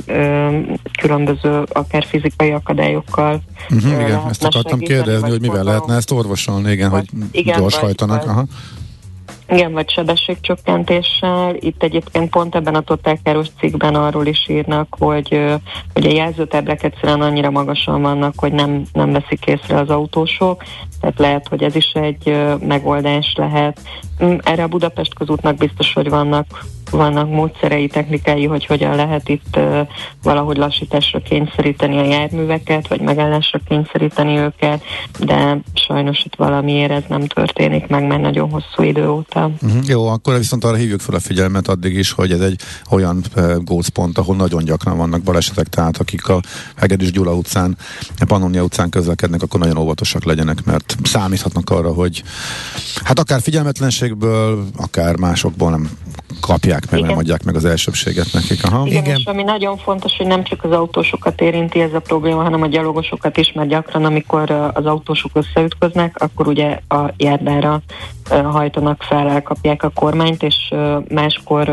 különböző 1.00 1.62
akár 1.72 2.04
fizikai 2.04 2.50
akadályokkal. 2.50 3.40
Uh-huh, 3.70 3.92
igen, 3.92 4.20
ezt 4.28 4.44
akartam 4.44 4.78
kérdezni, 4.78 5.28
hogy 5.28 5.40
mivel 5.40 5.64
lehetne 5.64 5.94
ezt 5.94 6.10
orvosolni, 6.10 6.70
igen, 6.70 6.90
hogy 6.90 7.08
igen, 7.30 7.60
gyors 7.60 7.76
hajtanak. 7.76 8.26
Aha. 8.26 8.44
Igen, 9.50 9.72
vagy 9.72 9.90
sebességcsökkentéssel. 9.90 11.56
Itt 11.58 11.82
egyébként 11.82 12.30
pont 12.30 12.54
ebben 12.54 12.74
a 12.74 12.80
totálkáros 12.80 13.46
cikkben 13.60 13.94
arról 13.94 14.26
is 14.26 14.46
írnak, 14.48 14.96
hogy, 14.98 15.44
hogy 15.92 16.06
a 16.06 16.12
jelzőtáblák 16.12 16.82
egyszerűen 16.82 17.20
annyira 17.20 17.50
magasan 17.50 18.02
vannak, 18.02 18.32
hogy 18.36 18.52
nem, 18.52 18.82
nem 18.92 19.12
veszik 19.12 19.46
észre 19.46 19.78
az 19.78 19.88
autósok, 19.88 20.62
tehát 21.00 21.18
lehet, 21.18 21.48
hogy 21.48 21.62
ez 21.62 21.74
is 21.74 21.92
egy 21.92 22.36
megoldás 22.60 23.34
lehet. 23.36 23.80
Mm, 24.24 24.36
erre 24.42 24.62
a 24.62 24.68
Budapest 24.68 25.14
közútnak 25.14 25.56
biztos, 25.56 25.92
hogy 25.92 26.08
vannak 26.08 26.46
vannak 26.90 27.30
módszerei, 27.30 27.86
technikái, 27.86 28.46
hogy 28.46 28.66
hogyan 28.66 28.96
lehet 28.96 29.28
itt 29.28 29.58
valahogy 30.22 30.56
lassításra 30.56 31.20
kényszeríteni 31.20 31.98
a 31.98 32.04
járműveket, 32.04 32.88
vagy 32.88 33.00
megállásra 33.00 33.60
kényszeríteni 33.68 34.38
őket, 34.38 34.82
de 35.18 35.60
sajnos 35.74 36.24
itt 36.24 36.34
valamiért 36.36 36.90
ez 36.90 37.02
nem 37.08 37.26
történik 37.26 37.86
meg, 37.86 38.06
mert 38.06 38.20
nagyon 38.20 38.50
hosszú 38.50 38.82
idő 38.82 39.08
óta. 39.08 39.50
Uh-huh. 39.62 39.86
Jó, 39.86 40.06
akkor 40.06 40.36
viszont 40.36 40.64
arra 40.64 40.76
hívjuk 40.76 41.00
fel 41.00 41.14
a 41.14 41.20
figyelmet 41.20 41.68
addig 41.68 41.94
is, 41.94 42.12
hogy 42.12 42.32
ez 42.32 42.40
egy 42.40 42.60
olyan 42.90 43.24
gócpont, 43.64 44.18
ahol 44.18 44.36
nagyon 44.36 44.64
gyakran 44.64 44.96
vannak 44.96 45.22
balesetek, 45.22 45.66
tehát 45.66 45.96
akik 45.96 46.28
a 46.28 46.40
Hegedűs 46.76 47.10
Gyula 47.10 47.34
utcán, 47.34 47.76
a 48.18 48.24
Pannonia 48.24 48.62
utcán 48.62 48.90
közlekednek, 48.90 49.42
akkor 49.42 49.60
nagyon 49.60 49.76
óvatosak 49.76 50.24
legyenek, 50.24 50.64
mert 50.64 50.87
számíthatnak 51.02 51.70
arra, 51.70 51.92
hogy 51.92 52.22
hát 53.04 53.18
akár 53.18 53.40
figyelmetlenségből, 53.40 54.64
akár 54.76 55.16
másokból 55.16 55.70
nem 55.70 55.90
kapják 56.40 56.90
meg, 56.90 56.98
Igen. 56.98 57.10
nem 57.10 57.18
adják 57.18 57.44
meg 57.44 57.56
az 57.56 57.64
elsőbséget 57.64 58.32
nekik. 58.32 58.64
Aha. 58.64 58.86
Igen, 58.86 59.02
Igen, 59.02 59.16
és 59.16 59.24
ami 59.24 59.42
nagyon 59.42 59.76
fontos, 59.76 60.16
hogy 60.16 60.26
nem 60.26 60.44
csak 60.44 60.64
az 60.64 60.70
autósokat 60.70 61.40
érinti 61.40 61.80
ez 61.80 61.92
a 61.94 62.00
probléma, 62.00 62.42
hanem 62.42 62.62
a 62.62 62.66
gyalogosokat 62.66 63.36
is, 63.36 63.52
mert 63.52 63.68
gyakran, 63.68 64.04
amikor 64.04 64.50
az 64.74 64.86
autósok 64.86 65.30
összeütköznek, 65.34 66.16
akkor 66.18 66.48
ugye 66.48 66.78
a 66.88 67.12
járdára 67.16 67.82
hajtanak 68.28 69.02
fel, 69.02 69.28
elkapják 69.28 69.82
a 69.82 69.90
kormányt, 69.94 70.42
és 70.42 70.74
máskor, 71.08 71.72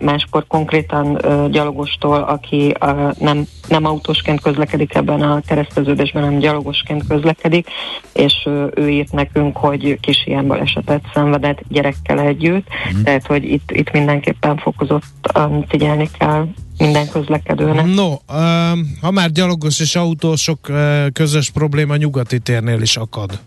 máskor 0.00 0.46
konkrétan 0.46 1.20
gyalogostól, 1.50 2.22
aki 2.22 2.74
nem, 3.18 3.46
nem 3.68 3.84
autósként 3.84 4.40
közlekedik 4.40 4.94
ebben 4.94 5.22
a 5.22 5.40
kereszteződésben, 5.46 6.22
hanem 6.22 6.38
gyalogosként 6.38 7.06
közlekedik, 7.08 7.68
és 8.12 8.48
ő 8.74 8.88
írt 8.88 9.12
nekünk, 9.12 9.56
hogy 9.56 10.00
kis 10.00 10.26
ilyen 10.26 10.46
balesetet 10.46 11.02
szenvedett 11.14 11.60
gyerekkel 11.68 12.20
együtt, 12.20 12.66
mm. 12.96 13.02
tehát 13.02 13.26
hogy 13.26 13.44
itt, 13.44 13.70
itt 13.70 13.90
mindenképpen 13.90 14.56
fokozottan 14.56 15.64
figyelni 15.68 16.10
kell 16.18 16.46
minden 16.78 17.08
közlekedőnek. 17.08 17.86
No, 17.86 18.14
ha 19.00 19.10
már 19.10 19.30
gyalogos 19.30 19.80
és 19.80 19.96
autósok 19.96 20.72
közös 21.12 21.50
probléma 21.50 21.96
nyugati 21.96 22.38
térnél 22.38 22.80
is 22.80 22.96
akad. 22.96 23.38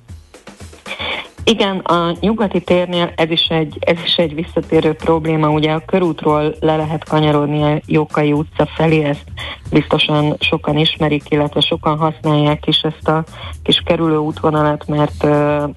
Igen, 1.43 1.77
a 1.77 2.15
nyugati 2.19 2.61
térnél 2.61 3.11
ez 3.15 3.29
is, 3.29 3.45
egy, 3.49 3.77
ez 3.79 3.97
is 4.05 4.15
egy 4.15 4.35
visszatérő 4.35 4.93
probléma. 4.93 5.49
Ugye 5.49 5.71
a 5.71 5.85
körútról 5.85 6.55
le 6.59 6.75
lehet 6.75 7.03
kanyarodni 7.03 7.63
a 7.63 7.81
Jókai 7.85 8.31
utca 8.31 8.65
felé, 8.75 9.03
ezt 9.03 9.23
biztosan 9.71 10.35
sokan 10.39 10.77
ismerik, 10.77 11.23
illetve 11.29 11.59
sokan 11.59 11.97
használják 11.97 12.67
is 12.67 12.81
ezt 12.81 13.07
a 13.07 13.23
kis 13.63 13.81
kerülő 13.85 14.17
útvonalat, 14.17 14.87
mert 14.87 15.23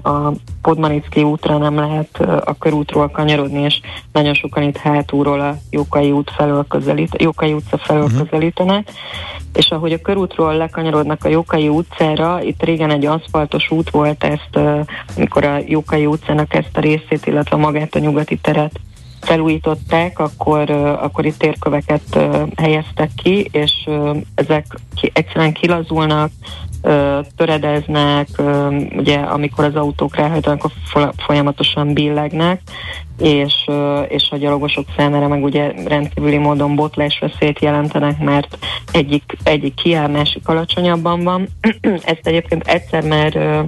a 0.02 0.32
Podmanicki 0.62 1.22
útra 1.22 1.58
nem 1.58 1.76
lehet 1.76 2.20
a 2.44 2.54
körútról 2.58 3.08
kanyarodni, 3.08 3.60
és 3.60 3.80
nagyon 4.12 4.34
sokan 4.34 4.62
itt 4.62 4.76
hátulról 4.76 5.40
a 5.40 5.56
Jókai 5.70 6.10
út 6.10 6.30
felől 6.36 6.64
közelít, 6.68 7.22
Jókai 7.22 7.52
utca 7.52 7.78
felől 7.78 8.02
uh-huh. 8.02 8.18
közelítenek, 8.18 8.90
és 9.54 9.70
ahogy 9.70 9.92
a 9.92 10.00
körútról 10.00 10.56
lekanyarodnak 10.56 11.24
a 11.24 11.28
Jókai 11.28 11.68
utcára, 11.68 12.42
itt 12.42 12.62
régen 12.62 12.90
egy 12.90 13.06
aszfaltos 13.06 13.70
út 13.70 13.90
volt 13.90 14.24
ezt, 14.24 14.58
amikor 15.16 15.44
a 15.44 15.53
Jókai 15.66 16.06
utcának 16.06 16.54
ezt 16.54 16.76
a 16.76 16.80
részét, 16.80 17.26
illetve 17.26 17.56
magát 17.56 17.94
a 17.94 17.98
nyugati 17.98 18.36
teret 18.36 18.80
felújították, 19.20 20.18
akkor, 20.18 20.70
akkor 20.70 21.24
itt 21.24 21.38
térköveket 21.38 22.18
helyeztek 22.56 23.10
ki, 23.22 23.48
és 23.52 23.88
ezek 24.34 24.66
egyszerűen 25.12 25.52
kilazulnak, 25.52 26.30
töredeznek, 27.36 28.28
ugye 28.96 29.18
amikor 29.18 29.64
az 29.64 29.74
autók 29.74 30.16
ráhajtanak, 30.16 30.64
akkor 30.64 31.12
folyamatosan 31.16 31.94
billegnek, 31.94 32.60
és, 33.18 33.54
és 34.08 34.28
a 34.30 34.36
gyalogosok 34.36 34.84
számára 34.96 35.28
meg 35.28 35.42
ugye 35.42 35.72
rendkívüli 35.86 36.36
módon 36.36 36.74
botlás 36.74 37.18
veszélyt 37.18 37.60
jelentenek, 37.60 38.18
mert 38.18 38.58
egyik, 38.92 39.36
egyik 39.42 39.74
kiáll, 39.74 40.08
másik 40.08 40.48
alacsonyabban 40.48 41.24
van. 41.24 41.48
Ezt 41.82 42.26
egyébként 42.26 42.66
egyszer 42.66 43.04
már 43.04 43.64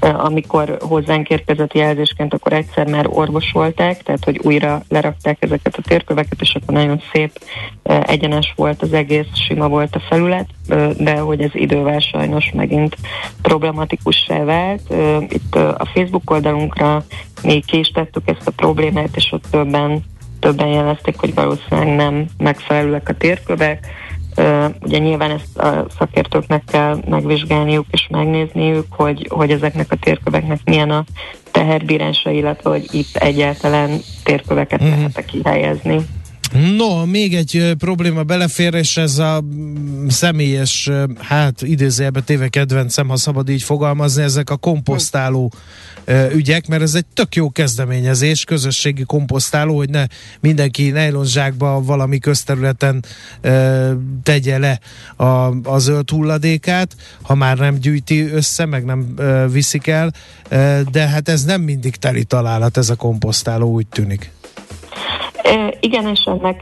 amikor 0.00 0.76
hozzánk 0.80 1.28
érkezett 1.28 1.74
jelzésként, 1.74 2.34
akkor 2.34 2.52
egyszer 2.52 2.86
már 2.86 3.06
orvosolták, 3.08 4.02
tehát 4.02 4.24
hogy 4.24 4.40
újra 4.42 4.82
lerakták 4.88 5.36
ezeket 5.40 5.76
a 5.76 5.82
térköveket, 5.82 6.40
és 6.40 6.54
akkor 6.54 6.74
nagyon 6.74 7.00
szép 7.12 7.40
egyenes 7.82 8.52
volt 8.56 8.82
az 8.82 8.92
egész, 8.92 9.26
sima 9.32 9.68
volt 9.68 9.94
a 9.94 10.02
felület, 10.08 10.48
de 10.98 11.18
hogy 11.18 11.40
ez 11.40 11.50
idővel 11.52 11.98
sajnos 11.98 12.50
megint 12.54 12.96
problematikussá 13.42 14.44
vált. 14.44 14.94
Itt 15.28 15.54
a 15.54 15.88
Facebook 15.94 16.30
oldalunkra 16.30 17.04
még 17.42 17.64
ki 17.64 17.80
ezt 18.24 18.46
a 18.46 18.50
problémát, 18.56 19.16
és 19.16 19.32
ott 19.32 19.44
többen, 19.50 20.04
többen 20.40 20.68
jelezték, 20.68 21.18
hogy 21.18 21.34
valószínűleg 21.34 21.96
nem 21.96 22.26
megfelelőek 22.38 23.08
a 23.08 23.14
térkövek, 23.14 23.86
Ugye 24.82 24.98
nyilván 24.98 25.30
ezt 25.30 25.58
a 25.58 25.86
szakértőknek 25.98 26.62
kell 26.64 26.98
megvizsgálniuk 27.08 27.86
és 27.90 28.06
megnézniük, 28.10 28.86
hogy, 28.90 29.26
hogy 29.30 29.50
ezeknek 29.50 29.92
a 29.92 29.96
térköveknek 29.96 30.60
milyen 30.64 30.90
a 30.90 31.04
teherbírása, 31.50 32.30
illetve 32.30 32.70
hogy 32.70 32.88
itt 32.90 33.16
egyáltalán 33.16 33.90
térköveket 34.24 34.84
mm. 34.84 34.88
lehet 34.88 35.24
kihelyezni. 35.24 36.00
No, 36.52 37.04
még 37.04 37.34
egy 37.34 37.74
probléma 37.78 38.22
belefér, 38.22 38.74
és 38.74 38.96
ez 38.96 39.18
a 39.18 39.42
mm, 39.42 40.08
személyes, 40.08 40.90
hát 41.18 41.62
idézőjelbe 41.62 42.20
téve 42.20 42.48
kedvencem, 42.48 43.08
ha 43.08 43.16
szabad 43.16 43.48
így 43.48 43.62
fogalmazni, 43.62 44.22
ezek 44.22 44.50
a 44.50 44.56
komposztáló 44.56 45.52
ügyek, 46.32 46.66
mert 46.66 46.82
ez 46.82 46.94
egy 46.94 47.06
tök 47.14 47.34
jó 47.34 47.50
kezdeményezés, 47.50 48.44
közösségi 48.44 49.04
komposztáló, 49.04 49.76
hogy 49.76 49.90
ne 49.90 50.04
mindenki 50.40 50.90
nejlonzsákba 50.90 51.82
valami 51.82 52.18
közterületen 52.18 53.04
tegye 54.22 54.58
le 54.58 54.80
a, 55.16 55.24
a 55.62 55.78
zöld 55.78 56.10
hulladékát, 56.10 56.96
ha 57.22 57.34
már 57.34 57.58
nem 57.58 57.78
gyűjti 57.78 58.20
össze, 58.20 58.66
meg 58.66 58.84
nem 58.84 59.14
viszik 59.52 59.86
el, 59.86 60.12
de 60.90 61.06
hát 61.08 61.28
ez 61.28 61.44
nem 61.44 61.60
mindig 61.60 61.96
teli 61.96 62.24
találat, 62.24 62.76
ez 62.76 62.90
a 62.90 62.94
komposztáló 62.94 63.72
úgy 63.72 63.86
tűnik. 63.86 64.30
Igen, 65.80 66.08
és 66.08 66.20
ennek 66.24 66.60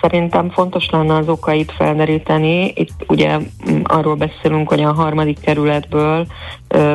szerintem 0.00 0.50
fontos 0.50 0.90
lenne 0.90 1.14
az 1.14 1.28
okait 1.28 1.72
felderíteni. 1.72 2.72
Itt 2.74 3.04
ugye 3.06 3.38
arról 3.82 4.14
beszélünk, 4.14 4.68
hogy 4.68 4.82
a 4.82 4.92
harmadik 4.92 5.40
kerületből 5.40 6.26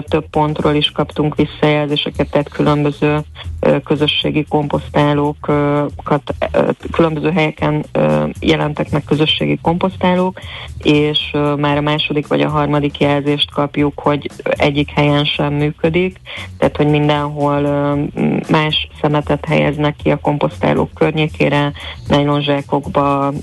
több 0.10 0.30
pontról 0.30 0.74
is 0.74 0.92
kaptunk 0.92 1.36
visszajelzéseket, 1.36 2.30
tehát 2.30 2.50
különböző 2.50 3.20
közösségi 3.84 4.46
komposztálókat, 4.50 6.34
különböző 6.92 7.32
helyeken 7.32 7.86
jelentek 8.40 8.92
meg 8.92 9.04
közösségi 9.04 9.60
komposztálók, 9.62 10.40
és 10.84 11.20
már 11.58 11.78
a 11.78 11.82
második 11.82 12.28
vagy 12.28 12.42
a 12.42 12.50
harmadik 12.50 13.00
jelzést 13.00 13.52
kapjuk, 13.52 14.00
hogy 14.00 14.30
egyik 14.44 14.90
helyen 14.90 15.26
sem 15.26 15.54
működik, 15.54 16.20
tehát 16.58 16.78
hogy 16.78 16.88
mindenhol 16.88 17.62
más 18.50 18.88
szemetet 19.02 19.46
helyeznek 19.46 19.96
ki 20.04 20.12
a 20.12 20.20
komposztálók 20.20 20.94
környékére, 20.94 21.72
nejlonzsákokba 22.08 23.34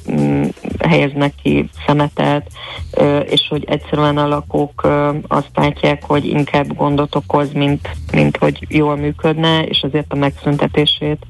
helyeznek 0.79 1.33
ki 1.43 1.69
szemetet, 1.87 2.51
és 3.25 3.47
hogy 3.49 3.65
egyszerűen 3.65 4.19
a 4.19 4.29
lakók 4.29 4.89
azt 5.27 5.51
látják, 5.55 6.05
hogy 6.05 6.25
inkább 6.25 6.77
gondot 6.77 7.15
okoz, 7.15 7.53
mint, 7.53 7.89
mint 8.13 8.37
hogy 8.37 8.67
jól 8.69 8.97
működne, 8.97 9.63
és 9.63 9.83
azért 9.83 10.13
a 10.13 10.17
megszüntetését 10.17 11.27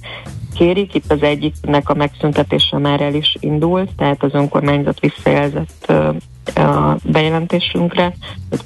kérik. 0.59 0.94
Itt 0.94 1.12
az 1.12 1.22
egyiknek 1.22 1.88
a 1.88 1.94
megszüntetése 1.94 2.78
már 2.78 3.00
el 3.00 3.14
is 3.14 3.36
indult, 3.40 3.90
tehát 3.96 4.22
az 4.22 4.34
önkormányzat 4.34 5.00
visszajelzett 5.00 5.92
a 6.54 6.96
bejelentésünkre, 7.02 8.14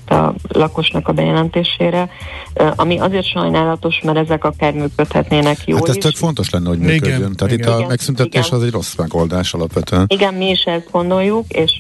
a 0.07 0.32
lakosnak 0.49 1.09
a 1.09 1.12
bejelentésére, 1.12 2.09
ami 2.76 2.99
azért 2.99 3.26
sajnálatos, 3.26 4.01
mert 4.05 4.18
ezek 4.18 4.45
akár 4.45 4.72
működhetnének 4.72 5.59
jól 5.66 5.78
Hát 5.78 5.88
ez 5.88 5.97
is. 5.97 6.03
tök 6.03 6.14
fontos 6.14 6.51
lenne, 6.51 6.68
hogy 6.68 6.78
működjön. 6.78 7.18
Igen, 7.18 7.36
Tehát 7.36 7.55
igen. 7.55 7.68
itt 7.68 7.84
a 7.84 7.86
megszüntetés 7.86 8.47
igen. 8.47 8.59
az 8.59 8.64
egy 8.64 8.72
rossz 8.72 8.95
megoldás 8.95 9.55
alapvetően. 9.55 10.05
Igen, 10.09 10.34
mi 10.34 10.49
is 10.49 10.62
ezt 10.62 10.88
gondoljuk, 10.90 11.45
és 11.49 11.72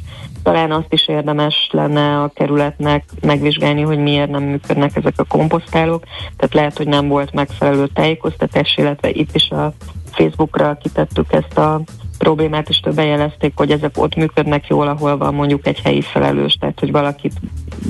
talán 0.42 0.72
azt 0.72 0.92
is 0.92 1.08
érdemes 1.08 1.68
lenne 1.70 2.22
a 2.22 2.30
kerületnek 2.34 3.04
megvizsgálni, 3.20 3.80
hogy 3.80 3.98
miért 3.98 4.30
nem 4.30 4.42
működnek 4.42 4.96
ezek 4.96 5.14
a 5.16 5.24
komposztálók. 5.24 6.04
Tehát 6.36 6.54
lehet, 6.54 6.76
hogy 6.76 6.86
nem 6.86 7.08
volt 7.08 7.32
megfelelő 7.32 7.88
tájékoztatás, 7.94 8.74
illetve 8.76 9.10
itt 9.10 9.34
is 9.34 9.50
a 9.50 9.72
Facebookra 10.12 10.76
kitettük 10.82 11.32
ezt 11.32 11.58
a 11.58 11.80
problémát, 12.22 12.68
és 12.68 12.80
többen 12.80 13.06
jelezték, 13.06 13.52
hogy 13.56 13.70
ezek 13.70 13.98
ott 13.98 14.14
működnek 14.14 14.66
jól, 14.66 14.88
ahol 14.88 15.16
van 15.16 15.34
mondjuk 15.34 15.66
egy 15.66 15.80
helyi 15.80 16.00
felelős, 16.00 16.54
tehát 16.60 16.80
hogy 16.80 16.90
valakit 16.90 17.32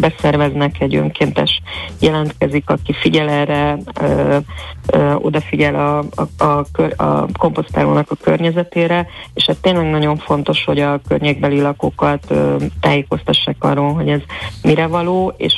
beszerveznek, 0.00 0.80
egy 0.80 0.96
önkéntes 0.96 1.62
jelentkezik, 2.00 2.70
aki 2.70 2.92
figyel 2.92 3.28
erre, 3.28 3.78
ö, 4.00 4.36
ö, 4.86 5.14
odafigyel 5.14 5.74
a, 5.74 6.22
a, 6.44 6.44
a, 6.44 7.02
a 7.02 7.26
komposztálónak 7.38 8.10
a 8.10 8.16
környezetére, 8.22 9.06
és 9.34 9.44
ez 9.44 9.56
tényleg 9.60 9.90
nagyon 9.90 10.16
fontos, 10.16 10.64
hogy 10.64 10.80
a 10.80 11.00
környékbeli 11.08 11.60
lakókat 11.60 12.24
ö, 12.28 12.56
tájékoztassák 12.80 13.56
arról, 13.58 13.92
hogy 13.92 14.08
ez 14.08 14.20
mire 14.62 14.86
való, 14.86 15.34
és 15.36 15.54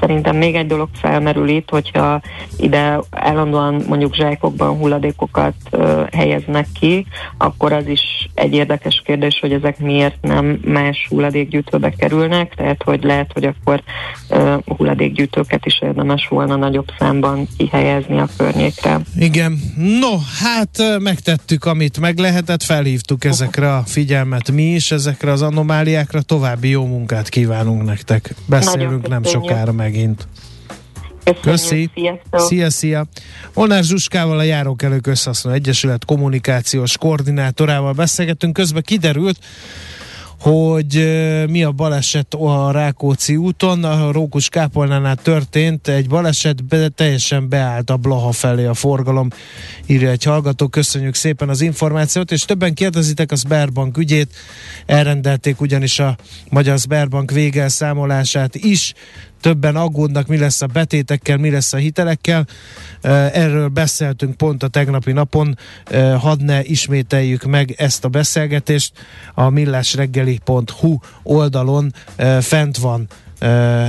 szerintem 0.00 0.36
még 0.36 0.54
egy 0.54 0.66
dolog 0.66 0.88
felmerül 0.92 1.48
itt, 1.48 1.70
hogyha 1.70 2.20
ide 2.58 3.00
állandóan 3.10 3.82
mondjuk 3.88 4.14
zsákokban 4.14 4.76
hulladékokat 4.76 5.54
ö, 5.70 6.02
helyeznek 6.12 6.66
ki, 6.80 7.06
akkor 7.38 7.72
az 7.72 7.86
is 7.86 8.17
egy 8.34 8.52
érdekes 8.52 9.02
kérdés, 9.04 9.38
hogy 9.40 9.52
ezek 9.52 9.78
miért 9.78 10.16
nem 10.20 10.60
más 10.64 11.06
hulladékgyűjtőbe 11.08 11.90
kerülnek, 11.90 12.54
tehát 12.54 12.82
hogy 12.82 13.02
lehet, 13.02 13.30
hogy 13.32 13.44
akkor 13.44 13.82
uh, 14.30 14.54
hulladékgyűjtőket 14.76 15.66
is 15.66 15.80
érdemes 15.82 16.26
volna 16.28 16.56
nagyobb 16.56 16.88
számban 16.98 17.48
kihelyezni 17.56 18.18
a 18.18 18.28
környékre. 18.36 19.00
Igen, 19.16 19.58
no, 20.00 20.16
hát 20.40 20.98
megtettük, 20.98 21.64
amit 21.64 22.00
meg 22.00 22.18
lehetett, 22.18 22.62
felhívtuk 22.62 23.24
ezekre 23.24 23.74
a 23.74 23.82
figyelmet 23.86 24.50
mi 24.50 24.62
is, 24.62 24.90
ezekre 24.90 25.32
az 25.32 25.42
anomáliákra, 25.42 26.22
további 26.22 26.68
jó 26.68 26.86
munkát 26.86 27.28
kívánunk 27.28 27.84
nektek. 27.84 28.34
Beszélünk 28.46 29.08
nem 29.08 29.24
sokára 29.24 29.72
megint. 29.72 30.28
Köszi. 31.40 31.90
Szia, 32.32 32.70
szia. 32.70 33.06
Molnár 33.54 33.84
Zsuskával 33.84 34.38
a 34.38 34.42
Járókelők 34.42 35.06
Összehasználó 35.06 35.56
Egyesület 35.56 36.04
kommunikációs 36.04 36.96
koordinátorával 36.96 37.92
beszélgetünk. 37.92 38.52
Közben 38.52 38.82
kiderült, 38.82 39.38
hogy 40.40 40.94
mi 41.50 41.64
a 41.64 41.72
baleset 41.72 42.34
a 42.34 42.70
Rákóczi 42.70 43.36
úton. 43.36 43.84
A 43.84 44.12
Rókus 44.12 44.48
Kápolnánál 44.48 45.16
történt 45.16 45.88
egy 45.88 46.08
baleset, 46.08 46.64
be, 46.64 46.88
teljesen 46.88 47.48
beállt 47.48 47.90
a 47.90 47.96
Blaha 47.96 48.32
felé 48.32 48.64
a 48.64 48.74
forgalom, 48.74 49.28
írja 49.86 50.10
egy 50.10 50.24
hallgató. 50.24 50.68
Köszönjük 50.68 51.14
szépen 51.14 51.48
az 51.48 51.60
információt, 51.60 52.30
és 52.30 52.44
többen 52.44 52.74
kérdezitek 52.74 53.32
a 53.32 53.36
Sberbank 53.36 53.96
ügyét. 53.96 54.34
Elrendelték 54.86 55.60
ugyanis 55.60 55.98
a 55.98 56.16
Magyar 56.50 56.78
Sberbank 56.78 57.30
végelszámolását 57.30 58.54
is 58.54 58.94
többen 59.40 59.76
aggódnak, 59.76 60.26
mi 60.26 60.38
lesz 60.38 60.62
a 60.62 60.66
betétekkel, 60.66 61.36
mi 61.36 61.50
lesz 61.50 61.72
a 61.72 61.76
hitelekkel. 61.76 62.46
Erről 63.32 63.68
beszéltünk 63.68 64.36
pont 64.36 64.62
a 64.62 64.68
tegnapi 64.68 65.12
napon, 65.12 65.58
hadd 66.18 66.42
ne 66.44 66.64
ismételjük 66.64 67.44
meg 67.44 67.74
ezt 67.76 68.04
a 68.04 68.08
beszélgetést. 68.08 68.92
A 69.34 69.48
millásreggeli.hu 69.48 70.98
oldalon 71.22 71.92
fent 72.40 72.76
van 72.76 73.06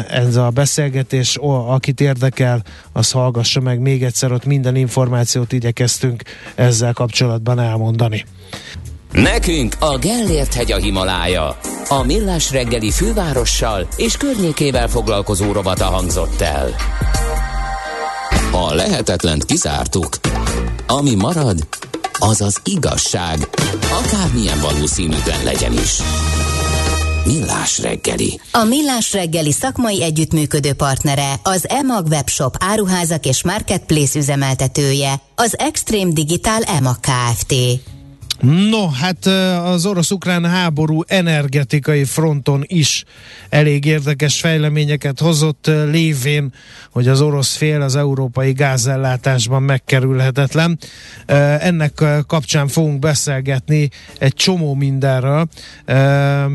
ez 0.10 0.36
a 0.36 0.50
beszélgetés, 0.50 1.38
akit 1.68 2.02
érdekel, 2.02 2.64
az 2.92 3.12
hallgassa 3.12 3.60
meg 3.60 3.80
még 3.80 4.04
egyszer, 4.04 4.32
ott 4.32 4.46
minden 4.46 4.76
információt 4.76 5.52
igyekeztünk 5.52 6.24
ezzel 6.56 6.94
kapcsolatban 6.94 7.60
elmondani. 7.60 8.26
Nekünk 9.12 9.76
a 9.80 9.98
Gellért 9.98 10.54
hegy 10.54 10.72
a 10.72 10.78
Himalája. 10.78 11.58
A 11.88 12.04
millás 12.04 12.52
reggeli 12.52 12.92
fővárossal 12.92 13.88
és 13.96 14.18
környékével 14.18 14.88
foglalkozó 14.88 15.52
robata 15.52 15.86
hangzott 15.86 16.42
el. 16.42 16.76
A 18.52 18.74
lehetetlent 18.74 19.46
kizártuk. 19.46 20.10
Ami 20.88 21.16
marad, 21.16 21.68
az 22.20 22.42
az 22.42 22.62
igazság, 22.64 23.50
akármilyen 23.92 24.60
valószínűtlen 24.60 25.44
legyen 25.44 25.74
is. 25.74 25.98
Millás 27.26 27.80
reggeli. 27.80 28.40
A 28.52 28.64
Millás 28.64 29.14
reggeli 29.14 29.52
szakmai 29.52 30.04
együttműködő 30.04 30.74
partnere 30.74 31.34
az 31.44 31.70
EMAG 31.70 32.08
webshop 32.08 32.56
áruházak 32.60 33.26
és 33.26 33.44
marketplace 33.44 34.20
üzemeltetője, 34.20 35.22
az 35.36 35.60
Extreme 35.60 36.12
Digital 36.12 36.62
EMAG 36.62 36.98
Kft. 37.00 37.54
No, 38.42 38.90
hát 38.90 39.26
az 39.64 39.86
orosz-ukrán 39.86 40.46
háború 40.46 41.02
energetikai 41.08 42.04
fronton 42.04 42.64
is 42.68 43.04
elég 43.50 43.86
érdekes 43.86 44.40
fejleményeket 44.40 45.20
hozott 45.20 45.72
lévén, 45.92 46.54
hogy 46.92 47.08
az 47.08 47.22
orosz 47.22 47.56
fél 47.56 47.82
az 47.82 47.96
európai 47.96 48.52
gázellátásban 48.52 49.64
megkerülhetetlen. 49.64 50.80
Ennek 51.60 52.04
kapcsán 52.28 52.68
fogunk 52.68 53.00
beszélgetni 53.00 53.90
egy 54.20 54.34
csomó 54.34 54.74
mindenről, 54.74 55.48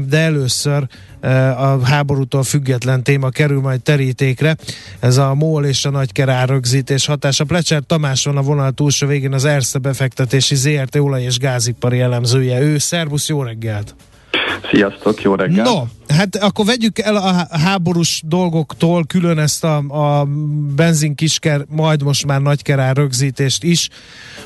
de 0.07 0.19
először 0.19 0.87
a 1.57 1.85
háborútól 1.85 2.43
független 2.43 3.03
téma 3.03 3.29
kerül 3.29 3.61
majd 3.61 3.83
terítékre. 3.83 4.57
Ez 5.01 5.17
a 5.17 5.35
MOL 5.35 5.65
és 5.65 5.85
a 5.85 5.91
nagykerár 5.91 6.49
rögzítés 6.49 7.07
hatása. 7.07 7.45
Plecser 7.45 7.83
Tamás 7.87 8.25
van 8.25 8.37
a 8.37 8.43
vonal 8.43 8.73
túlsó 8.73 9.07
végén 9.07 9.33
az 9.33 9.45
Erste 9.45 9.79
befektetési 9.79 10.55
ZRT 10.55 10.97
olaj- 10.97 11.23
és 11.23 11.39
gázipari 11.39 12.01
elemzője. 12.01 12.61
Ő, 12.61 12.79
szervusz, 12.79 13.29
jó 13.29 13.43
reggelt! 13.43 13.95
Sziasztok, 14.71 15.23
jó 15.23 15.35
reggelt! 15.35 15.69
No, 15.69 15.85
hát 16.15 16.37
akkor 16.37 16.65
vegyük 16.65 16.99
el 16.99 17.17
a 17.17 17.47
háborús 17.51 18.23
dolgoktól 18.27 19.05
külön 19.05 19.39
ezt 19.39 19.65
a, 19.65 19.77
a 19.77 20.25
benzinkisker, 20.77 21.65
majd 21.69 22.03
most 22.03 22.27
már 22.27 22.41
nagykerár 22.41 22.97
rögzítést 22.97 23.63
is. 23.63 23.89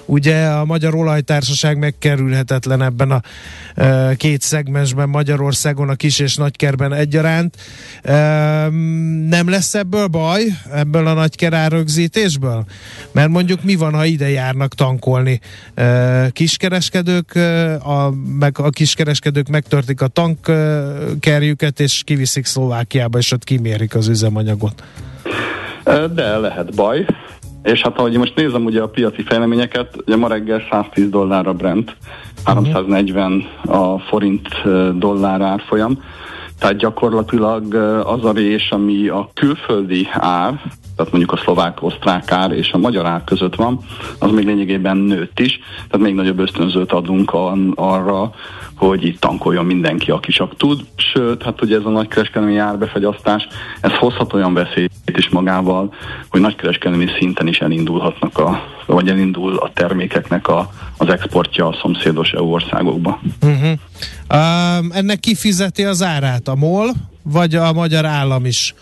Ugye 0.04 0.46
a 0.46 0.64
Magyar 0.64 0.94
Olajtársaság 0.94 1.78
megkerülhetetlen 1.78 2.82
ebben 2.82 3.10
a 3.10 3.20
e, 3.74 4.14
két 4.16 4.40
szegmensben 4.40 5.08
Magyarországon, 5.08 5.88
a 5.88 5.94
kis 5.94 6.18
és 6.18 6.36
nagykerben 6.36 6.92
egyaránt. 6.92 7.56
E, 8.02 8.14
nem 9.28 9.48
lesz 9.48 9.74
ebből 9.74 10.06
baj, 10.06 10.42
ebből 10.72 11.06
a 11.06 11.12
nagykerár 11.12 11.70
rögzítésből? 11.70 12.64
Mert 13.12 13.28
mondjuk 13.28 13.62
mi 13.62 13.74
van, 13.74 13.94
ha 13.94 14.04
ide 14.04 14.28
járnak 14.30 14.74
tankolni 14.74 15.40
e, 15.74 16.30
kiskereskedők, 16.32 17.34
e, 17.34 17.74
a, 17.74 18.12
meg 18.38 18.58
a 18.58 18.70
kiskereskedők 18.70 19.48
megtörtik 19.48 19.97
a 20.00 20.08
tankkerjüket, 20.08 21.80
és 21.80 22.02
kiviszik 22.04 22.44
Szlovákiába, 22.44 23.18
és 23.18 23.32
ott 23.32 23.44
kimérik 23.44 23.94
az 23.94 24.08
üzemanyagot. 24.08 24.82
De 26.14 26.36
lehet 26.36 26.74
baj. 26.74 27.06
És 27.62 27.80
hát 27.80 27.98
ahogy 27.98 28.16
most 28.16 28.34
nézem 28.36 28.64
ugye 28.64 28.82
a 28.82 28.88
piaci 28.88 29.22
fejleményeket, 29.22 29.96
ugye 30.06 30.16
ma 30.16 30.28
reggel 30.28 30.62
110 30.70 31.08
dollár 31.08 31.46
a 31.46 31.52
Brent, 31.52 31.96
340 32.44 33.48
a 33.64 33.98
forint 33.98 34.48
dollár 34.98 35.40
árfolyam, 35.40 36.02
tehát 36.58 36.76
gyakorlatilag 36.76 37.74
az 38.04 38.24
a 38.24 38.32
rés, 38.32 38.70
ami 38.70 39.08
a 39.08 39.30
külföldi 39.34 40.08
ár, 40.12 40.60
tehát 40.98 41.12
mondjuk 41.12 41.32
a 41.32 41.42
szlovák-osztrák 41.44 42.32
ár 42.32 42.52
és 42.52 42.72
a 42.72 42.78
magyar 42.78 43.06
ár 43.06 43.24
között 43.24 43.54
van, 43.54 43.80
az 44.18 44.30
még 44.30 44.44
lényegében 44.44 44.96
nőtt 44.96 45.40
is, 45.40 45.58
tehát 45.88 46.06
még 46.06 46.14
nagyobb 46.14 46.38
ösztönzőt 46.38 46.92
adunk 46.92 47.32
arra, 47.74 48.34
hogy 48.74 49.04
itt 49.04 49.20
tankoljon 49.20 49.64
mindenki, 49.64 50.10
aki 50.10 50.32
csak 50.32 50.56
tud, 50.56 50.80
sőt, 50.96 51.42
hát 51.42 51.62
ugye 51.62 51.76
ez 51.76 51.84
a 51.84 51.90
nagykereskedelmi 51.90 52.56
árbefegyasztás, 52.56 53.48
ez 53.80 53.92
hozhat 53.92 54.32
olyan 54.32 54.54
veszélyt 54.54 54.92
is 55.06 55.28
magával, 55.28 55.94
hogy 56.28 56.40
nagykereskedelmi 56.40 57.06
szinten 57.18 57.46
is 57.46 57.58
elindulhatnak 57.58 58.38
a, 58.38 58.62
vagy 58.86 59.08
elindul 59.08 59.56
a 59.56 59.70
termékeknek 59.74 60.48
a, 60.48 60.70
az 60.96 61.08
exportja 61.08 61.66
a 61.66 61.76
szomszédos 61.80 62.32
EU 62.32 62.52
országokba. 62.52 63.20
Uh-huh. 63.42 63.70
Um, 63.70 64.90
ennek 64.92 65.20
kifizeti 65.20 65.84
az 65.84 66.02
árát? 66.02 66.48
A 66.48 66.54
MOL, 66.54 66.90
vagy 67.22 67.54
a 67.54 67.72
magyar 67.72 68.04
állam 68.04 68.44
is? 68.44 68.74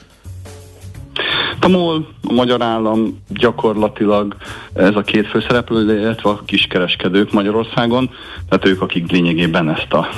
A 1.61 1.68
MOL, 1.68 2.09
a 2.22 2.32
magyar 2.32 2.62
állam 2.62 3.22
gyakorlatilag 3.28 4.36
ez 4.74 4.96
a 4.96 5.02
két 5.02 5.26
főszereplő, 5.26 6.00
illetve 6.00 6.30
a 6.30 6.42
kiskereskedők 6.44 7.32
Magyarországon, 7.32 8.11
tehát 8.48 8.66
ők, 8.66 8.82
akik 8.82 9.11
lényegében 9.11 9.70
ezt 9.70 9.92
a 9.92 10.09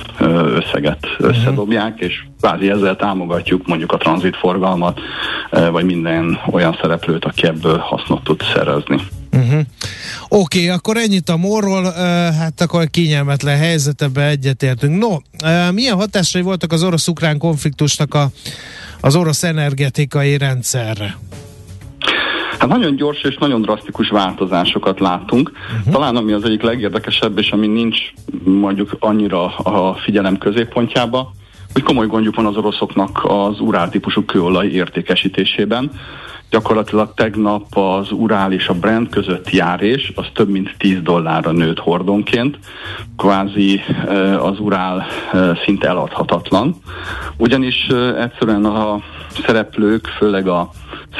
összeget 0.55 1.07
összedobják, 1.18 2.01
és 2.01 2.24
kvázi 2.41 2.70
ezzel 2.70 2.97
támogatjuk 2.97 3.66
mondjuk 3.66 3.93
a 3.93 3.97
tranzitforgalmat, 3.97 5.01
vagy 5.51 5.84
minden 5.84 6.41
olyan 6.51 6.78
szereplőt, 6.80 7.24
aki 7.24 7.47
ebből 7.47 7.78
hasznot 7.78 8.24
tud 8.24 8.43
szerezni. 8.55 9.01
Uh-huh. 9.32 9.61
Oké, 10.28 10.59
okay, 10.59 10.68
akkor 10.68 10.97
ennyit 10.97 11.28
a 11.28 11.36
morról, 11.36 11.84
uh, 11.84 11.93
hát 12.34 12.61
akkor 12.61 12.91
kényelmetlen 12.91 13.57
helyzetebe 13.57 14.26
egyetértünk. 14.26 14.99
No, 14.99 15.09
uh, 15.14 15.72
milyen 15.72 15.97
hatásai 15.97 16.43
voltak 16.43 16.72
az 16.72 16.82
orosz-ukrán 16.82 17.39
konfliktusnak 17.39 18.14
a, 18.14 18.30
az 19.01 19.17
orosz 19.17 19.43
energetikai 19.43 20.39
rendszerre? 20.39 21.17
Hát 22.59 22.69
nagyon 22.69 22.97
gyors 22.97 23.23
és 23.23 23.37
nagyon 23.37 23.63
drasztikus 23.63 24.09
változásokat 24.09 25.01
látunk. 25.01 25.51
Uh-huh. 25.51 25.93
Talán 25.93 26.17
ami 26.17 26.33
az 26.33 26.45
egyik 26.45 26.63
legérdekesebb, 26.63 27.39
és 27.39 27.51
ami 27.51 27.67
nincs 27.67 27.99
mondjuk 28.45 28.97
annyira 28.99 29.57
a 29.57 29.95
figyelem 29.95 30.39
középpontjába, 30.39 31.33
hogy 31.73 31.83
komoly 31.83 32.07
gondjuk 32.07 32.35
van 32.35 32.47
az 32.47 32.57
oroszoknak 32.57 33.21
az 33.23 33.61
urál 33.61 33.89
típusú 33.89 34.25
kőolaj 34.25 34.67
értékesítésében. 34.67 35.91
Gyakorlatilag 36.51 37.15
tegnap 37.15 37.77
az 37.77 38.13
Urál 38.13 38.53
és 38.53 38.69
a 38.69 38.75
Brent 38.75 39.11
közötti 39.11 39.57
járés 39.57 40.13
az 40.15 40.27
több 40.35 40.49
mint 40.49 40.75
10 40.79 41.01
dollárra 41.03 41.53
nőtt 41.53 41.79
hordonként. 41.79 42.59
Kvázi 43.17 43.81
az 44.41 44.61
Urál 44.61 45.07
szinte 45.65 45.89
eladhatatlan. 45.89 46.75
Ugyanis 47.37 47.87
egyszerűen 48.19 48.65
a 48.65 49.01
szereplők, 49.47 50.07
főleg 50.07 50.49
a 50.49 50.70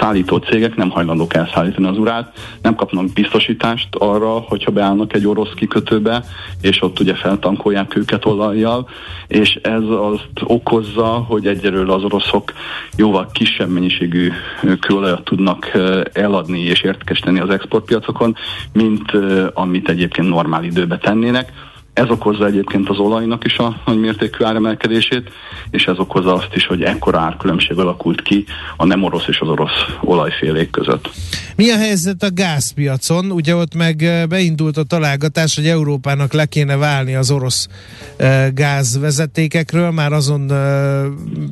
szállító 0.01 0.37
cégek 0.37 0.77
nem 0.77 0.91
hajlandók 0.91 1.35
elszállítani 1.35 1.87
az 1.87 1.99
urát, 1.99 2.39
nem 2.63 2.75
kapnak 2.75 3.13
biztosítást 3.13 3.89
arra, 3.95 4.29
hogyha 4.29 4.71
beállnak 4.71 5.15
egy 5.15 5.27
orosz 5.27 5.53
kikötőbe, 5.55 6.25
és 6.61 6.83
ott 6.83 7.01
ugye 7.01 7.15
feltankolják 7.15 7.97
őket 7.97 8.25
olajjal, 8.25 8.89
és 9.27 9.55
ez 9.63 9.83
azt 9.83 10.29
okozza, 10.43 11.07
hogy 11.07 11.47
egyelőre 11.47 11.93
az 11.93 12.05
oroszok 12.05 12.53
jóval 12.97 13.29
kisebb 13.33 13.69
mennyiségű 13.69 14.33
kőolajat 14.81 15.25
tudnak 15.25 15.73
eladni 16.13 16.61
és 16.61 16.83
értékesíteni 16.83 17.41
az 17.41 17.51
exportpiacokon, 17.51 18.37
mint 18.73 19.13
amit 19.53 19.89
egyébként 19.89 20.29
normál 20.29 20.65
időbe 20.65 20.99
tennének 20.99 21.53
ez 21.99 22.11
okozza 22.11 22.47
egyébként 22.47 22.89
az 22.89 22.99
olajnak 22.99 23.45
is 23.45 23.59
a 23.59 23.81
nagy 23.87 23.99
mértékű 23.99 24.45
áremelkedését, 24.45 25.31
és 25.71 25.85
ez 25.85 25.99
okozza 25.99 26.35
azt 26.35 26.55
is, 26.55 26.67
hogy 26.67 26.83
ekkora 26.83 27.19
árkülönbség 27.19 27.79
alakult 27.79 28.23
ki 28.23 28.45
a 28.77 28.85
nem 28.85 29.03
orosz 29.03 29.27
és 29.29 29.41
az 29.41 29.49
orosz 29.49 29.85
olajfélék 30.01 30.71
között. 30.71 31.11
Mi 31.57 31.71
a 31.71 31.77
helyzet 31.77 32.23
a 32.23 32.31
gázpiacon? 32.33 33.31
Ugye 33.31 33.55
ott 33.55 33.75
meg 33.75 34.03
eh, 34.03 34.27
beindult 34.27 34.77
a 34.77 34.83
találgatás, 34.83 35.55
hogy 35.55 35.67
Európának 35.67 36.33
le 36.33 36.47
kéne 36.47 36.77
válni 36.77 37.15
az 37.15 37.31
orosz 37.31 37.69
eh, 38.17 38.49
gázvezetékekről, 38.55 39.91
már 39.91 40.13
azon 40.13 40.53
eh, 40.53 41.05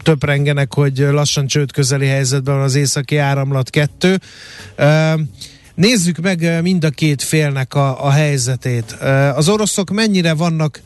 töprengenek, 0.02 0.74
hogy 0.74 0.98
lassan 0.98 1.46
csőd 1.46 1.72
közeli 1.72 2.06
helyzetben 2.06 2.54
van 2.54 2.64
az 2.64 2.74
északi 2.74 3.16
áramlat 3.16 3.70
2. 3.70 4.18
Nézzük 5.76 6.18
meg 6.18 6.62
mind 6.62 6.84
a 6.84 6.90
két 6.90 7.22
félnek 7.22 7.74
a, 7.74 8.04
a 8.04 8.10
helyzetét. 8.10 8.96
Az 9.34 9.48
oroszok 9.48 9.90
mennyire 9.90 10.34
vannak 10.34 10.80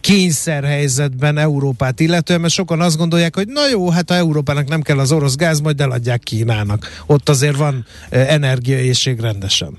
kényszerhelyzetben 0.00 1.38
Európát 1.38 2.00
illetően, 2.00 2.40
mert 2.40 2.52
sokan 2.52 2.80
azt 2.80 2.98
gondolják, 2.98 3.34
hogy 3.34 3.48
na 3.48 3.68
jó, 3.70 3.90
hát 3.90 4.10
ha 4.10 4.14
Európának 4.14 4.68
nem 4.68 4.80
kell 4.80 4.98
az 4.98 5.12
orosz 5.12 5.36
gáz, 5.36 5.60
majd 5.60 5.80
eladják 5.80 6.20
Kínának. 6.20 7.02
Ott 7.06 7.28
azért 7.28 7.56
van 7.56 7.84
energiaészség 8.10 9.20
rendesen. 9.20 9.78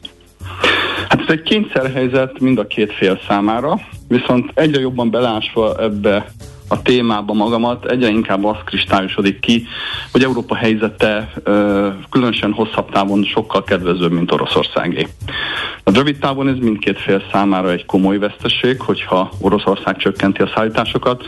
Hát 1.10 1.20
ez 1.20 1.28
egy 1.28 1.42
kényszerhelyzet 1.42 2.40
mind 2.40 2.58
a 2.58 2.68
két 2.68 2.94
fél 2.94 3.20
számára, 3.28 3.80
viszont 4.08 4.52
egyre 4.54 4.80
jobban 4.80 5.12
belásva 5.12 5.84
ebbe 5.84 6.32
a 6.74 6.82
témába 6.82 7.34
magamat, 7.34 7.86
egyre 7.86 8.10
inkább 8.10 8.46
az 8.46 8.58
kristályosodik 8.66 9.40
ki, 9.40 9.68
hogy 10.12 10.24
Európa 10.24 10.56
helyzete 10.56 11.34
különösen 12.10 12.52
hosszabb 12.52 12.92
távon 12.92 13.24
sokkal 13.24 13.64
kedvezőbb, 13.64 14.12
mint 14.12 14.32
Oroszországé. 14.32 15.08
A 15.84 15.92
rövid 15.94 16.18
távon 16.18 16.48
ez 16.48 16.58
mindkét 16.60 17.00
fél 17.00 17.24
számára 17.32 17.72
egy 17.72 17.86
komoly 17.86 18.18
veszteség, 18.18 18.82
hogyha 18.82 19.32
Oroszország 19.40 19.98
csökkenti 19.98 20.42
a 20.42 20.52
szállításokat, 20.56 21.24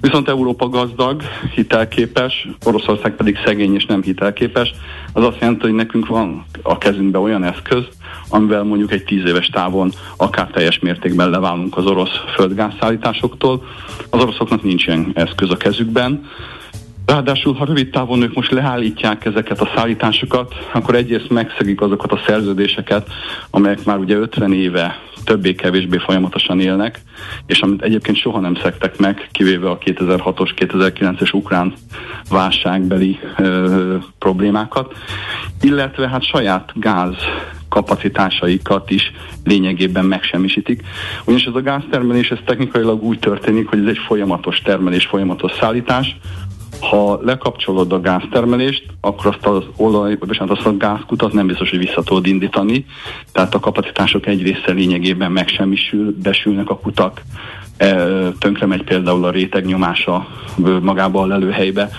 viszont 0.00 0.28
Európa 0.28 0.68
gazdag, 0.68 1.22
hitelképes, 1.54 2.48
Oroszország 2.64 3.16
pedig 3.16 3.38
szegény 3.44 3.74
és 3.74 3.86
nem 3.86 4.02
hitelképes, 4.02 4.72
az 5.12 5.24
azt 5.24 5.40
jelenti, 5.40 5.62
hogy 5.62 5.74
nekünk 5.74 6.06
van 6.06 6.44
a 6.62 6.78
kezünkben 6.78 7.22
olyan 7.22 7.44
eszköz, 7.44 7.84
amivel 8.28 8.62
mondjuk 8.62 8.92
egy 8.92 9.04
tíz 9.04 9.24
éves 9.24 9.46
távon 9.46 9.90
akár 10.16 10.46
teljes 10.46 10.78
mértékben 10.78 11.30
leválunk 11.30 11.76
az 11.76 11.86
orosz 11.86 12.20
földgázszállításoktól. 12.34 13.64
Az 14.10 14.22
oroszoknak 14.22 14.62
nincs 14.62 14.86
ilyen 14.86 15.10
eszköz 15.14 15.50
a 15.50 15.56
kezükben. 15.56 16.24
Ráadásul, 17.06 17.54
ha 17.54 17.64
rövid 17.64 17.90
távon 17.90 18.22
ők 18.22 18.34
most 18.34 18.50
leállítják 18.50 19.24
ezeket 19.24 19.60
a 19.60 19.70
szállításokat, 19.74 20.54
akkor 20.72 20.94
egyrészt 20.94 21.30
megszegik 21.30 21.80
azokat 21.80 22.12
a 22.12 22.20
szerződéseket, 22.26 23.08
amelyek 23.50 23.84
már 23.84 23.98
ugye 23.98 24.16
50 24.16 24.52
éve 24.52 25.00
többé-kevésbé 25.24 25.96
folyamatosan 25.96 26.60
élnek, 26.60 27.00
és 27.46 27.60
amit 27.60 27.82
egyébként 27.82 28.16
soha 28.16 28.40
nem 28.40 28.54
szektek 28.54 28.98
meg, 28.98 29.28
kivéve 29.32 29.70
a 29.70 29.78
2006-os, 29.78 30.50
2009-es 30.56 31.34
ukrán 31.34 31.72
válságbeli 32.30 33.18
ö, 33.38 33.96
problémákat, 34.18 34.94
illetve 35.60 36.08
hát 36.08 36.22
saját 36.22 36.72
gáz 36.74 37.14
kapacitásaikat 37.76 38.90
is 38.90 39.12
lényegében 39.44 40.04
megsemmisítik. 40.04 40.82
Ugyanis 41.24 41.44
ez 41.44 41.54
a 41.54 41.62
gáztermelés 41.62 42.30
ez 42.30 42.38
technikailag 42.44 43.02
úgy 43.02 43.18
történik, 43.18 43.68
hogy 43.68 43.78
ez 43.78 43.86
egy 43.86 43.98
folyamatos 44.06 44.60
termelés, 44.60 45.06
folyamatos 45.06 45.52
szállítás, 45.60 46.16
ha 46.80 47.20
lekapcsolod 47.22 47.92
a 47.92 48.00
gáztermelést, 48.00 48.84
akkor 49.00 49.26
azt 49.26 49.46
az 49.46 49.64
olaj, 49.76 50.16
vagy 50.20 50.40
azt 50.46 50.66
a 50.66 50.76
gázkutat 50.76 51.32
nem 51.32 51.46
biztos, 51.46 51.70
hogy 51.70 51.78
vissza 51.78 52.02
tudod 52.02 52.26
indítani, 52.26 52.86
tehát 53.32 53.54
a 53.54 53.60
kapacitások 53.60 54.26
egy 54.26 54.42
része 54.42 54.72
lényegében 54.72 55.32
megsemmisül, 55.32 56.16
besülnek 56.22 56.70
a 56.70 56.78
kutak, 56.78 57.22
tönkre 58.38 58.66
megy 58.66 58.84
például 58.84 59.24
a 59.24 59.30
réteg 59.30 59.64
nyomása 59.64 60.26
magába 60.80 61.20
a 61.20 61.26
lelőhelybe, 61.26 61.90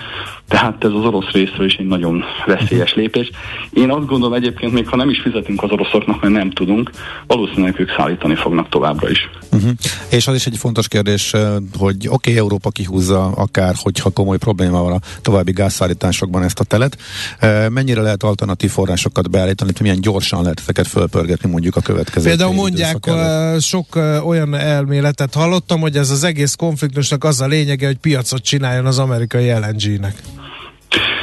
tehát 0.48 0.84
ez 0.84 0.90
az 0.90 1.04
orosz 1.04 1.30
részről 1.30 1.66
is 1.66 1.74
egy 1.74 1.86
nagyon 1.86 2.24
veszélyes 2.46 2.94
lépés. 2.94 3.30
Én 3.72 3.90
azt 3.90 4.06
gondolom 4.06 4.34
egyébként, 4.34 4.72
még 4.72 4.88
ha 4.88 4.96
nem 4.96 5.08
is 5.08 5.20
fizetünk 5.20 5.62
az 5.62 5.70
oroszoknak, 5.70 6.20
mert 6.20 6.32
nem 6.34 6.50
tudunk, 6.50 6.90
valószínűleg 7.26 7.80
ők 7.80 7.90
szállítani 7.96 8.34
fognak 8.34 8.68
továbbra 8.68 9.10
is. 9.10 9.30
Uh-huh. 9.52 9.70
És 10.10 10.26
az 10.26 10.34
is 10.34 10.46
egy 10.46 10.56
fontos 10.56 10.88
kérdés, 10.88 11.34
eh, 11.34 11.54
hogy 11.78 11.96
oké, 11.96 12.08
okay, 12.08 12.36
Európa 12.36 12.70
kihúzza 12.70 13.26
akár, 13.26 13.74
hogyha 13.82 14.10
komoly 14.10 14.38
probléma 14.38 14.82
van 14.82 14.92
a 14.92 14.98
további 15.22 15.52
gázszállításokban 15.52 16.42
ezt 16.42 16.60
a 16.60 16.64
telet. 16.64 16.98
Eh, 17.38 17.68
mennyire 17.68 18.00
lehet 18.00 18.22
alternatív 18.22 18.70
forrásokat 18.70 19.30
beállítani, 19.30 19.72
milyen 19.80 20.00
gyorsan 20.00 20.42
lehet 20.42 20.60
ezeket 20.60 20.86
fölpörgetni 20.86 21.50
mondjuk 21.50 21.76
a 21.76 21.80
következő 21.80 22.28
Például 22.28 22.54
mondják, 22.54 23.06
uh, 23.06 23.58
sok 23.60 23.86
olyan 24.24 24.54
elméletet 24.54 25.34
hallottam, 25.34 25.80
hogy 25.80 25.96
ez 25.96 26.10
az 26.10 26.24
egész 26.24 26.54
konfliktusnak 26.54 27.24
az 27.24 27.40
a 27.40 27.46
lényege, 27.46 27.86
hogy 27.86 27.96
piacot 27.96 28.42
csináljon 28.42 28.86
az 28.86 28.98
amerikai 28.98 29.52
LNG-nek. 29.52 30.22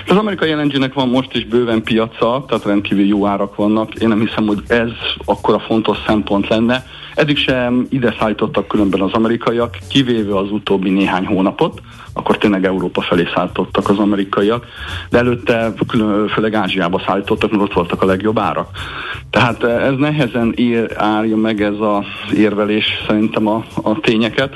Az 0.08 0.18
amerikai 0.18 0.54
LNG-nek 0.54 0.94
van 0.94 1.10
most 1.10 1.36
is 1.36 1.46
bőven 1.46 1.84
piaca, 1.84 2.46
tehát 2.48 2.66
rendkívül 2.66 3.06
jó 3.06 3.26
árak 3.26 3.56
vannak. 3.56 3.94
Én 3.94 4.08
nem 4.08 4.20
hiszem, 4.20 4.48
hogy 4.48 4.64
ez 4.68 4.90
akkora 5.26 5.60
fontos 5.60 5.98
szempont 6.08 6.48
lenne. 6.48 6.86
Eddig 7.16 7.38
sem 7.38 7.88
ide 7.90 8.16
szállítottak 8.20 8.68
különben 8.68 9.02
az 9.02 9.14
amerikaiak, 9.14 9.78
kivéve 9.90 10.38
az 10.38 10.52
utóbbi 10.52 10.90
néhány 10.90 11.26
hónapot, 11.26 11.82
akkor 12.14 12.38
tényleg 12.38 12.66
Európa 12.66 13.02
felé 13.02 13.28
szállítottak 13.36 13.90
az 13.90 13.98
amerikaiak, 13.98 14.66
de 15.10 15.18
előtte 15.18 15.74
külön, 15.88 16.28
főleg 16.28 16.54
Ázsiába 16.54 17.02
szállítottak, 17.08 17.52
mert 17.52 17.64
ott 17.64 17.74
voltak 17.74 18.02
a 18.02 18.06
legjobb 18.06 18.40
árak. 18.40 18.70
Tehát 19.30 19.64
ez 19.64 19.94
nehezen 19.98 20.54
ér, 20.56 20.92
árja 20.96 21.36
meg 21.36 21.62
ez 21.62 21.80
az 21.80 22.34
érvelés 22.38 22.86
szerintem 23.08 23.48
a, 23.48 23.66
a 23.84 24.00
tényeket. 24.00 24.56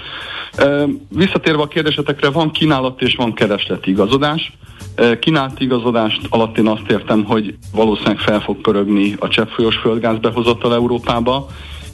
Visszatérve 1.10 1.62
a 1.62 1.68
kérdésetekre, 1.68 2.30
van 2.30 2.52
kínálat 2.52 3.02
és 3.02 3.16
van 3.16 3.34
keresleti 3.34 3.90
igazodás. 3.90 4.52
Kínált 5.20 5.60
igazodást 5.60 6.22
alatt 6.30 6.58
én 6.58 6.68
azt 6.68 6.90
értem, 6.90 7.24
hogy 7.24 7.56
valószínűleg 7.74 8.18
fel 8.18 8.40
fog 8.40 8.62
pörögni 8.62 9.16
a 9.20 9.28
cseppfolyós 9.28 9.76
földgáz 9.76 10.20
behozatal 10.20 10.74
Európába. 10.74 11.48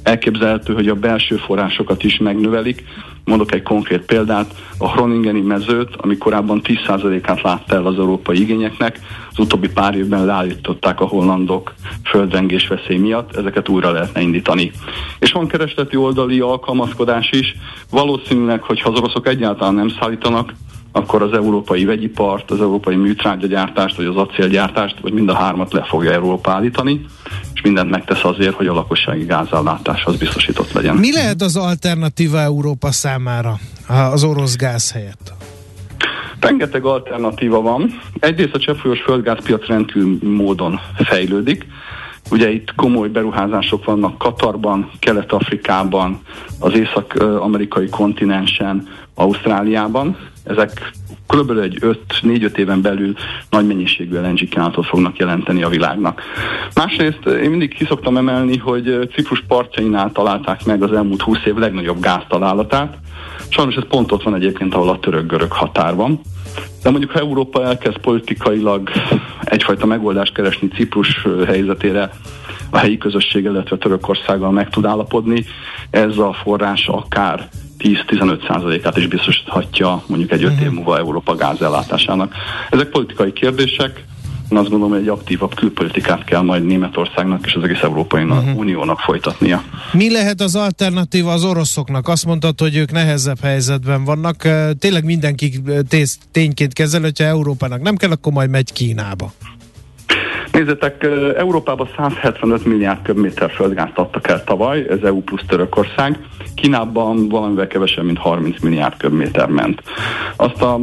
Elképzelhető, 0.04 0.74
hogy 0.74 0.88
a 0.88 0.96
belső 0.96 1.36
forrásokat 1.36 2.04
is 2.04 2.18
megnövelik. 2.18 2.84
Mondok 3.24 3.54
egy 3.54 3.64
konkrét 3.64 4.06
példát, 4.06 4.56
a 4.78 4.90
Hroningeni 4.90 5.42
mezőt, 5.42 5.96
ami 5.98 6.18
korábban 6.18 6.62
10%-át 6.64 7.42
látta 7.42 7.76
el 7.76 7.86
az 7.86 8.00
európai 8.00 8.42
igényeknek, 8.42 9.00
az 9.32 9.40
utóbbi 9.40 9.70
pár 9.70 9.96
évben 9.96 10.26
leállították 10.26 11.02
a 11.02 11.06
hollandok 11.06 11.74
földrengés 12.04 12.68
veszély 12.68 12.98
miatt, 12.98 13.36
ezeket 13.36 13.70
újra 13.70 13.92
lehetne 13.92 14.22
indítani. 14.22 14.72
És 15.20 15.32
van 15.32 15.48
keresleti 15.48 15.96
oldali 15.96 16.40
alkalmazkodás 16.40 17.30
is, 17.32 17.56
valószínűleg, 17.90 18.62
hogy 18.62 18.82
ha 18.82 18.90
az 18.90 19.00
oroszok 19.00 19.28
egyáltalán 19.28 19.74
nem 19.74 19.90
szállítanak, 20.00 20.54
akkor 20.96 21.22
az 21.22 21.34
európai 21.34 21.86
vegyipart, 21.86 22.52
az 22.52 22.62
európai 22.62 22.96
műtrágyagyártást, 22.96 23.96
vagy 23.96 24.06
az 24.06 24.16
acélgyártást, 24.16 25.00
vagy 25.02 25.14
mind 25.14 25.30
a 25.30 25.34
hármat 25.34 25.74
le 25.74 25.84
fogja 25.84 26.12
Európa 26.12 26.52
állítani, 26.52 27.06
és 27.54 27.62
mindent 27.62 27.90
megtesz 27.90 28.24
azért, 28.24 28.54
hogy 28.56 28.68
a 28.68 28.74
lakossági 28.74 29.26
gázállátás 29.26 30.06
az 30.06 30.16
biztosított 30.18 30.72
legyen. 30.72 30.96
Mi 30.96 31.14
lehet 31.14 31.42
az 31.42 31.56
alternatíva 31.56 32.40
Európa 32.40 32.92
számára 32.92 33.60
az 34.12 34.24
orosz 34.24 34.56
gáz 34.56 34.92
helyett? 34.92 35.34
Rengeteg 36.40 36.86
alternatíva 36.86 37.62
van. 37.62 38.02
Egyrészt 38.20 38.56
a 38.56 38.60
cseppfolyós 38.60 39.02
földgázpiac 39.02 39.68
rendkívül 39.68 40.18
módon 40.22 40.80
fejlődik. 40.98 41.66
Ugye 42.32 42.52
itt 42.52 42.76
komoly 42.76 43.08
beruházások 43.08 43.86
vannak 43.86 44.18
Katarban, 44.18 44.92
Kelet-Afrikában, 45.00 46.20
az 46.60 46.74
észak-amerikai 46.74 47.90
kontinensen, 47.90 48.88
Ausztráliában. 49.16 50.18
Ezek 50.46 50.92
kb. 51.28 51.58
egy 51.58 51.78
5-4-5 51.82 52.58
éven 52.58 52.82
belül 52.82 53.14
nagy 53.50 53.68
mennyiségű 53.68 54.16
LNG 54.16 54.50
kínálatot 54.50 54.86
fognak 54.86 55.18
jelenteni 55.18 55.64
a 55.64 55.70
világnak. 55.70 56.22
Másrészt 56.76 57.26
én 57.26 57.50
mindig 57.50 57.74
kiszoktam 57.74 58.18
emelni, 58.18 58.58
hogy 58.58 59.10
Ciprus 59.14 59.44
partjainál 59.48 60.12
találták 60.12 60.66
meg 60.66 60.84
az 60.84 60.94
elmúlt 60.94 61.22
20 61.22 61.38
év 61.46 61.56
legnagyobb 61.56 62.00
gáztalálatát. 62.00 62.98
Sajnos 63.50 63.76
ez 63.76 63.88
pont 63.88 64.12
ott 64.12 64.24
van 64.24 64.36
egyébként, 64.36 64.74
ahol 64.74 64.90
a 64.90 65.00
török-görög 65.00 65.52
határ 65.52 65.96
van. 65.96 66.22
De 66.84 66.90
mondjuk, 66.90 67.12
ha 67.12 67.20
Európa 67.20 67.64
elkezd 67.64 67.98
politikailag 67.98 68.90
egyfajta 69.44 69.86
megoldást 69.86 70.34
keresni 70.34 70.68
Ciprus 70.68 71.26
helyzetére, 71.46 72.12
a 72.70 72.78
helyi 72.78 72.98
közösséggel, 72.98 73.52
illetve 73.52 73.78
Törökországgal 73.78 74.52
meg 74.52 74.70
tud 74.70 74.86
állapodni, 74.86 75.46
ez 75.90 76.18
a 76.18 76.34
forrás 76.34 76.88
akár 76.88 77.50
10-15%-át 77.80 78.98
is 78.98 79.08
biztosíthatja 79.08 80.04
mondjuk 80.08 80.32
egy 80.32 80.44
5 80.44 80.52
év 80.52 80.66
mhm. 80.66 80.76
múlva 80.76 80.98
Európa 80.98 81.36
gázellátásának. 81.36 82.34
Ezek 82.70 82.90
politikai 82.90 83.34
kérdések, 83.34 84.04
én 84.52 84.58
azt 84.58 84.70
gondolom, 84.70 84.94
hogy 84.94 85.02
egy 85.02 85.08
aktívabb 85.08 85.56
külpolitikát 85.56 86.24
kell 86.24 86.42
majd 86.42 86.66
Németországnak 86.66 87.46
és 87.46 87.54
az 87.54 87.64
egész 87.64 87.82
Európai 87.82 88.24
uh-huh. 88.24 88.58
Uniónak 88.58 89.00
folytatnia. 89.00 89.64
Mi 89.92 90.12
lehet 90.12 90.42
az 90.42 90.56
alternatíva 90.56 91.32
az 91.32 91.44
oroszoknak? 91.44 92.08
Azt 92.08 92.26
mondtad, 92.26 92.60
hogy 92.60 92.76
ők 92.76 92.92
nehezebb 92.92 93.40
helyzetben 93.42 94.04
vannak. 94.04 94.48
Tényleg 94.80 95.04
mindenki 95.04 95.62
tényként 96.32 96.74
kezel, 96.74 97.02
hogyha 97.02 97.24
Európának 97.24 97.82
nem 97.82 97.96
kell, 97.96 98.12
akkor 98.12 98.34
majd 98.34 98.50
megy 98.50 98.74
Kínába. 98.74 99.32
Nézzetek, 100.56 101.04
Európában 101.38 101.90
175 101.98 102.66
milliárd 102.66 103.02
köbméter 103.02 103.52
földgázt 103.52 103.98
adtak 103.98 104.28
el 104.28 104.44
tavaly, 104.44 104.86
ez 104.90 105.02
EU 105.04 105.22
plusz 105.22 105.44
Törökország. 105.48 106.20
Kínában 106.56 107.30
valamivel 107.30 107.68
kevesebb, 107.68 108.06
mint 108.06 108.18
30 108.18 108.62
milliárd 108.62 108.98
köbméter 108.98 109.48
ment. 109.48 109.82
Azt 110.36 110.62
a 110.62 110.80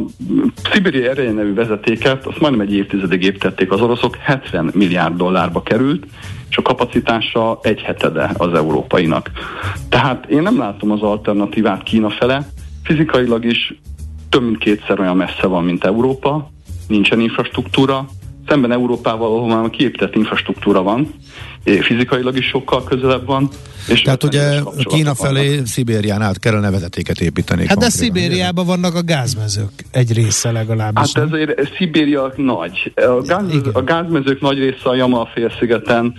Szibéri 0.71 1.07
ereje 1.07 1.31
nevű 1.31 1.53
vezetéket, 1.53 2.25
azt 2.25 2.39
majdnem 2.39 2.67
egy 2.67 2.73
évtizedig 2.73 3.23
építették 3.23 3.71
az 3.71 3.81
oroszok, 3.81 4.15
70 4.15 4.71
milliárd 4.73 5.15
dollárba 5.15 5.61
került, 5.61 6.05
és 6.49 6.57
a 6.57 6.61
kapacitása 6.61 7.59
egy 7.61 7.81
hetede 7.81 8.31
az 8.37 8.53
európainak. 8.53 9.31
Tehát 9.89 10.25
én 10.25 10.41
nem 10.41 10.57
látom 10.57 10.91
az 10.91 11.01
alternatívát 11.01 11.83
Kína 11.83 12.09
fele, 12.09 12.47
fizikailag 12.83 13.45
is 13.45 13.73
több 14.29 14.43
mint 14.43 14.57
kétszer 14.57 14.99
olyan 14.99 15.17
messze 15.17 15.47
van, 15.47 15.63
mint 15.63 15.83
Európa, 15.83 16.49
nincsen 16.87 17.19
infrastruktúra, 17.19 18.05
szemben 18.47 18.71
Európával, 18.71 19.35
ahol 19.35 19.47
már 19.47 19.69
kiépített 19.69 20.15
infrastruktúra 20.15 20.83
van, 20.83 21.13
fizikailag 21.63 22.37
is 22.37 22.45
sokkal 22.45 22.83
közelebb 22.83 23.25
van. 23.25 23.49
És 23.87 24.01
Tehát 24.01 24.23
ugye 24.23 24.59
Kína 24.77 25.15
felé 25.15 25.49
vannak. 25.49 25.65
Szibérián 25.65 26.21
át 26.21 26.39
kellene 26.39 26.71
vezetéket 26.71 27.19
építeni. 27.19 27.67
Hát 27.67 27.77
de 27.77 27.89
Szibériában 27.89 28.65
vannak 28.65 28.95
a 28.95 29.01
gázmezők, 29.03 29.71
egy 29.91 30.13
része 30.13 30.51
legalábbis. 30.51 31.11
Hát 31.13 31.31
ezért 31.31 31.75
Szibéria 31.77 32.33
nagy. 32.35 32.93
A, 32.95 33.21
gáz, 33.21 33.45
a 33.73 33.81
gázmezők 33.81 34.41
nagy 34.41 34.57
része 34.57 34.89
a 34.89 34.95
Jamal 34.95 35.29
félszigeten 35.33 36.13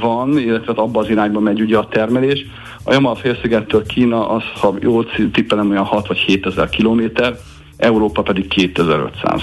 van, 0.00 0.38
illetve 0.38 0.72
abban 0.72 1.04
az 1.04 1.10
irányba 1.10 1.40
megy 1.40 1.60
ugye 1.60 1.76
a 1.78 1.88
termelés. 1.88 2.46
A 2.82 2.92
Jamal 2.92 3.14
félszigettől 3.14 3.86
Kína, 3.86 4.28
az, 4.28 4.42
ha 4.60 4.74
jól 4.80 5.06
tippelem, 5.32 5.70
olyan 5.70 5.84
6 5.84 6.06
vagy 6.06 6.18
7 6.18 6.46
ezer 6.46 6.68
kilométer, 6.68 7.38
Európa 7.76 8.22
pedig 8.22 8.48
2500. 8.48 9.42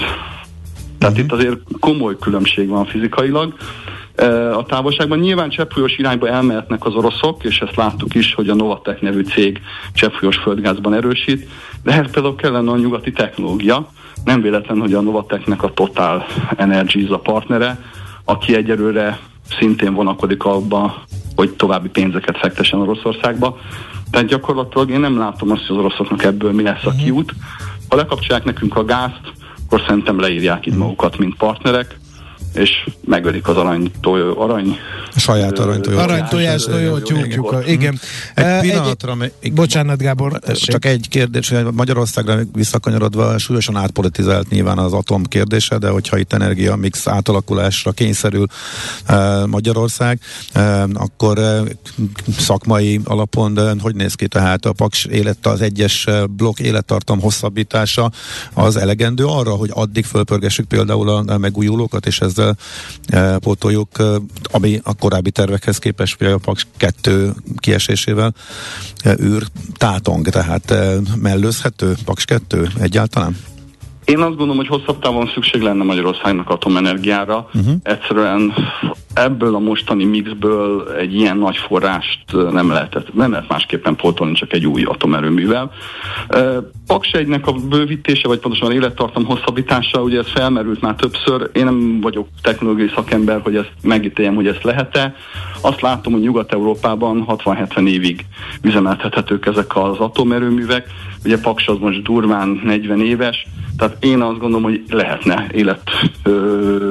Tehát 0.98 1.18
uh-huh. 1.18 1.18
itt 1.18 1.32
azért 1.32 1.58
komoly 1.80 2.16
különbség 2.18 2.68
van 2.68 2.84
fizikailag. 2.84 3.54
A 4.52 4.64
távolságban 4.66 5.18
nyilván 5.18 5.48
cseppfolyós 5.48 5.98
irányba 5.98 6.28
elmehetnek 6.28 6.84
az 6.84 6.94
oroszok, 6.94 7.44
és 7.44 7.60
ezt 7.60 7.76
láttuk 7.76 8.14
is, 8.14 8.34
hogy 8.34 8.48
a 8.48 8.54
Novatek 8.54 9.00
nevű 9.00 9.22
cég 9.22 9.60
cseppfolyós 9.94 10.36
földgázban 10.36 10.94
erősít, 10.94 11.48
de 11.82 11.92
ehhez 11.92 12.10
például 12.10 12.36
kellene 12.36 12.70
a 12.70 12.76
nyugati 12.76 13.12
technológia. 13.12 13.88
Nem 14.24 14.42
véletlen, 14.42 14.80
hogy 14.80 14.94
a 14.94 15.00
Novateknek 15.00 15.62
a 15.62 15.72
Total 15.72 16.26
Energies 16.56 17.08
a 17.08 17.18
partnere, 17.18 17.78
aki 18.24 18.54
egyelőre 18.54 19.18
szintén 19.58 19.94
vonakodik 19.94 20.44
abba, 20.44 21.02
hogy 21.36 21.50
további 21.50 21.88
pénzeket 21.88 22.38
fektessen 22.38 22.80
Oroszországba. 22.80 23.58
Tehát 24.10 24.26
gyakorlatilag 24.26 24.90
én 24.90 25.00
nem 25.00 25.18
látom 25.18 25.50
azt, 25.50 25.66
hogy 25.66 25.76
az 25.76 25.82
oroszoknak 25.84 26.24
ebből 26.24 26.52
mi 26.52 26.62
lesz 26.62 26.84
a 26.84 26.90
mhm. 26.90 26.98
kiút. 26.98 27.32
Ha 27.88 27.96
lekapcsolják 27.96 28.44
nekünk 28.44 28.76
a 28.76 28.84
gázt, 28.84 29.32
akkor 29.66 29.80
szerintem 29.86 30.20
leírják 30.20 30.66
itt 30.66 30.76
magukat, 30.76 31.18
mint 31.18 31.36
partnerek, 31.36 31.98
és 32.54 32.70
megölik 33.04 33.48
az 33.48 33.56
arany, 33.56 33.90
tojó, 34.00 34.40
arany 34.40 34.78
a 35.16 35.18
saját 35.18 35.58
aranytojó. 35.58 35.98
Aranytojás 35.98 36.62
tojó 36.62 36.98
tyúkjuk. 36.98 37.62
Igen. 37.66 38.00
Egy 38.34 38.60
pillanatra, 38.60 39.16
egy, 39.40 39.52
bocsánat 39.52 39.98
Gábor. 40.02 40.38
Tessék. 40.38 40.70
Csak 40.70 40.84
egy 40.84 41.08
kérdés, 41.08 41.48
hogy 41.48 41.64
Magyarországra 41.72 42.38
visszakanyarodva 42.52 43.38
súlyosan 43.38 43.76
átpolitizált 43.76 44.48
nyilván 44.48 44.78
az 44.78 44.92
atom 44.92 45.24
kérdése, 45.24 45.78
de 45.78 45.88
hogyha 45.88 46.18
itt 46.18 46.32
energia 46.32 46.76
mix 46.76 47.06
átalakulásra 47.06 47.92
kényszerül 47.92 48.46
Magyarország, 49.46 50.20
akkor 50.94 51.40
szakmai 52.38 53.00
alapon 53.04 53.54
de 53.54 53.74
hogy 53.80 53.94
néz 53.94 54.14
ki 54.14 54.28
tehát 54.28 54.64
a 54.64 54.72
Paks 54.72 55.04
élet, 55.04 55.46
az 55.46 55.60
egyes 55.60 56.06
blokk 56.30 56.58
élettartam 56.58 57.20
hosszabbítása 57.20 58.10
az 58.54 58.76
elegendő 58.76 59.24
arra, 59.24 59.50
hogy 59.50 59.70
addig 59.72 60.04
fölpörgessük 60.04 60.66
például 60.66 61.08
a 61.08 61.38
megújulókat, 61.38 62.06
és 62.06 62.20
ezzel 62.20 62.45
pótoljuk, 63.38 63.88
ami 64.42 64.80
a 64.82 64.94
korábbi 64.94 65.30
tervekhez 65.30 65.78
képest, 65.78 66.16
például 66.16 66.40
a 66.42 66.44
Paks 66.44 66.66
2 66.76 67.32
kiesésével 67.56 68.34
űr 69.20 69.42
tátong, 69.76 70.28
tehát 70.28 70.74
mellőzhető 71.20 71.94
Paks 72.04 72.24
2 72.24 72.68
egyáltalán? 72.80 73.36
Én 74.04 74.18
azt 74.18 74.28
gondolom, 74.28 74.56
hogy 74.56 74.66
hosszabb 74.66 74.98
távon 74.98 75.30
szükség 75.34 75.60
lenne 75.60 75.84
Magyarországnak 75.84 76.50
atomenergiára. 76.50 77.48
Uh-huh. 77.54 77.74
Egyszerűen 77.82 78.52
ebből 79.16 79.54
a 79.54 79.58
mostani 79.58 80.04
mixből 80.04 80.88
egy 80.98 81.14
ilyen 81.14 81.38
nagy 81.38 81.56
forrást 81.56 82.20
nem 82.50 82.70
lehetett, 82.70 83.14
nem 83.14 83.30
lehet 83.30 83.48
másképpen 83.48 83.96
pótolni, 83.96 84.34
csak 84.34 84.52
egy 84.52 84.66
új 84.66 84.82
atomerőművel. 84.82 85.72
Paks 86.86 87.12
egynek 87.12 87.46
a 87.46 87.52
bővítése, 87.52 88.28
vagy 88.28 88.38
pontosan 88.38 88.72
élettartam 88.72 89.24
hosszabbítása, 89.24 90.02
ugye 90.02 90.18
ez 90.18 90.30
felmerült 90.30 90.80
már 90.80 90.94
többször. 90.94 91.50
Én 91.52 91.64
nem 91.64 92.00
vagyok 92.00 92.28
technológiai 92.42 92.90
szakember, 92.94 93.40
hogy 93.40 93.56
ezt 93.56 93.72
megítéljem, 93.82 94.34
hogy 94.34 94.46
ezt 94.46 94.62
lehet-e. 94.62 95.14
Azt 95.60 95.80
látom, 95.80 96.12
hogy 96.12 96.22
Nyugat-Európában 96.22 97.24
60-70 97.28 97.88
évig 97.88 98.24
üzemeltethetők 98.62 99.46
ezek 99.46 99.76
az 99.76 99.98
atomerőművek. 99.98 100.86
Ugye 101.24 101.40
Paks 101.40 101.68
az 101.68 101.78
most 101.78 102.02
durván 102.02 102.60
40 102.64 103.00
éves, 103.00 103.46
tehát 103.76 104.04
én 104.04 104.20
azt 104.20 104.38
gondolom, 104.38 104.62
hogy 104.62 104.82
lehetne 104.88 105.46
élet 105.52 105.90
ö, 106.22 106.90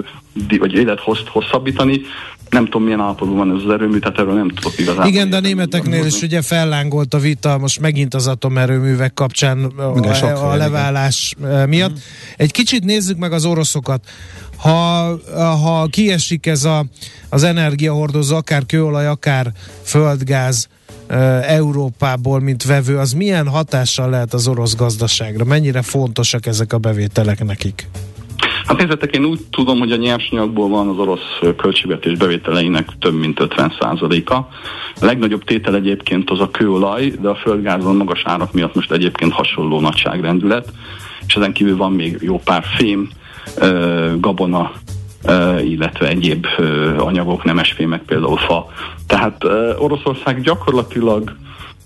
vagy 0.60 0.74
élet 0.74 1.00
hosszabbítani. 1.32 2.02
Nem 2.50 2.66
tudom, 2.66 2.84
milyen 2.84 3.00
állapotban 3.00 3.38
van 3.38 3.58
ez 3.58 3.64
az 3.66 3.72
erőmű, 3.72 4.00
tehát 4.00 4.20
erről 4.20 4.34
nem 4.34 4.50
tudok 4.50 4.80
igazán. 4.80 5.08
Igen, 5.08 5.30
de 5.30 5.38
a 5.38 5.40
németeknél 5.40 6.06
is 6.06 6.22
ugye 6.22 6.42
fellángolt 6.42 7.14
a 7.14 7.18
vita 7.18 7.58
most 7.58 7.80
megint 7.80 8.14
az 8.14 8.28
atomerőművek 8.28 9.14
kapcsán 9.14 9.64
a, 9.64 10.52
a 10.52 10.56
leválás 10.56 11.36
igen. 11.40 11.70
miatt. 11.70 11.92
Mm. 11.92 11.96
Egy 12.38 12.52
kicsit 12.52 12.84
nézzük 12.84 13.18
meg 13.18 13.32
az 13.32 13.46
oroszokat. 13.46 14.04
Ha, 14.58 15.20
ha 15.36 15.88
kiesik 15.88 16.46
ez 16.46 16.64
a, 16.64 16.86
az 17.30 17.44
energiahordozó, 17.44 18.36
akár 18.36 18.66
kőolaj, 18.66 19.08
akár 19.08 19.52
földgáz, 19.84 20.68
Európából, 21.42 22.40
mint 22.40 22.64
vevő, 22.64 22.98
az 22.98 23.14
milyen 23.14 23.48
hatással 23.48 24.10
lehet 24.10 24.34
az 24.34 24.48
orosz 24.48 24.76
gazdaságra? 24.76 25.44
Mennyire 25.44 25.82
fontosak 25.82 26.46
ezek 26.46 26.74
a 26.74 26.78
bevételek 26.78 27.44
nekik? 27.44 27.88
Hát 28.66 28.78
nézzetek, 28.78 29.16
én 29.16 29.26
úgy 29.26 29.40
tudom, 29.50 29.80
hogy 29.80 29.92
a 29.92 29.96
nyersanyagból 29.96 30.70
van 30.70 30.90
az 30.90 30.98
orosz 30.98 31.40
költségvetés 31.58 32.18
bevételeinek 32.18 32.88
több 33.00 33.14
mint 33.14 33.40
50%-a. 33.42 34.34
A 34.34 35.06
legnagyobb 35.06 35.44
tétel 35.44 35.76
egyébként 35.76 36.30
az 36.30 36.40
a 36.40 36.52
kőolaj, 36.52 37.14
de 37.22 37.30
a 37.30 37.36
földgázon 37.36 37.96
magas 37.96 38.22
árak 38.26 38.54
miatt 38.54 38.76
most 38.76 38.92
egyébként 38.92 39.34
hasonló 39.34 39.80
nagyságrendület, 39.80 40.72
és 41.28 41.36
ezen 41.36 41.54
kívül 41.54 41.78
van 41.78 41.92
még 41.92 42.18
jó 42.22 42.40
pár 42.40 42.64
fém, 42.78 43.10
gabona, 44.20 44.72
illetve 45.64 46.08
egyéb 46.08 46.46
anyagok, 46.98 47.44
nemesfémek, 47.44 48.02
például 48.02 48.38
fa. 48.38 48.72
Tehát 49.08 49.44
Oroszország 49.78 50.42
gyakorlatilag 50.42 51.36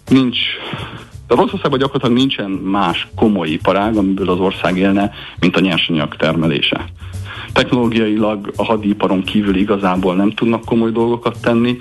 nincs 0.08 0.38
de 1.30 1.36
Oroszországban 1.36 1.80
gyakorlatilag 1.80 2.18
nincsen 2.18 2.50
más 2.50 3.08
komoly 3.16 3.50
iparág, 3.50 3.98
amiből 3.98 4.30
az 4.30 4.40
ország 4.40 4.78
élne, 4.78 5.12
mint 5.40 5.56
a 5.56 5.60
nyersanyag 5.60 6.16
termelése. 6.16 6.86
Technológiailag 7.54 8.52
a 8.56 8.64
hadiparon 8.64 9.24
kívül 9.24 9.56
igazából 9.56 10.16
nem 10.16 10.32
tudnak 10.32 10.66
komoly 10.66 10.92
dolgokat 10.92 11.42
tenni. 11.42 11.78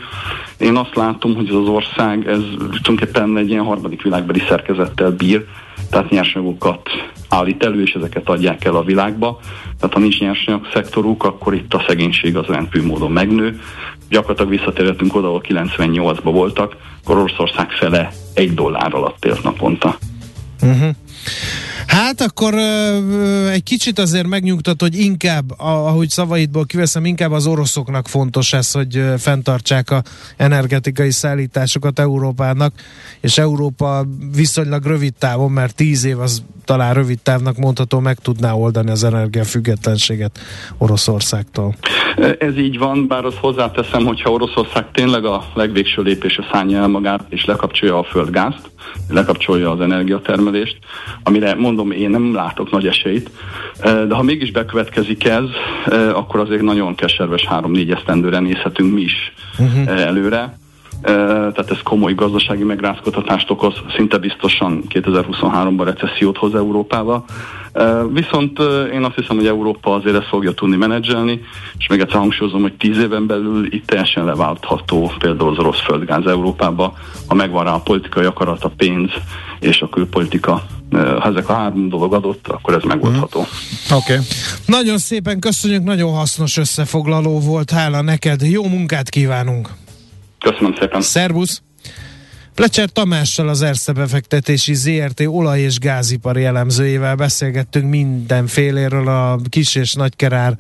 Én 0.59 0.77
azt 0.77 0.95
látom, 0.95 1.35
hogy 1.35 1.49
ez 1.49 1.55
az 1.55 1.69
ország, 1.69 2.27
ez 2.27 2.41
tulajdonképpen 2.59 3.37
egy 3.37 3.51
ilyen 3.51 3.65
harmadik 3.65 4.03
világbeli 4.03 4.43
szerkezettel 4.49 5.11
bír, 5.11 5.47
tehát 5.91 6.11
nyersanyagokat 6.11 6.89
állít 7.29 7.65
elő, 7.65 7.83
és 7.83 7.93
ezeket 7.93 8.29
adják 8.29 8.65
el 8.65 8.77
a 8.77 8.83
világba. 8.83 9.39
Tehát 9.79 9.95
ha 9.95 10.01
nincs 10.01 10.21
nyersanyag 10.21 10.69
szektoruk, 10.73 11.25
akkor 11.25 11.55
itt 11.55 11.75
a 11.75 11.85
szegénység 11.87 12.37
az 12.37 12.47
rendkívül 12.47 12.87
módon 12.87 13.13
megnő. 13.13 13.61
Gyakorlatilag 14.09 14.51
visszatérhetünk 14.51 15.15
oda, 15.15 15.27
ahol 15.27 15.43
98-ban 15.49 16.21
voltak, 16.23 16.77
akkor 17.03 17.17
Oroszország 17.17 17.71
fele 17.71 18.11
egy 18.35 18.55
dollár 18.55 18.95
alatt 18.95 19.25
élt 19.25 19.43
naponta. 19.43 19.99
Uh-huh. 20.63 20.89
Hát 21.89 22.21
akkor 22.21 22.55
ö, 22.55 23.49
egy 23.49 23.63
kicsit 23.63 23.99
azért 23.99 24.27
megnyugtat, 24.27 24.81
hogy 24.81 24.99
inkább, 24.99 25.45
ahogy 25.59 26.09
szavaidból 26.09 26.67
kiveszem, 26.67 27.05
inkább 27.05 27.33
az 27.33 27.47
oroszoknak 27.47 28.09
fontos 28.09 28.53
ez, 28.53 28.73
hogy 28.73 29.03
fenntartsák 29.19 29.91
a 29.91 30.03
energetikai 30.37 31.11
szállításokat 31.11 31.99
Európának, 31.99 32.73
és 33.21 33.39
Európa 33.39 34.05
viszonylag 34.35 34.85
rövid 34.85 35.13
távon, 35.19 35.51
mert 35.51 35.75
tíz 35.75 36.05
év 36.05 36.21
az 36.21 36.43
talán 36.65 36.95
rövid 36.95 37.19
távnak 37.19 37.57
mondható, 37.57 37.99
meg 38.01 38.19
tudná 38.19 38.53
oldani 38.53 38.91
az 38.91 39.05
energiafüggetlenséget 39.05 40.39
Oroszországtól. 40.79 41.75
Ez 42.39 42.57
így 42.57 42.79
van, 42.79 43.07
bár 43.07 43.25
azt 43.25 43.37
hozzáteszem, 43.37 44.05
hogyha 44.05 44.31
Oroszország 44.31 44.91
tényleg 44.93 45.25
a 45.25 45.45
legvégső 45.55 46.03
lépésre 46.03 46.45
szállja 46.53 46.79
el 46.79 46.89
magát, 46.89 47.25
és 47.29 47.45
lekapcsolja 47.45 47.99
a 47.99 48.05
földgázt, 48.05 48.71
lekapcsolja 49.09 49.71
az 49.71 49.81
energiatermelést, 49.81 50.79
amire 51.23 51.55
mondom, 51.55 51.91
én 51.91 52.11
nem 52.11 52.35
látok 52.35 52.71
nagy 52.71 52.87
esélyt, 52.87 53.31
de 53.83 54.15
ha 54.15 54.23
mégis 54.23 54.51
bekövetkezik 54.51 55.25
ez, 55.25 55.45
akkor 56.13 56.41
azért 56.41 56.63
nagyon 56.63 56.95
keserves 56.95 57.45
három-négy 57.45 57.91
esztendőre 57.91 58.39
nézhetünk 58.39 58.95
mi 58.95 59.01
is 59.01 59.33
uh-huh. 59.59 60.01
előre 60.01 60.59
tehát 61.03 61.71
ez 61.71 61.83
komoly 61.83 62.15
gazdasági 62.15 62.65
megrázkodhatást 62.65 63.51
okoz, 63.51 63.75
szinte 63.97 64.19
biztosan 64.19 64.83
2023-ban 64.89 65.83
recessziót 65.85 66.37
hoz 66.37 66.55
Európába. 66.55 67.25
Viszont 68.13 68.59
én 68.93 69.05
azt 69.05 69.15
hiszem, 69.15 69.37
hogy 69.37 69.47
Európa 69.47 69.95
azért 69.95 70.17
ezt 70.17 70.29
fogja 70.29 70.53
tudni 70.53 70.77
menedzselni, 70.77 71.41
és 71.79 71.87
még 71.87 72.01
egyszer 72.01 72.19
hangsúlyozom, 72.19 72.63
hogy 72.63 72.77
tíz 72.77 72.99
éven 72.99 73.27
belül 73.27 73.75
itt 73.75 73.87
teljesen 73.87 74.25
leváltható 74.25 75.13
például 75.19 75.51
az 75.51 75.59
orosz 75.59 75.81
földgáz 75.81 76.27
Európába, 76.27 76.95
ha 77.27 77.35
megvan 77.35 77.65
rá 77.65 77.73
a 77.73 77.81
politikai 77.81 78.25
akarat, 78.25 78.65
a 78.65 78.71
pénz 78.77 79.11
és 79.61 79.81
a 79.81 79.89
külpolitika 79.89 80.63
ha 80.91 81.29
ezek 81.29 81.49
a 81.49 81.53
három 81.53 81.89
dolog 81.89 82.15
adott, 82.15 82.49
akkor 82.49 82.75
ez 82.75 82.83
megoldható. 82.83 83.41
Mm. 83.41 83.97
Oké. 83.97 84.13
Okay. 84.13 84.25
Nagyon 84.67 84.99
szépen 84.99 85.39
köszönjük, 85.39 85.83
nagyon 85.83 86.13
hasznos 86.13 86.57
összefoglaló 86.57 87.41
volt, 87.41 87.71
hála 87.71 88.01
neked, 88.01 88.43
jó 88.43 88.69
munkát 88.69 89.09
kívánunk! 89.09 89.69
Köszönöm 90.51 90.75
szépen. 90.81 91.01
Szervusz! 91.01 91.63
Plecser 92.55 92.89
Tamással 92.89 93.49
az 93.49 93.63
Erste 93.63 93.93
befektetési 93.93 94.75
ZRT 94.75 95.21
olaj- 95.21 95.61
és 95.61 95.79
gázipari 95.79 96.45
elemzőjével 96.45 97.15
beszélgettünk 97.15 97.91
mindenféléről 97.91 99.09
a 99.09 99.39
kis 99.49 99.75
és 99.75 99.95
nagykerár 99.95 100.57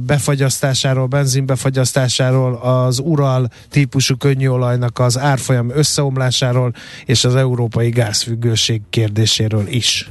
befagyasztásáról, 0.00 1.06
benzinbefagyasztásáról, 1.06 2.54
az 2.54 2.98
Ural 2.98 3.48
típusú 3.68 4.16
könnyűolajnak 4.16 4.98
az 4.98 5.18
árfolyam 5.18 5.70
összeomlásáról 5.70 6.72
és 7.04 7.24
az 7.24 7.34
európai 7.34 7.88
gázfüggőség 7.88 8.80
kérdéséről 8.90 9.66
is. 9.66 10.10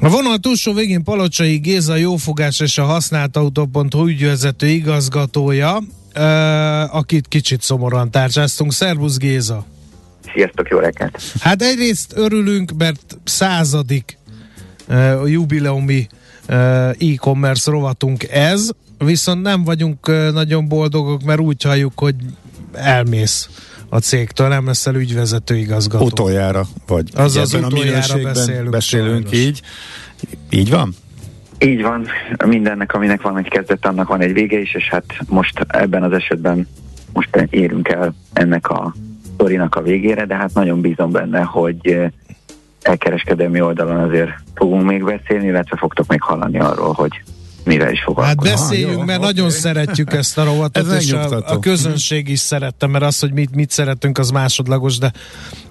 A 0.00 0.08
vonal 0.08 0.38
túlsó 0.38 0.72
végén 0.72 1.04
Palocsai 1.04 1.56
Géza 1.56 1.96
jófogás 1.96 2.60
és 2.60 2.78
a 2.78 2.84
használt 2.84 3.36
autó.hu 3.36 4.06
ügyvezető 4.06 4.66
igazgatója, 4.66 5.78
akit 6.90 7.28
kicsit 7.28 7.62
szomorúan 7.62 8.10
tárcsáztunk. 8.10 8.72
Szervusz 8.72 9.16
Géza! 9.16 9.64
Sziasztok, 10.34 10.68
jó 10.68 10.78
reggelt! 10.78 11.22
Hát 11.40 11.62
egyrészt 11.62 12.12
örülünk, 12.16 12.72
mert 12.78 13.18
századik 13.24 14.18
uh, 14.88 15.30
jubileumi 15.30 16.06
e-commerce 16.98 17.70
rovatunk 17.70 18.28
ez, 18.30 18.68
viszont 18.98 19.42
nem 19.42 19.64
vagyunk 19.64 20.06
nagyon 20.32 20.68
boldogok, 20.68 21.22
mert 21.22 21.40
úgy 21.40 21.62
halljuk, 21.62 21.92
hogy 21.98 22.14
elmész 22.72 23.48
a 23.88 23.98
cégtől, 23.98 24.48
nem 24.48 24.66
leszel 24.66 24.94
ügyvezető 24.94 25.56
igazgató. 25.56 26.04
Utoljára 26.04 26.62
vagy. 26.86 27.08
Az 27.14 27.36
az 27.36 27.54
utoljára 27.54 28.22
beszélünk. 28.22 28.70
Beszélünk 28.70 29.32
így. 29.32 29.62
Így 30.50 30.70
van? 30.70 30.94
Így 31.58 31.82
van, 31.82 32.06
mindennek, 32.46 32.94
aminek 32.94 33.22
van 33.22 33.38
egy 33.38 33.48
kezdet, 33.48 33.86
annak 33.86 34.08
van 34.08 34.20
egy 34.20 34.32
vége 34.32 34.60
is, 34.60 34.74
és 34.74 34.88
hát 34.88 35.04
most 35.28 35.66
ebben 35.68 36.02
az 36.02 36.12
esetben 36.12 36.68
most 37.12 37.46
érünk 37.50 37.88
el 37.88 38.14
ennek 38.32 38.70
a 38.70 38.94
sztorinak 39.34 39.74
a 39.74 39.82
végére, 39.82 40.26
de 40.26 40.34
hát 40.34 40.54
nagyon 40.54 40.80
bízom 40.80 41.10
benne, 41.10 41.40
hogy 41.40 41.98
elkereskedelmi 42.82 43.60
oldalon 43.60 43.96
azért 43.96 44.30
fogunk 44.54 44.86
még 44.86 45.04
beszélni, 45.04 45.46
illetve 45.46 45.76
fogtok 45.76 46.06
még 46.06 46.22
hallani 46.22 46.58
arról, 46.58 46.92
hogy 46.92 47.22
mivel 47.68 47.92
is 47.92 48.02
foglalkozunk. 48.02 48.46
Hát 48.46 48.58
beszéljünk, 48.58 49.04
mert 49.04 49.18
okay. 49.18 49.32
nagyon 49.32 49.50
szeretjük 49.50 50.12
ezt 50.12 50.38
a 50.38 50.44
rovatot, 50.44 50.92
és 51.00 51.12
a, 51.12 51.42
a 51.46 51.58
közönség 51.58 52.28
is 52.28 52.38
szerette, 52.38 52.86
mert 52.86 53.04
az, 53.04 53.18
hogy 53.18 53.32
mit, 53.32 53.54
mit 53.54 53.70
szeretünk, 53.70 54.18
az 54.18 54.30
másodlagos, 54.30 54.98
de 54.98 55.12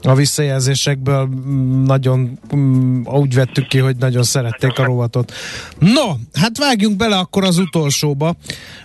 a 0.02 0.16
visszajelzésekből 0.16 1.26
mm, 1.26 1.84
nagyon 1.84 2.40
mm, 2.56 3.02
úgy 3.06 3.34
vettük 3.34 3.68
ki, 3.68 3.78
hogy 3.78 3.96
nagyon 3.96 4.24
szerették 4.24 4.80
a 4.80 4.84
rovatot. 4.84 5.34
No, 5.80 6.16
hát 6.34 6.58
vágjunk 6.58 6.98
bele 6.98 7.18
akkor 7.18 7.44
az 7.44 7.58
utolsóba. 7.58 8.36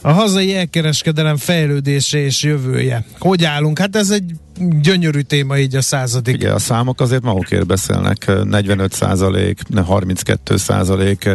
A 0.02 0.10
hazai 0.10 0.54
elkereskedelem 0.54 1.36
fejlődése 1.36 2.18
és 2.18 2.42
jövője. 2.42 3.04
Hogy 3.18 3.44
állunk? 3.44 3.78
Hát 3.78 3.96
ez 3.96 4.10
egy 4.10 4.32
gyönyörű 4.59 5.20
téma 5.20 5.59
így 5.59 5.76
a 5.76 5.82
századik. 5.82 6.34
Igen, 6.34 6.55
a 6.55 6.59
számok 6.59 7.00
azért 7.00 7.22
magukért 7.22 7.66
beszélnek. 7.66 8.30
45 8.44 8.92
százalék, 8.92 9.61
32 9.84 10.57
százalék 10.57 11.28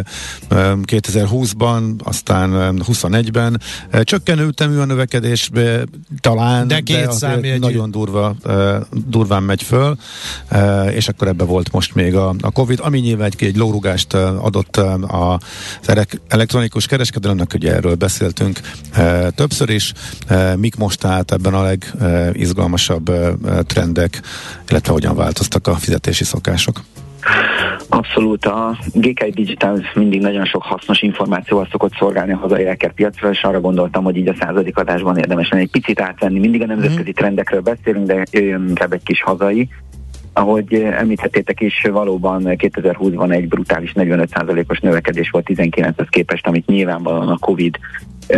2020-ban, 0.50 2.02
aztán 2.02 2.50
21-ben. 2.88 3.60
Csökkenő 4.02 4.46
ütemű 4.46 4.76
a 4.76 4.84
növekedés, 4.84 5.50
talán, 6.20 6.68
de, 6.68 6.80
két 6.80 7.18
de 7.18 7.58
nagyon 7.58 7.90
durva, 7.90 8.36
durván 9.06 9.42
megy 9.42 9.62
föl, 9.62 9.96
és 10.90 11.08
akkor 11.08 11.28
ebbe 11.28 11.44
volt 11.44 11.72
most 11.72 11.94
még 11.94 12.14
a, 12.14 12.34
a 12.40 12.50
Covid, 12.50 12.78
ami 12.82 12.98
nyilván 12.98 13.26
egy, 13.26 13.44
egy 13.44 13.56
lórugást 13.56 14.14
adott 14.14 14.76
az 15.06 15.96
elektronikus 16.28 16.86
kereskedelemnek, 16.86 17.54
ugye 17.54 17.74
erről 17.74 17.94
beszéltünk 17.94 18.60
többször 19.34 19.70
is. 19.70 19.92
Mik 20.56 20.76
most 20.76 21.04
állt 21.04 21.32
ebben 21.32 21.54
a 21.54 21.62
legizgalmasabb 21.62 23.07
trendek, 23.66 24.20
illetve 24.68 24.92
hogyan 24.92 25.16
változtak 25.16 25.66
a 25.66 25.74
fizetési 25.74 26.24
szokások? 26.24 26.80
Abszolút. 27.88 28.44
A 28.44 28.78
GK 28.92 29.24
Digital 29.24 29.82
mindig 29.94 30.20
nagyon 30.20 30.44
sok 30.44 30.62
hasznos 30.62 31.02
információval 31.02 31.68
szokott 31.70 31.92
szolgálni 31.98 32.32
a 32.32 32.36
hazai 32.36 32.76
piacra, 32.94 33.30
és 33.30 33.42
arra 33.42 33.60
gondoltam, 33.60 34.04
hogy 34.04 34.16
így 34.16 34.28
a 34.28 34.34
századik 34.40 34.76
adásban 34.76 35.16
érdemes 35.16 35.48
lenne 35.48 35.62
egy 35.62 35.70
picit 35.70 36.00
átvenni. 36.00 36.38
Mindig 36.38 36.62
a 36.62 36.66
nemzetközi 36.66 37.00
mhm. 37.00 37.10
trendekről 37.10 37.60
beszélünk, 37.60 38.06
de 38.06 38.22
jöjjön 38.30 38.68
inkább 38.68 38.92
egy 38.92 39.02
kis 39.02 39.22
hazai. 39.22 39.68
Ahogy 40.32 40.74
említettétek 40.74 41.60
is, 41.60 41.82
valóban 41.92 42.42
2020-ban 42.46 43.32
egy 43.32 43.48
brutális 43.48 43.92
45%-os 43.94 44.80
növekedés 44.80 45.30
volt 45.30 45.46
19-hez 45.48 46.06
képest, 46.10 46.46
amit 46.46 46.66
nyilvánvalóan 46.66 47.28
a 47.28 47.38
Covid 47.38 47.78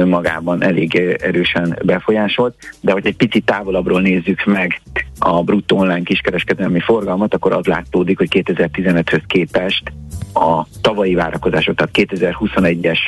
magában 0.04 0.62
elég 0.62 0.94
erősen 1.22 1.78
befolyásolt, 1.84 2.54
de 2.80 2.92
hogy 2.92 3.06
egy 3.06 3.16
picit 3.16 3.44
távolabbról 3.44 4.00
nézzük 4.00 4.44
meg 4.44 4.80
a 5.18 5.42
bruttó 5.42 5.78
online 5.78 6.02
kiskereskedelmi 6.02 6.80
forgalmat, 6.80 7.34
akkor 7.34 7.52
az 7.52 7.64
látódik, 7.64 8.18
hogy 8.18 8.28
2015-höz 8.30 9.22
képest 9.26 9.92
a 10.34 10.66
tavalyi 10.80 11.14
várakozások, 11.14 11.74
tehát 11.74 12.10
2021-es 12.12 12.98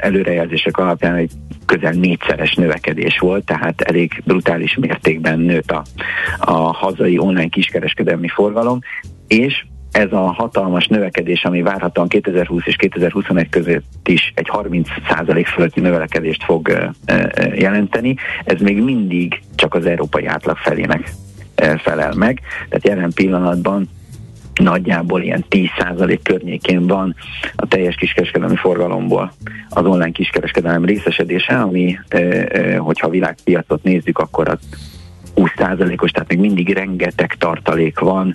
előrejelzések 0.00 0.78
alapján 0.78 1.14
egy 1.14 1.30
közel 1.66 1.92
négyszeres 1.92 2.54
növekedés 2.54 3.18
volt, 3.18 3.44
tehát 3.44 3.80
elég 3.80 4.22
brutális 4.24 4.76
mértékben 4.76 5.38
nőtt 5.38 5.70
a, 5.70 5.82
a 6.38 6.52
hazai 6.52 7.18
online 7.18 7.48
kiskereskedelmi 7.48 8.28
forgalom, 8.28 8.78
és 9.26 9.64
ez 9.94 10.12
a 10.12 10.32
hatalmas 10.32 10.86
növekedés, 10.86 11.44
ami 11.44 11.62
várhatóan 11.62 12.08
2020 12.08 12.62
és 12.66 12.76
2021 12.76 13.48
között 13.48 14.08
is 14.08 14.32
egy 14.34 14.50
30% 14.52 15.46
fölötti 15.54 15.80
növekedést 15.80 16.44
fog 16.44 16.92
jelenteni, 17.54 18.16
ez 18.44 18.60
még 18.60 18.82
mindig 18.82 19.40
csak 19.54 19.74
az 19.74 19.86
európai 19.86 20.26
átlag 20.26 20.56
felének 20.56 21.12
felel 21.78 22.12
meg. 22.14 22.40
Tehát 22.68 22.86
jelen 22.86 23.12
pillanatban 23.14 23.88
nagyjából 24.54 25.22
ilyen 25.22 25.44
10% 25.50 26.18
környékén 26.22 26.86
van 26.86 27.14
a 27.56 27.66
teljes 27.66 27.94
kiskereskedelmi 27.94 28.56
forgalomból 28.56 29.32
az 29.68 29.84
online 29.84 30.10
kiskereskedelem 30.10 30.84
részesedése, 30.84 31.60
ami, 31.60 31.98
hogyha 32.78 33.06
a 33.06 33.10
világpiacot 33.10 33.82
nézzük, 33.82 34.18
akkor 34.18 34.48
az 34.48 34.58
20%-os, 35.36 36.10
tehát 36.10 36.28
még 36.28 36.38
mindig 36.38 36.72
rengeteg 36.72 37.34
tartalék 37.38 37.98
van 37.98 38.34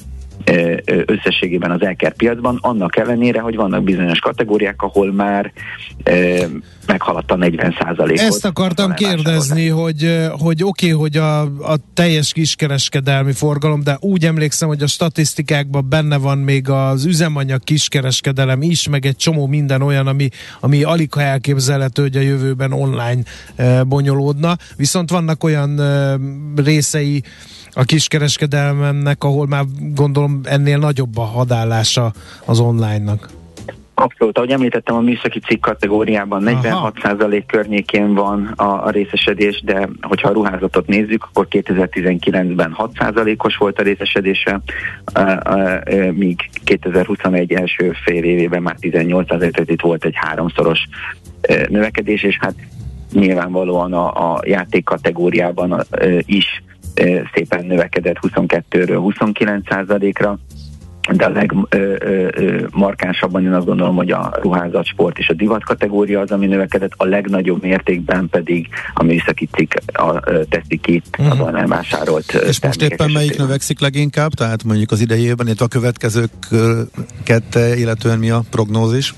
összességében 1.05 1.71
az 1.71 1.81
elker 1.81 2.13
piacban, 2.13 2.57
annak 2.61 2.97
ellenére, 2.97 3.39
hogy 3.39 3.55
vannak 3.55 3.83
bizonyos 3.83 4.19
kategóriák, 4.19 4.81
ahol 4.81 5.11
már 5.11 5.51
meghaladta 6.87 7.35
40 7.35 7.75
ot 7.97 8.11
Ezt 8.11 8.45
akartam 8.45 8.93
kérdezni, 8.93 9.67
hogy, 9.67 10.27
hogy 10.31 10.63
oké, 10.63 10.91
okay, 10.91 10.99
hogy 10.99 11.17
a, 11.17 11.41
a 11.41 11.77
teljes 11.93 12.31
kiskereskedelmi 12.31 13.31
forgalom, 13.31 13.83
de 13.83 13.97
úgy 13.99 14.25
emlékszem, 14.25 14.67
hogy 14.67 14.81
a 14.81 14.87
statisztikákban 14.87 15.89
benne 15.89 16.17
van 16.17 16.37
még 16.37 16.69
az 16.69 17.05
üzemanyag 17.05 17.63
kiskereskedelem 17.63 18.61
is, 18.61 18.87
meg 18.87 19.05
egy 19.05 19.15
csomó 19.15 19.47
minden 19.47 19.81
olyan, 19.81 20.07
ami, 20.07 20.29
ami 20.59 20.83
alig 20.83 21.13
ha 21.13 21.21
elképzelhető, 21.21 22.01
hogy 22.01 22.17
a 22.17 22.21
jövőben 22.21 22.71
online 22.71 23.21
bonyolódna. 23.87 24.57
Viszont 24.75 25.09
vannak 25.09 25.43
olyan 25.43 25.81
részei 26.55 27.23
a 27.73 27.83
kiskereskedelmennek, 27.83 29.23
ahol 29.23 29.47
már 29.47 29.63
gondolom 29.93 30.41
ennél 30.43 30.77
nagyobb 30.77 31.17
a 31.17 31.23
hadállása 31.23 32.11
az 32.45 32.59
online-nak. 32.59 33.29
Abszolút, 33.93 34.37
ahogy 34.37 34.51
említettem, 34.51 34.95
a 34.95 34.99
műszaki 34.99 35.39
cikk 35.39 35.61
kategóriában 35.61 36.43
46% 36.45 37.43
környékén 37.47 38.13
van 38.13 38.45
a, 38.55 38.85
a 38.85 38.89
részesedés, 38.89 39.61
de 39.65 39.89
hogyha 40.01 40.29
a 40.29 40.33
ruházatot 40.33 40.87
nézzük, 40.87 41.23
akkor 41.23 41.47
2019-ben 41.49 42.75
6%-os 42.77 43.55
volt 43.55 43.79
a 43.79 43.83
részesedése, 43.83 44.61
míg 46.11 46.49
2021 46.63 47.51
első 47.51 47.91
fél 48.03 48.23
évében 48.23 48.61
már 48.61 48.75
18%, 48.81 49.25
tehát 49.25 49.69
itt 49.69 49.81
volt 49.81 50.05
egy 50.05 50.15
háromszoros 50.15 50.79
növekedés, 51.69 52.23
és 52.23 52.37
hát 52.39 52.55
nyilvánvalóan 53.13 53.93
a, 53.93 54.33
a 54.33 54.41
játék 54.45 54.83
kategóriában 54.83 55.85
is 56.25 56.63
szépen 57.33 57.65
növekedett 57.65 58.17
22-ről 58.21 58.97
29 58.99 59.69
ra 60.19 60.39
de 61.11 61.25
a 61.25 61.29
legmarkánsabban 61.29 63.43
én 63.43 63.53
azt 63.53 63.65
gondolom, 63.65 63.95
hogy 63.95 64.11
a 64.11 64.37
ruházat, 64.41 64.85
sport 64.85 65.17
és 65.17 65.29
a 65.29 65.33
divat 65.33 65.63
kategória 65.63 66.19
az, 66.19 66.31
ami 66.31 66.45
növekedett, 66.45 66.91
a 66.97 67.05
legnagyobb 67.05 67.61
mértékben 67.61 68.29
pedig 68.29 68.67
a 68.93 69.03
műszaki 69.03 69.49
cikk 69.51 69.73
a, 69.85 70.19
teszi 70.49 70.77
ki 70.77 71.01
uh-huh. 71.17 71.31
az 71.31 71.39
online 71.47 71.67
vásárolt 71.67 72.33
És 72.33 72.61
most 72.61 72.81
éppen 72.81 73.11
melyik 73.11 73.37
növekszik 73.37 73.79
leginkább? 73.79 74.31
Tehát 74.31 74.63
mondjuk 74.63 74.91
az 74.91 75.01
idejében, 75.01 75.45
illetve 75.45 75.65
a 75.65 75.67
következőket 75.67 77.55
illetően 77.75 78.19
mi 78.19 78.29
a 78.29 78.41
prognózis? 78.49 79.13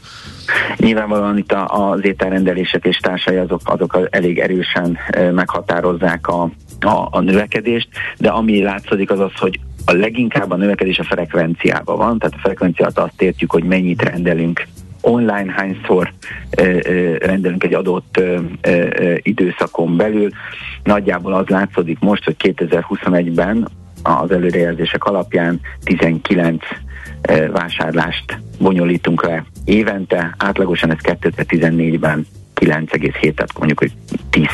Nyilvánvalóan 0.78 1.38
itt 1.38 1.54
az 1.68 2.06
ételrendelések 2.06 2.86
és 2.86 2.98
társai 2.98 3.36
azok, 3.36 3.62
azok 3.64 4.08
elég 4.10 4.40
erősen 4.40 4.98
meghatározzák 5.34 6.28
a, 6.28 6.50
a, 6.86 7.08
a 7.12 7.20
növekedést, 7.20 7.88
de 8.18 8.30
ami 8.30 8.62
látszik 8.62 9.12
az 9.12 9.20
az, 9.20 9.36
hogy 9.36 9.60
a 9.86 9.94
leginkább 9.94 10.52
a 10.52 10.56
növekedés 10.56 11.00
a 11.00 11.04
frekvenciában 11.04 11.98
van, 11.98 12.20
tehát 12.20 12.36
a 12.36 12.42
frekvenciát 12.42 13.00
azt 13.00 13.22
értjük, 13.22 13.52
hogy 13.52 13.64
mennyit 13.64 14.02
rendelünk 14.02 14.68
online, 15.02 15.52
hányszor 15.52 16.14
ö, 16.58 16.78
ö, 16.84 17.16
rendelünk 17.18 17.64
egy 17.64 17.74
adott 17.74 18.18
ö, 18.18 18.40
ö, 18.62 19.16
időszakon 19.22 19.98
belül. 19.98 20.30
Nagyjából 20.84 21.34
az 21.34 21.48
látszódik 21.48 22.00
most, 22.00 22.24
hogy 22.24 22.36
2021-ben 22.40 23.68
az 24.04 24.32
előrejelzések 24.32 25.04
alapján 25.04 25.60
19 25.84 26.64
vásárlást 27.52 28.40
bonyolítunk 28.60 29.26
le 29.26 29.46
évente, 29.66 30.36
átlagosan 30.38 30.92
ez 30.92 30.98
2014-ben 31.02 32.26
9,7, 32.66 33.34
tehát 33.34 33.58
mondjuk, 33.58 33.80
hogy 33.80 33.92
10, 34.30 34.48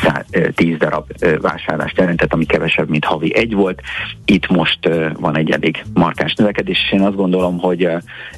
10 0.54 0.76
darab 0.76 1.06
vásárlást 1.40 1.98
jelentett, 1.98 2.32
ami 2.32 2.44
kevesebb, 2.44 2.88
mint 2.88 3.04
havi 3.04 3.34
egy 3.34 3.54
volt. 3.54 3.80
Itt 4.24 4.48
most 4.48 4.78
van 5.18 5.36
egy 5.36 5.50
elég 5.50 5.84
markáns 5.94 6.34
növekedés, 6.34 6.78
és 6.84 6.92
én 6.92 7.02
azt 7.02 7.16
gondolom, 7.16 7.58
hogy 7.58 7.84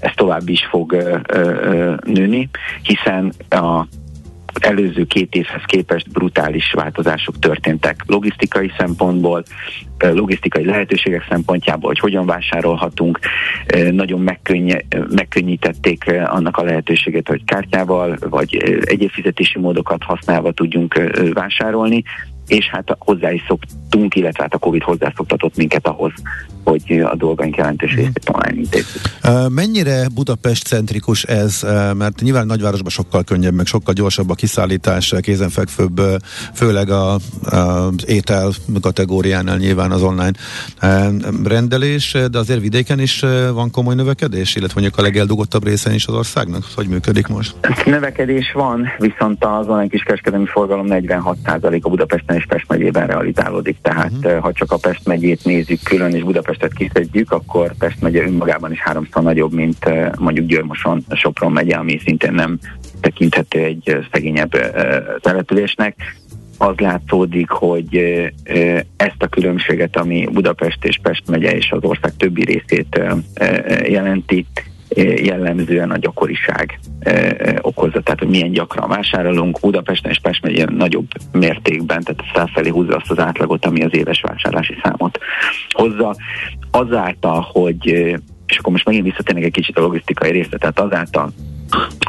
ez 0.01 0.13
tovább 0.15 0.49
is 0.49 0.67
fog 0.71 0.97
nőni, 2.05 2.49
hiszen 2.83 3.33
a 3.49 3.87
előző 4.59 5.05
két 5.05 5.35
évhez 5.35 5.63
képest 5.67 6.11
brutális 6.11 6.73
változások 6.73 7.39
történtek 7.39 8.05
logisztikai 8.07 8.73
szempontból, 8.79 9.43
logisztikai 9.99 10.65
lehetőségek 10.65 11.27
szempontjából, 11.29 11.89
hogy 11.89 11.99
hogyan 11.99 12.27
vásárolhatunk, 12.27 13.19
nagyon 13.91 14.21
megkönnye, 14.21 14.81
megkönnyítették 15.11 16.05
annak 16.25 16.57
a 16.57 16.65
lehetőséget, 16.65 17.29
hogy 17.29 17.45
kártyával 17.45 18.17
vagy 18.21 18.57
egyéb 18.85 19.11
fizetési 19.11 19.59
módokat 19.59 20.03
használva 20.03 20.53
tudjunk 20.53 21.11
vásárolni, 21.33 22.03
és 22.47 22.69
hát 22.69 22.97
hozzá 22.99 23.33
is 23.33 23.45
szoktunk, 23.47 24.15
illetve 24.15 24.43
hát 24.43 24.55
a 24.55 24.59
Covid 24.59 24.83
hozzászoktatott 24.83 25.57
minket 25.57 25.87
ahhoz, 25.87 26.13
hogy 26.65 27.01
a 27.05 27.17
dolgaink 27.17 27.57
jelentős 27.57 27.91
mhm. 27.91 28.01
részét 28.01 28.31
online 28.33 28.61
intézzük. 28.61 29.03
Mennyire 29.49 30.07
Budapest-centrikus 30.15 31.23
ez, 31.23 31.63
mert 31.97 32.21
nyilván 32.21 32.47
nagyvárosban 32.47 32.91
sokkal 32.91 33.25
könnyebb, 33.25 33.55
meg 33.55 33.67
sokkal 33.67 33.95
gyorsabb 33.95 34.31
a 34.31 34.35
kiszállítás, 34.35 35.15
kézenfekvőbb, 35.21 36.01
főleg 36.55 36.91
a, 36.91 37.15
az 37.45 38.07
étel 38.07 38.51
kategóriánál 38.81 39.57
nyilván 39.57 39.91
az 39.91 40.03
online 40.03 40.33
rendelés, 41.45 42.17
de 42.31 42.39
azért 42.39 42.61
vidéken 42.61 43.01
is 43.01 43.21
van 43.53 43.71
komoly 43.71 43.95
növekedés, 43.95 44.55
illetve 44.55 44.81
mondjuk 44.81 44.99
a 44.99 45.03
legeldugottabb 45.03 45.65
részen 45.65 45.95
is 45.95 46.07
az 46.07 46.15
országnak? 46.15 46.65
Hogy 46.75 46.89
működik 46.89 47.27
most? 47.27 47.55
Növekedés 47.85 48.53
van, 48.53 48.89
viszont 48.99 49.45
az 49.45 49.67
online 49.67 49.89
kiskereskedelmi 49.89 50.47
forgalom 50.47 50.87
46% 50.89 51.83
a 51.83 51.89
Budapesten 51.89 52.37
és 52.37 52.47
Pest 52.47 52.69
megyében 52.69 53.07
realizálódik, 53.07 53.77
tehát 53.83 54.13
uh-huh. 54.23 54.39
ha 54.39 54.53
csak 54.53 54.73
a 54.73 54.77
Pest 54.77 55.07
megyét 55.07 55.45
nézzük 55.45 55.83
külön, 55.83 56.15
és 56.15 56.23
Budapestet 56.51 56.93
kiszedjük, 56.93 57.33
akkor 57.33 57.75
Pest 57.79 58.01
megye 58.01 58.23
önmagában 58.23 58.73
is 58.73 58.81
háromszor 58.81 59.23
nagyobb, 59.23 59.53
mint 59.53 59.85
eh, 59.85 60.11
mondjuk 60.19 60.47
Győrmoson, 60.47 61.05
Sopron 61.11 61.53
megye, 61.53 61.77
ami 61.77 62.01
szintén 62.05 62.33
nem 62.33 62.59
tekinthető 63.01 63.65
egy 63.65 63.97
szegényebb 64.13 64.51
településnek. 65.21 66.17
Az 66.59 66.77
látszódik, 66.77 67.51
hogy 67.51 67.97
ezt 68.97 69.23
a 69.23 69.29
különbséget, 69.29 69.97
ami 69.97 70.29
Budapest 70.33 70.85
és 70.85 70.99
Pest 71.03 71.29
megye 71.29 71.57
és 71.57 71.71
az 71.71 71.83
ország 71.83 72.17
többi 72.17 72.45
részét 72.45 73.01
jelenti, 73.89 74.47
jellemzően 74.97 75.91
a 75.91 75.97
gyakoriság 75.97 76.79
okozza, 77.61 78.01
tehát 78.01 78.19
hogy 78.19 78.29
milyen 78.29 78.51
gyakran 78.51 78.89
vásárolunk. 78.89 79.61
Budapesten 79.61 80.11
és 80.11 80.19
Pest 80.19 80.43
megyen 80.43 80.73
nagyobb 80.73 81.07
mértékben, 81.33 82.03
tehát 82.03 82.23
felfelé 82.33 82.69
húzza 82.69 82.97
azt 82.97 83.11
az 83.11 83.19
átlagot, 83.19 83.65
ami 83.65 83.83
az 83.83 83.95
éves 83.95 84.21
vásárlási 84.21 84.75
számot 84.83 85.19
hozza. 85.71 86.17
Azáltal, 86.71 87.49
hogy 87.53 87.87
és 88.47 88.59
akkor 88.59 88.73
most 88.73 88.85
megint 88.85 89.05
visszatérnek 89.05 89.45
egy 89.45 89.53
kicsit 89.53 89.79
a 89.79 89.81
logisztikai 89.81 90.31
részre, 90.31 90.59
tehát 90.59 90.81
azáltal, 90.81 91.33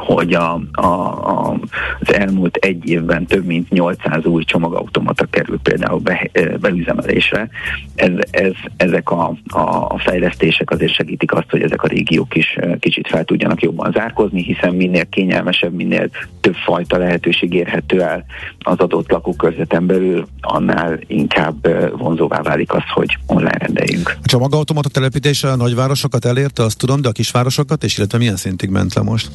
hogy 0.06 0.34
a, 0.34 0.62
a, 0.72 0.86
a, 0.86 1.60
az 2.00 2.14
elmúlt 2.14 2.56
egy 2.56 2.90
évben 2.90 3.26
több 3.26 3.46
mint 3.46 3.70
800 3.70 4.26
új 4.26 4.44
csomagautomata 4.44 5.26
került 5.26 5.62
például 5.62 6.00
be, 6.00 6.30
beüzemelésre. 6.60 7.50
Ez, 7.96 8.12
ez, 8.32 8.52
ezek 8.78 9.12
a, 9.12 9.34
a 9.48 10.00
fejlesztések 10.00 10.72
azért 10.72 10.94
segítik 10.94 11.34
azt, 11.34 11.50
hogy 11.50 11.62
ezek 11.62 11.84
a 11.84 11.88
régiók 11.88 12.36
is 12.36 12.58
kicsit 12.80 13.08
fel 13.08 13.24
tudjanak 13.24 13.62
jobban 13.62 13.92
zárkozni, 13.92 14.44
hiszen 14.44 14.76
minél 14.76 15.10
kényelmesebb, 15.10 15.74
minél 15.74 16.10
több 16.40 16.56
fajta 16.56 16.98
lehetőség 16.98 17.54
érhető 17.54 18.02
el 18.02 18.26
az 18.60 18.78
adott 18.78 19.12
lakókörzeten 19.12 19.86
belül, 19.86 20.28
annál 20.42 21.00
inkább 21.08 21.68
vonzóvá 21.98 22.42
válik 22.42 22.74
az, 22.74 22.84
hogy 22.94 23.18
online 23.26 23.58
rendeljünk. 23.58 24.18
A 24.24 24.28
csomagautomata 24.28 24.90
telepítése 24.90 25.52
a 25.52 25.56
nagyvárosokat 25.56 26.26
elérte, 26.26 26.64
azt 26.64 26.78
tudom, 26.78 27.02
de 27.02 27.08
a 27.08 27.12
kisvárosokat, 27.12 27.84
és 27.84 27.98
illetve 27.98 28.18
milyen 28.18 28.36
szintig 28.36 28.70
ment 28.70 28.94
le 28.94 29.02
most? 29.02 29.30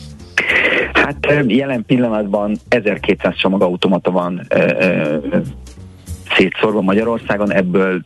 Hát 0.93 1.45
jelen 1.47 1.85
pillanatban 1.87 2.57
1200 2.69 3.37
csomagautomata 3.37 4.11
van 4.11 4.47
ö, 4.49 4.59
ö, 4.81 5.39
szétszorva 6.37 6.81
Magyarországon, 6.81 7.53
ebből 7.53 8.03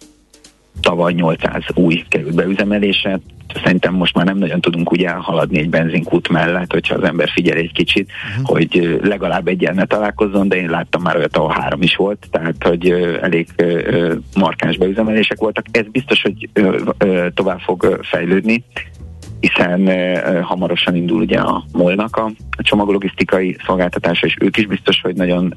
tavaly 0.80 1.12
800 1.12 1.62
új 1.74 2.04
került 2.08 2.34
beüzemelésre. 2.34 3.20
Szerintem 3.62 3.94
most 3.94 4.14
már 4.14 4.24
nem 4.24 4.38
nagyon 4.38 4.60
tudunk 4.60 4.92
úgy 4.92 5.02
elhaladni 5.02 5.58
egy 5.58 5.70
benzinkút 5.70 6.28
mellett, 6.28 6.72
hogyha 6.72 6.94
az 6.94 7.02
ember 7.02 7.28
figyel 7.28 7.56
egy 7.56 7.72
kicsit, 7.72 8.10
uh-huh. 8.30 8.56
hogy 8.56 8.98
legalább 9.02 9.48
egyen 9.48 9.74
ne 9.74 9.84
találkozzon, 9.84 10.48
de 10.48 10.56
én 10.56 10.70
láttam 10.70 11.02
már 11.02 11.16
olyat, 11.16 11.36
ahol 11.36 11.54
három 11.60 11.82
is 11.82 11.96
volt, 11.96 12.26
tehát 12.30 12.64
hogy 12.64 12.90
elég 13.20 13.48
markáns 14.34 14.76
beüzemelések 14.76 15.38
voltak. 15.38 15.64
Ez 15.70 15.84
biztos, 15.92 16.22
hogy 16.22 16.48
tovább 17.34 17.58
fog 17.58 17.98
fejlődni 18.02 18.64
hiszen 19.40 19.90
hamarosan 20.42 20.94
indul 20.94 21.20
ugye 21.20 21.38
a 21.38 21.64
molnak 21.72 22.16
a, 22.16 22.30
csomaglogisztikai 22.56 23.56
szolgáltatása, 23.66 24.26
és 24.26 24.36
ők 24.40 24.56
is 24.56 24.66
biztos, 24.66 25.00
hogy 25.00 25.16
nagyon 25.16 25.54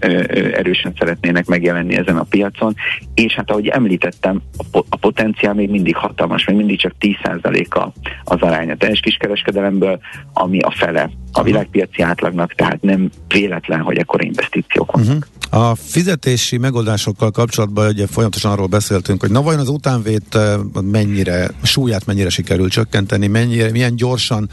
erősen 0.53 0.93
szeretnének 0.97 1.45
megjelenni 1.45 1.95
ezen 1.95 2.17
a 2.17 2.23
piacon, 2.23 2.75
és 3.13 3.34
hát 3.34 3.49
ahogy 3.49 3.67
említettem, 3.67 4.41
a, 4.57 4.63
po- 4.71 4.86
a 4.89 4.95
potenciál 4.95 5.53
még 5.53 5.69
mindig 5.69 5.95
hatalmas, 5.95 6.45
még 6.45 6.55
mindig 6.55 6.79
csak 6.79 6.93
10%-a 6.99 7.88
az 8.23 8.41
arány 8.41 8.71
a 8.71 8.75
teljes 8.75 8.99
kiskereskedelemből, 8.99 9.99
ami 10.34 10.59
a 10.59 10.71
fele 10.71 11.09
a 11.31 11.43
világpiaci 11.43 12.01
átlagnak, 12.01 12.53
tehát 12.53 12.81
nem 12.81 13.09
véletlen, 13.27 13.79
hogy 13.79 13.97
ekkor 13.97 14.23
investíciók 14.23 14.91
vannak. 14.91 15.07
Uh-huh. 15.07 15.32
A 15.54 15.76
fizetési 15.76 16.58
megoldásokkal 16.58 17.32
kapcsolatban 17.32 17.88
ugye 17.88 18.08
folyamatosan 18.08 18.51
arról 18.51 18.68
beszéltünk, 18.68 19.22
hogy 19.22 19.32
na 19.32 19.41
vajon 19.41 19.60
az 19.60 19.68
utánvét 19.68 20.38
mennyire, 20.82 21.51
súlyát 21.64 22.06
mennyire 22.06 22.30
sikerül 22.30 22.70
csökkenteni, 22.70 23.28
mennyire, 23.28 23.72
milyen 23.72 23.95
gyorsan 23.95 24.49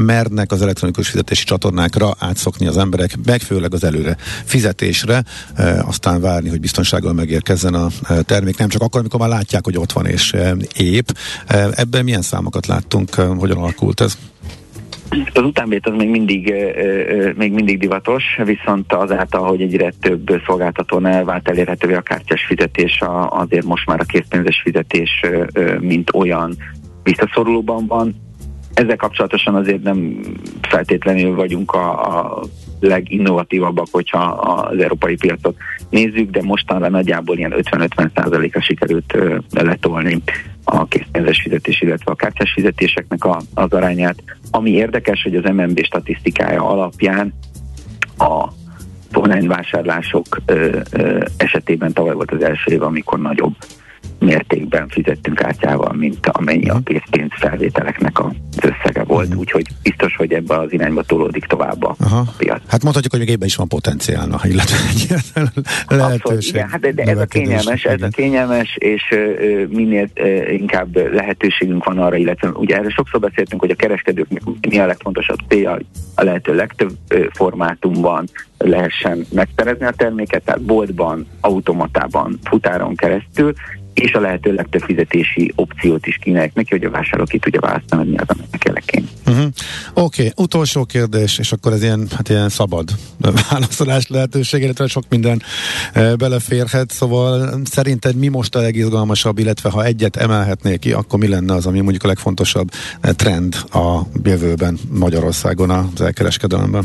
mernek 0.00 0.52
az 0.52 0.62
elektronikus 0.62 1.08
fizetési 1.08 1.44
csatornákra 1.44 2.14
átszokni 2.18 2.66
az 2.66 2.76
emberek, 2.76 3.16
meg 3.24 3.40
főleg 3.40 3.74
az 3.74 3.84
előre 3.84 4.16
fizetésre, 4.44 5.24
e, 5.54 5.82
aztán 5.86 6.20
várni, 6.20 6.48
hogy 6.48 6.60
biztonsággal 6.60 7.12
megérkezzen 7.12 7.74
a 7.74 7.88
termék, 8.22 8.58
nem 8.58 8.68
csak 8.68 8.82
akkor, 8.82 9.00
amikor 9.00 9.20
már 9.20 9.28
látják, 9.28 9.64
hogy 9.64 9.76
ott 9.76 9.92
van 9.92 10.06
és 10.06 10.34
épp. 10.76 11.08
Ebben 11.70 12.04
milyen 12.04 12.22
számokat 12.22 12.66
láttunk, 12.66 13.14
hogyan 13.14 13.56
alakult 13.56 14.00
ez? 14.00 14.16
Az 15.10 15.42
utánvét 15.42 15.86
az 15.86 15.94
még 15.96 16.08
mindig, 16.08 16.54
még 17.36 17.52
mindig 17.52 17.78
divatos, 17.78 18.22
viszont 18.44 18.92
azáltal, 18.92 19.48
hogy 19.48 19.60
egyre 19.60 19.92
több 20.00 20.40
szolgáltatónál 20.46 21.24
vált 21.24 21.48
elérhetővé 21.48 21.94
a 21.94 22.00
kártyás 22.00 22.44
fizetés, 22.44 23.02
azért 23.28 23.64
most 23.64 23.86
már 23.86 24.00
a 24.00 24.04
készpénzes 24.04 24.60
fizetés, 24.64 25.20
mint 25.80 26.14
olyan 26.14 26.56
visszaszorulóban 27.02 27.86
van. 27.86 28.22
Ezzel 28.74 28.96
kapcsolatosan 28.96 29.54
azért 29.54 29.82
nem 29.82 30.20
feltétlenül 30.60 31.34
vagyunk 31.34 31.72
a, 31.72 32.18
a 32.18 32.42
leginnovatívabbak, 32.80 33.86
hogyha 33.90 34.18
az 34.22 34.78
európai 34.78 35.16
piacot 35.16 35.56
nézzük, 35.90 36.30
de 36.30 36.42
mostanra 36.42 36.88
nagyjából 36.88 37.36
ilyen 37.36 37.54
50-50% 37.56 38.54
a 38.54 38.60
sikerült 38.60 39.16
letolni 39.50 40.22
a 40.64 40.86
készpénzes 40.86 41.40
fizetés, 41.42 41.80
illetve 41.80 42.12
a 42.12 42.14
kártyás 42.14 42.52
fizetéseknek 42.52 43.24
a, 43.24 43.40
az 43.54 43.72
arányát. 43.72 44.22
Ami 44.50 44.70
érdekes, 44.70 45.22
hogy 45.22 45.36
az 45.36 45.50
MNB 45.52 45.84
statisztikája 45.84 46.68
alapján 46.68 47.34
a 48.18 48.48
online 49.12 49.46
vásárlások 49.46 50.24
ö, 50.46 50.78
ö, 50.90 51.24
esetében 51.36 51.92
tavaly 51.92 52.14
volt 52.14 52.30
az 52.30 52.42
első 52.42 52.72
év, 52.72 52.82
amikor 52.82 53.20
nagyobb 53.20 53.54
mértékben 54.24 54.88
fizettünk 54.88 55.36
kártyával, 55.36 55.92
mint 55.92 56.26
amennyi 56.26 56.68
a 56.68 56.80
készpénz 56.84 57.30
felvételeknek 57.30 58.24
az 58.24 58.32
összege 58.56 59.02
volt, 59.02 59.26
uh-huh. 59.26 59.40
úgyhogy 59.40 59.66
biztos, 59.82 60.16
hogy 60.16 60.32
ebbe 60.32 60.58
az 60.58 60.72
irányba 60.72 61.02
tolódik 61.02 61.44
tovább 61.44 61.84
a 61.84 61.94
Aha. 61.98 62.24
piac. 62.36 62.60
Hát 62.68 62.82
mondhatjuk, 62.82 63.12
hogy 63.12 63.20
még 63.20 63.30
ebben 63.30 63.46
is 63.46 63.56
van 63.56 63.68
potenciál, 63.68 64.26
na, 64.26 64.40
illetve 64.42 64.76
egy 64.88 65.14
lehetőség. 65.88 66.54
Igen, 66.54 66.68
hát 66.68 66.94
de 66.94 67.02
ez 67.02 67.18
a 67.18 67.26
kényelmes, 67.26 67.84
ez 67.84 68.02
a 68.02 68.08
kényelmes, 68.08 68.76
és 68.78 69.02
uh, 69.10 69.68
minél 69.68 70.08
uh, 70.16 70.52
inkább 70.52 71.12
lehetőségünk 71.14 71.84
van 71.84 71.98
arra, 71.98 72.16
illetve 72.16 72.48
ugye 72.48 72.76
erről 72.76 72.90
sokszor 72.90 73.20
beszéltünk, 73.20 73.60
hogy 73.60 73.70
a 73.70 73.74
kereskedőknek 73.74 74.42
mi 74.68 74.78
a 74.78 74.86
legfontosabb 74.86 75.38
célja, 75.48 75.78
a 76.14 76.22
lehető 76.22 76.54
legtöbb 76.54 76.92
uh, 77.14 77.24
formátumban 77.32 78.28
lehessen 78.58 79.26
megszerezni 79.32 79.84
a 79.84 79.90
terméket, 79.90 80.42
tehát 80.44 80.62
boltban, 80.62 81.26
automatában, 81.40 82.38
futáron 82.44 82.94
keresztül, 82.94 83.52
és 83.94 84.12
a 84.12 84.20
lehető 84.20 84.52
legtöbb 84.52 84.82
fizetési 84.82 85.52
opciót 85.54 86.06
is 86.06 86.16
kínálják 86.16 86.54
neki, 86.54 86.68
hogy 86.70 86.84
a 86.84 86.90
vásárló 86.90 87.24
ki 87.24 87.38
tudja 87.38 87.60
választani, 87.60 88.02
hogy 88.02 88.10
mi 88.10 88.16
az, 88.16 88.26
amit 88.28 88.72
neki. 88.72 89.04
Uh-huh. 89.26 89.46
Oké, 89.94 90.22
okay. 90.22 90.44
utolsó 90.44 90.84
kérdés, 90.84 91.38
és 91.38 91.52
akkor 91.52 91.72
ez 91.72 91.82
ilyen, 91.82 92.06
hát 92.16 92.28
ilyen 92.28 92.48
szabad 92.48 92.90
válaszolás 93.50 94.06
lehetőség, 94.08 94.62
illetve 94.62 94.86
sok 94.86 95.04
minden 95.08 95.42
e, 95.92 96.16
beleférhet, 96.16 96.90
szóval 96.90 97.60
szerinted 97.64 98.16
mi 98.16 98.28
most 98.28 98.54
a 98.54 98.60
legizgalmasabb, 98.60 99.38
illetve 99.38 99.70
ha 99.70 99.84
egyet 99.84 100.16
emelhetnék 100.16 100.78
ki, 100.78 100.92
akkor 100.92 101.18
mi 101.18 101.28
lenne 101.28 101.54
az, 101.54 101.66
ami 101.66 101.80
mondjuk 101.80 102.02
a 102.02 102.06
legfontosabb 102.06 102.70
e, 103.00 103.12
trend 103.12 103.54
a 103.72 104.00
jövőben 104.22 104.78
Magyarországon 104.90 105.70
az 105.70 106.00
elkereskedelemben? 106.00 106.84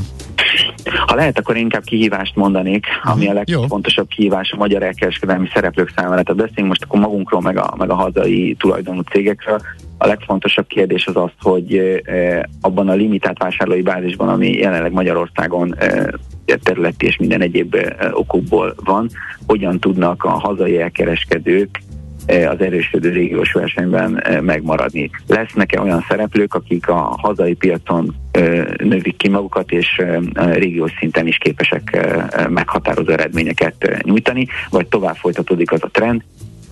Ha 1.06 1.16
lehet, 1.16 1.40
akkor 1.40 1.58
inkább 1.58 1.84
kihívást 1.84 2.36
mondanék, 2.36 2.86
ami 3.04 3.28
a 3.28 3.34
legfontosabb 3.34 4.08
kihívás 4.08 4.52
a 4.52 4.58
magyar 4.58 4.84
elkereskedelmi 4.84 5.50
szereplők 5.54 5.94
számára. 5.96 6.24
Tehát 6.24 6.42
beszélünk 6.42 6.68
most 6.68 6.84
akkor 6.84 6.99
magunkról, 7.00 7.42
meg 7.42 7.58
a, 7.58 7.74
meg 7.78 7.90
a 7.90 7.96
hazai 7.96 8.56
tulajdonú 8.60 9.02
cégekről. 9.02 9.62
A 9.98 10.08
legfontosabb 10.08 10.68
kérdés 10.68 11.06
az 11.06 11.16
az, 11.16 11.32
hogy 11.40 12.02
abban 12.62 12.90
a 12.90 12.94
limitált 12.94 13.38
vásárlói 13.38 13.82
bázisban, 13.82 14.30
ami 14.30 14.52
jelenleg 14.52 14.92
Magyarországon 14.92 15.76
területi 16.64 17.06
és 17.06 17.18
minden 17.18 17.42
egyéb 17.42 17.76
okokból 18.12 18.76
van, 18.84 19.10
hogyan 19.48 19.80
tudnak 19.80 20.24
a 20.24 20.30
hazai 20.30 20.82
elkereskedők 20.82 21.82
az 22.28 22.60
erősödő 22.60 23.10
régiós 23.10 23.52
versenyben 23.52 24.24
megmaradni. 24.42 25.10
Lesznek-e 25.28 25.82
olyan 25.82 26.06
szereplők, 26.10 26.54
akik 26.54 26.88
a 26.88 27.16
hazai 27.22 27.54
piacon 27.54 28.16
növik 28.78 29.18
ki 29.18 29.30
magukat, 29.30 29.72
és 29.72 30.02
régiós 30.34 30.92
szinten 31.00 31.28
is 31.28 31.38
képesek 31.38 32.08
meghatározó 32.50 33.12
eredményeket 33.12 34.02
nyújtani, 34.04 34.48
vagy 34.70 34.88
tovább 34.88 35.16
folytatódik 35.16 35.72
az 35.72 35.84
a 35.84 35.90
trend, 35.92 36.22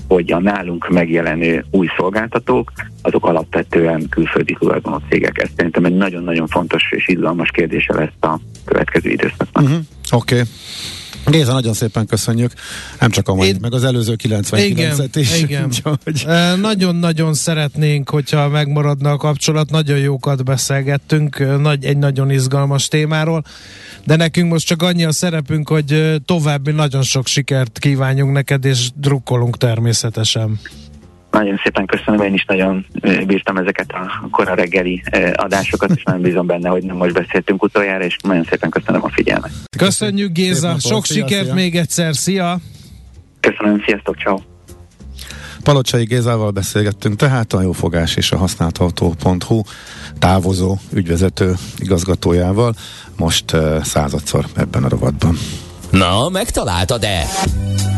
hogy 0.07 0.31
a 0.31 0.39
nálunk 0.39 0.89
megjelenő 0.89 1.65
új 1.71 1.87
szolgáltatók, 1.97 2.71
azok 3.01 3.25
alapvetően 3.25 4.09
külföldi 4.09 4.55
tulajdonú 4.59 4.97
cégek. 5.09 5.41
Ez 5.41 5.49
szerintem 5.55 5.85
egy 5.85 5.95
nagyon-nagyon 5.95 6.47
fontos 6.47 6.83
és 6.91 7.07
izgalmas 7.07 7.49
kérdése 7.51 7.93
lesz 7.93 8.31
a 8.31 8.39
következő 8.65 9.09
időszakban. 9.09 9.63
Uh-huh. 9.63 9.79
Oké. 10.11 10.33
Okay. 10.33 10.47
Géza, 11.25 11.53
nagyon 11.53 11.73
szépen 11.73 12.05
köszönjük. 12.05 12.51
Nem 12.99 13.09
csak 13.09 13.27
a 13.27 13.33
mai, 13.33 13.47
Én... 13.47 13.57
meg 13.61 13.73
az 13.73 13.83
előző 13.83 14.15
99-et 14.23 15.09
is. 15.13 15.41
Igen. 15.41 15.63
Úgyhogy... 15.73 16.25
Nagyon-nagyon 16.61 17.33
szeretnénk, 17.33 18.09
hogyha 18.09 18.49
megmaradna 18.49 19.11
a 19.11 19.17
kapcsolat. 19.17 19.69
Nagyon 19.69 19.97
jókat 19.97 20.43
beszélgettünk 20.43 21.59
nagy, 21.61 21.85
egy 21.85 21.97
nagyon 21.97 22.31
izgalmas 22.31 22.87
témáról, 22.87 23.43
de 24.07 24.15
nekünk 24.15 24.51
most 24.51 24.67
csak 24.67 24.81
annyi 24.81 25.05
a 25.05 25.11
szerepünk, 25.11 25.69
hogy 25.69 26.15
további 26.25 26.71
nagyon 26.71 27.01
sok 27.01 27.27
sikert 27.27 27.79
kívánjunk 27.79 28.33
neked, 28.33 28.65
és 28.65 28.89
drukkolunk 28.95 29.57
természetesen. 29.57 30.59
Nagyon 31.31 31.59
szépen 31.63 31.85
köszönöm, 31.85 32.21
én 32.21 32.33
is 32.33 32.45
nagyon 32.45 32.85
bírtam 33.25 33.57
ezeket 33.57 33.91
a 33.91 34.27
kora 34.31 34.53
reggeli 34.53 35.03
adásokat, 35.33 35.91
és 35.95 36.03
nagyon 36.03 36.21
bízom 36.21 36.47
benne, 36.47 36.69
hogy 36.69 36.83
nem 36.83 36.95
most 36.95 37.13
beszéltünk 37.13 37.63
utoljára, 37.63 38.03
és 38.03 38.17
nagyon 38.21 38.43
szépen 38.43 38.69
köszönöm 38.69 39.03
a 39.03 39.09
figyelmet. 39.09 39.51
Köszönjük 39.77 40.31
Géza, 40.31 40.67
napot, 40.67 40.81
sok 40.81 41.05
szia, 41.05 41.27
sikert 41.27 41.45
szia. 41.45 41.53
még 41.53 41.75
egyszer, 41.75 42.15
szia! 42.15 42.59
Köszönöm, 43.39 43.83
sziasztok, 43.85 44.15
ciao. 44.17 44.37
Palocsai 45.63 46.03
Gézával 46.03 46.51
beszélgettünk, 46.51 47.15
tehát 47.15 47.53
a 47.53 47.61
jófogás 47.61 48.15
és 48.15 48.31
a 48.31 48.37
használható.hu 48.37 49.61
távozó 50.19 50.75
ügyvezető 50.93 51.53
igazgatójával, 51.77 52.73
most 53.17 53.55
századszor 53.83 54.45
ebben 54.55 54.83
a 54.83 54.89
rovatban. 54.89 55.37
Na, 55.91 56.29
megtaláltad-e? 56.29 57.25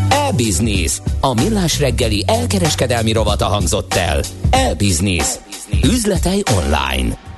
E-Business. 0.10 1.02
A 1.20 1.34
millás 1.34 1.80
reggeli 1.80 2.24
elkereskedelmi 2.28 3.12
rovata 3.12 3.46
hangzott 3.46 3.94
el. 3.94 4.22
E-Business. 4.50 5.28
Üzletei 5.84 6.44
online. 6.58 7.29